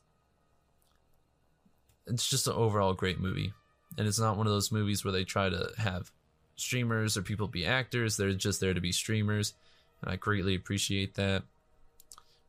it's 2.08 2.28
just 2.28 2.46
an 2.46 2.54
overall 2.54 2.94
great 2.94 3.20
movie. 3.20 3.52
And 3.96 4.06
it's 4.06 4.18
not 4.18 4.36
one 4.36 4.46
of 4.46 4.52
those 4.52 4.72
movies 4.72 5.04
where 5.04 5.12
they 5.12 5.24
try 5.24 5.48
to 5.48 5.70
have 5.78 6.10
streamers 6.56 7.16
or 7.16 7.22
people 7.22 7.48
be 7.48 7.66
actors. 7.66 8.16
They're 8.16 8.32
just 8.32 8.60
there 8.60 8.74
to 8.74 8.80
be 8.80 8.92
streamers. 8.92 9.54
And 10.02 10.10
I 10.10 10.16
greatly 10.16 10.54
appreciate 10.54 11.14
that. 11.14 11.42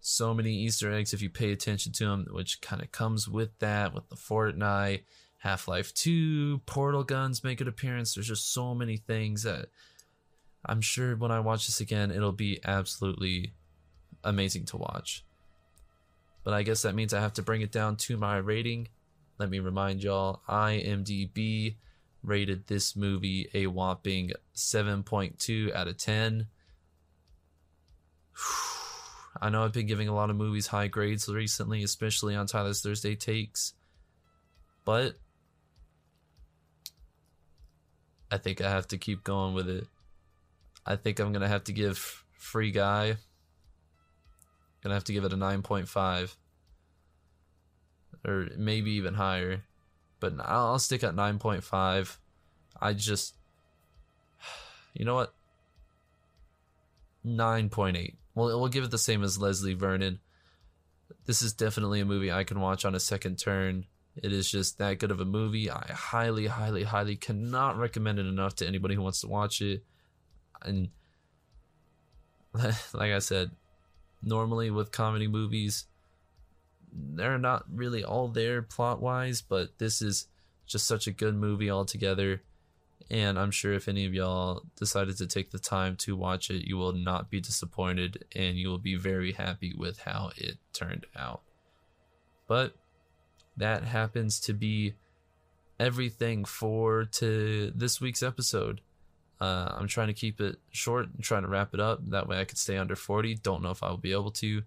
So 0.02 0.34
many 0.34 0.54
Easter 0.54 0.92
eggs 0.92 1.14
if 1.14 1.22
you 1.22 1.30
pay 1.30 1.52
attention 1.52 1.92
to 1.94 2.06
them, 2.06 2.28
which 2.32 2.62
kind 2.62 2.82
of 2.82 2.92
comes 2.92 3.28
with 3.28 3.58
that, 3.60 3.94
with 3.94 4.08
the 4.10 4.16
Fortnite, 4.16 5.02
Half 5.40 5.68
Life 5.68 5.94
2, 5.94 6.60
portal 6.66 7.04
guns 7.04 7.44
make 7.44 7.60
an 7.62 7.68
appearance. 7.68 8.14
There's 8.14 8.28
just 8.28 8.54
so 8.54 8.74
many 8.74 8.98
things 8.98 9.44
that 9.44 9.68
I'm 10.66 10.82
sure 10.82 11.16
when 11.16 11.32
I 11.32 11.40
watch 11.40 11.68
this 11.68 11.80
again, 11.80 12.12
it'll 12.12 12.32
be 12.32 12.60
absolutely 12.66 13.54
amazing 14.24 14.66
to 14.66 14.78
watch. 14.78 15.24
But 16.44 16.54
I 16.54 16.64
guess 16.64 16.82
that 16.82 16.96
means 16.96 17.14
I 17.14 17.22
have 17.22 17.34
to 17.34 17.42
bring 17.42 17.62
it 17.62 17.72
down 17.72 17.96
to 17.98 18.18
my 18.18 18.38
rating. 18.38 18.88
Let 19.40 19.50
me 19.50 19.60
remind 19.60 20.04
y'all 20.04 20.42
IMDb 20.50 21.76
rated 22.22 22.68
this 22.68 22.98
movie 22.98 23.50
a 23.54 23.68
whopping 23.68 24.32
7.2 24.54 25.74
out 25.74 25.88
of 25.88 25.98
10. 25.98 26.48
I 29.42 29.50
know 29.50 29.64
I've 29.64 29.72
been 29.72 29.88
giving 29.88 30.10
a 30.10 30.14
lot 30.14 30.30
of 30.30 30.36
movies 30.36 30.68
high 30.68 30.88
grades 30.88 31.30
recently, 31.30 31.84
especially 31.84 32.36
on 32.36 32.48
Tyler's 32.48 32.82
Thursday 32.82 33.16
Takes, 33.16 33.74
but 34.84 35.16
I 38.30 38.38
think 38.38 38.60
I 38.60 38.70
have 38.70 38.90
to 38.90 38.98
keep 38.98 39.24
going 39.24 39.54
with 39.54 39.70
it. 39.70 39.88
I 40.86 40.98
think 40.98 41.20
I'm 41.20 41.32
gonna 41.32 41.48
have 41.48 41.64
to 41.66 41.72
give 41.72 41.98
Free 42.34 42.72
Guy. 42.72 43.16
Gonna 44.84 44.96
have 44.96 45.06
to 45.06 45.14
give 45.14 45.24
it 45.24 45.34
a 45.34 45.38
9.5, 45.38 46.36
or 48.26 48.48
maybe 48.58 48.92
even 48.92 49.14
higher, 49.14 49.64
but 50.20 50.34
I'll 50.40 50.80
stick 50.80 51.04
at 51.04 51.16
9.5. 51.16 52.18
I 52.82 52.94
just, 52.94 53.36
you 54.94 55.06
know 55.06 55.16
what? 55.16 55.34
9.8. 57.26 58.16
Well, 58.36 58.60
we'll 58.60 58.70
give 58.70 58.84
it 58.84 58.92
the 58.92 58.98
same 58.98 59.24
as 59.24 59.38
Leslie 59.38 59.74
Vernon. 59.74 60.20
This 61.26 61.42
is 61.42 61.54
definitely 61.54 62.00
a 62.00 62.06
movie 62.06 62.32
I 62.32 62.44
can 62.44 62.60
watch 62.60 62.86
on 62.86 62.96
a 62.96 63.00
second 63.00 63.38
turn. 63.38 63.86
It 64.16 64.32
is 64.32 64.50
just 64.50 64.78
that 64.78 65.00
good 65.00 65.12
of 65.12 65.20
a 65.20 65.26
movie. 65.26 65.70
I 65.70 65.92
highly, 65.92 66.48
highly, 66.48 66.84
highly 66.84 67.16
cannot 67.16 67.78
recommend 67.78 68.20
it 68.20 68.26
enough 68.26 68.56
to 68.58 68.68
anybody 68.68 68.96
who 68.96 69.02
wants 69.02 69.22
to 69.22 69.28
watch 69.28 69.62
it 69.62 69.84
and 70.62 70.90
like 72.54 73.12
I 73.12 73.20
said, 73.20 73.52
normally 74.22 74.72
with 74.72 74.92
comedy 74.92 75.28
movies, 75.28 75.86
they're 76.92 77.38
not 77.38 77.66
really 77.74 78.04
all 78.04 78.28
there 78.28 78.62
plot 78.62 79.02
wise, 79.02 79.42
but 79.42 79.78
this 79.78 80.02
is 80.02 80.28
just 80.66 80.88
such 80.88 81.08
a 81.08 81.12
good 81.12 81.36
movie 81.36 81.70
altogether. 81.70 82.42
And 83.12 83.40
I'm 83.40 83.52
sure 83.52 83.74
if 83.74 83.88
any 83.88 84.06
of 84.06 84.14
y'all 84.14 84.64
decided 84.76 85.18
to 85.18 85.28
take 85.28 85.50
the 85.50 85.60
time 85.60 85.96
to 85.98 86.16
watch 86.16 86.52
it, 86.52 86.68
you 86.68 86.78
will 86.78 86.94
not 86.94 87.32
be 87.32 87.42
disappointed 87.42 88.26
and 88.36 88.58
you 88.58 88.70
will 88.70 88.78
be 88.78 88.96
very 88.96 89.32
happy 89.32 89.74
with 89.76 90.00
how 90.00 90.32
it 90.38 90.58
turned 90.74 91.08
out. 91.16 91.42
But 92.48 92.76
that 93.58 93.84
happens 93.84 94.40
to 94.42 94.54
be 94.54 94.94
everything 95.80 96.46
for 96.46 97.06
to 97.06 97.72
this 97.76 98.00
week's 98.00 98.22
episode. 98.22 98.82
Uh, 99.42 99.70
I'm 99.72 99.88
trying 99.88 100.08
to 100.08 100.14
keep 100.14 100.42
it 100.42 100.58
short 100.72 101.08
and 101.14 101.24
trying 101.24 101.44
to 101.44 101.48
wrap 101.48 101.74
it 101.74 101.80
up. 101.80 102.02
That 102.10 102.28
way 102.28 102.40
I 102.40 102.46
could 102.46 102.58
stay 102.58 102.78
under 102.78 102.96
40. 102.96 103.36
Don't 103.36 103.64
know 103.64 103.72
if 103.72 103.82
I 103.82 103.90
will 103.90 103.98
be 103.98 104.12
able 104.12 104.32
to. 104.32 104.64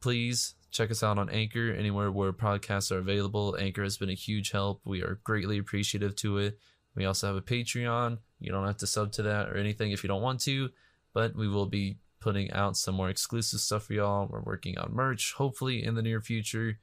Please 0.00 0.54
check 0.70 0.90
us 0.90 1.02
out 1.02 1.18
on 1.18 1.30
Anchor, 1.30 1.72
anywhere 1.72 2.10
where 2.10 2.32
podcasts 2.32 2.92
are 2.92 2.98
available. 2.98 3.56
Anchor 3.58 3.82
has 3.82 3.96
been 3.96 4.10
a 4.10 4.14
huge 4.14 4.50
help. 4.50 4.80
We 4.84 5.02
are 5.02 5.20
greatly 5.24 5.58
appreciative 5.58 6.16
to 6.16 6.38
it. 6.38 6.58
We 6.94 7.04
also 7.04 7.28
have 7.28 7.36
a 7.36 7.40
Patreon. 7.42 8.18
You 8.40 8.52
don't 8.52 8.66
have 8.66 8.78
to 8.78 8.86
sub 8.86 9.12
to 9.12 9.22
that 9.22 9.48
or 9.48 9.56
anything 9.56 9.92
if 9.92 10.02
you 10.02 10.08
don't 10.08 10.22
want 10.22 10.40
to, 10.40 10.70
but 11.14 11.34
we 11.36 11.48
will 11.48 11.66
be 11.66 11.98
putting 12.20 12.50
out 12.52 12.76
some 12.76 12.94
more 12.94 13.10
exclusive 13.10 13.60
stuff 13.60 13.84
for 13.84 13.92
y'all. 13.92 14.28
We're 14.30 14.40
working 14.40 14.76
on 14.78 14.94
merch, 14.94 15.34
hopefully 15.34 15.84
in 15.84 15.94
the 15.94 16.02
near 16.02 16.20
future. 16.20 16.78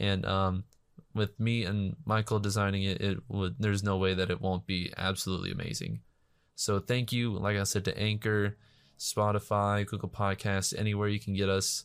And 0.00 0.24
um, 0.24 0.64
with 1.14 1.38
me 1.38 1.64
and 1.64 1.96
Michael 2.04 2.40
designing 2.40 2.82
it, 2.82 3.00
it 3.00 3.18
would 3.28 3.56
there's 3.58 3.82
no 3.82 3.96
way 3.96 4.14
that 4.14 4.30
it 4.30 4.40
won't 4.40 4.66
be 4.66 4.92
absolutely 4.96 5.52
amazing. 5.52 6.00
So 6.56 6.78
thank 6.78 7.12
you, 7.12 7.32
like 7.32 7.56
I 7.56 7.64
said, 7.64 7.84
to 7.86 7.98
Anchor, 7.98 8.56
Spotify, 8.98 9.86
Google 9.86 10.08
Podcasts, 10.08 10.78
anywhere 10.78 11.08
you 11.08 11.20
can 11.20 11.34
get 11.34 11.48
us. 11.48 11.84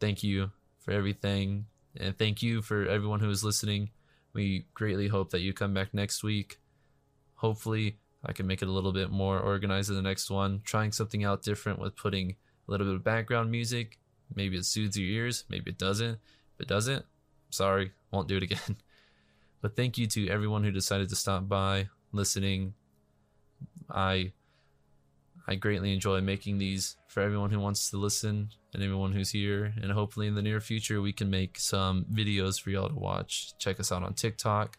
Thank 0.00 0.22
you 0.22 0.50
for 0.78 0.92
everything. 0.92 1.66
And 1.96 2.16
thank 2.16 2.42
you 2.42 2.62
for 2.62 2.86
everyone 2.86 3.20
who 3.20 3.30
is 3.30 3.44
listening. 3.44 3.90
We 4.32 4.66
greatly 4.74 5.08
hope 5.08 5.30
that 5.30 5.40
you 5.40 5.52
come 5.52 5.74
back 5.74 5.92
next 5.92 6.22
week. 6.22 6.58
Hopefully, 7.36 7.98
I 8.24 8.32
can 8.32 8.46
make 8.46 8.62
it 8.62 8.68
a 8.68 8.72
little 8.72 8.92
bit 8.92 9.10
more 9.10 9.38
organized 9.38 9.90
in 9.90 9.96
the 9.96 10.02
next 10.02 10.30
one. 10.30 10.62
Trying 10.64 10.92
something 10.92 11.24
out 11.24 11.42
different 11.42 11.78
with 11.78 11.96
putting 11.96 12.30
a 12.30 12.70
little 12.70 12.86
bit 12.86 12.96
of 12.96 13.04
background 13.04 13.50
music. 13.50 13.98
Maybe 14.34 14.56
it 14.56 14.64
soothes 14.64 14.96
your 14.96 15.08
ears, 15.08 15.44
maybe 15.48 15.70
it 15.70 15.78
doesn't. 15.78 16.18
If 16.54 16.60
it 16.60 16.68
doesn't, 16.68 17.04
sorry, 17.50 17.92
won't 18.10 18.28
do 18.28 18.36
it 18.36 18.42
again. 18.42 18.76
But 19.62 19.76
thank 19.76 19.98
you 19.98 20.06
to 20.06 20.28
everyone 20.28 20.64
who 20.64 20.70
decided 20.70 21.10
to 21.10 21.16
stop 21.16 21.46
by, 21.46 21.90
listening, 22.12 22.72
I 23.90 24.32
I 25.50 25.56
greatly 25.56 25.92
enjoy 25.92 26.20
making 26.20 26.58
these 26.58 26.96
for 27.08 27.24
everyone 27.24 27.50
who 27.50 27.58
wants 27.58 27.90
to 27.90 27.96
listen 27.96 28.50
and 28.72 28.84
everyone 28.84 29.10
who's 29.10 29.30
here. 29.30 29.74
And 29.82 29.90
hopefully 29.90 30.28
in 30.28 30.36
the 30.36 30.42
near 30.42 30.60
future 30.60 31.02
we 31.02 31.12
can 31.12 31.28
make 31.28 31.58
some 31.58 32.06
videos 32.12 32.60
for 32.60 32.70
y'all 32.70 32.88
to 32.88 32.94
watch. 32.94 33.54
Check 33.58 33.80
us 33.80 33.90
out 33.90 34.04
on 34.04 34.14
TikTok, 34.14 34.78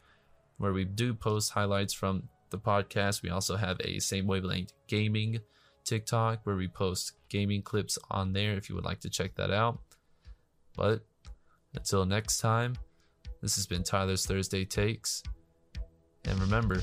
where 0.60 0.72
we 0.72 0.86
do 0.86 1.14
post 1.14 1.52
highlights 1.52 1.94
from 1.94 2.30
the 2.52 2.58
podcast. 2.58 3.22
We 3.22 3.30
also 3.30 3.58
have 3.58 3.82
a 3.82 4.00
same 4.00 4.28
wavelength 4.28 4.72
gaming 4.88 5.42
TikTok 5.84 6.40
where 6.46 6.56
we 6.56 6.70
post 6.70 7.14
gaming 7.28 7.64
clips 7.64 8.00
on 8.10 8.32
there 8.32 8.54
if 8.54 8.70
you 8.70 8.76
would 8.76 8.86
like 8.86 9.02
to 9.02 9.10
check 9.10 9.36
that 9.36 9.52
out. 9.52 9.82
But 10.78 11.02
until 11.76 12.06
next 12.06 12.38
time, 12.38 12.78
this 13.42 13.56
has 13.56 13.68
been 13.68 13.84
Tyler's 13.84 14.26
Thursday 14.26 14.64
Takes. 14.64 15.22
And 16.24 16.40
remember, 16.40 16.82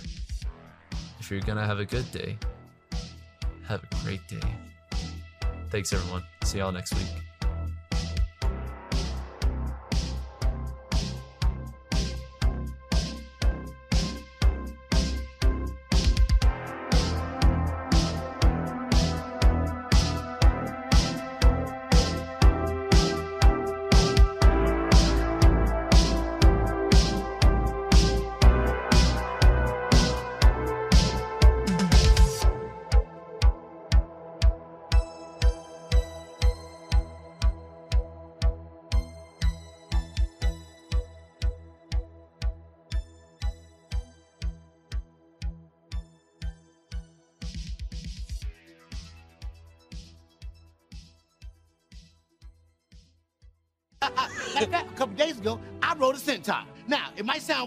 if 1.21 1.31
you're 1.31 1.41
gonna 1.41 1.67
have 1.67 1.81
a 1.81 1.87
good 1.87 2.11
day, 2.13 2.37
have 3.69 3.85
a 3.85 3.95
great 4.03 4.27
day. 4.27 4.41
Thanks, 5.69 5.93
everyone. 5.93 6.25
See 6.43 6.59
y'all 6.59 6.73
next 6.73 6.95
week. 6.95 7.28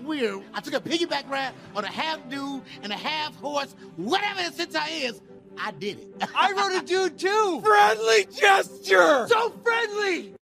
Weird. 0.04 0.42
I 0.54 0.62
took 0.62 0.74
a 0.74 0.80
piggyback 0.80 1.30
ride 1.30 1.54
on 1.76 1.84
a 1.84 1.88
half 1.88 2.28
dude 2.30 2.62
and 2.84 2.92
a 2.92 2.98
half 2.98 3.36
horse, 3.36 3.76
whatever 3.98 4.42
a 4.42 4.52
centaur 4.52 4.84
is. 4.90 5.22
I 5.58 5.72
did 5.72 6.00
it. 6.00 6.30
I 6.36 6.52
rode 6.54 6.82
a 6.82 6.86
dude 6.86 7.20
too. 7.20 7.62
Friendly 7.62 8.26
gesture. 8.26 9.28
So 9.28 9.50
friendly. 9.64 10.34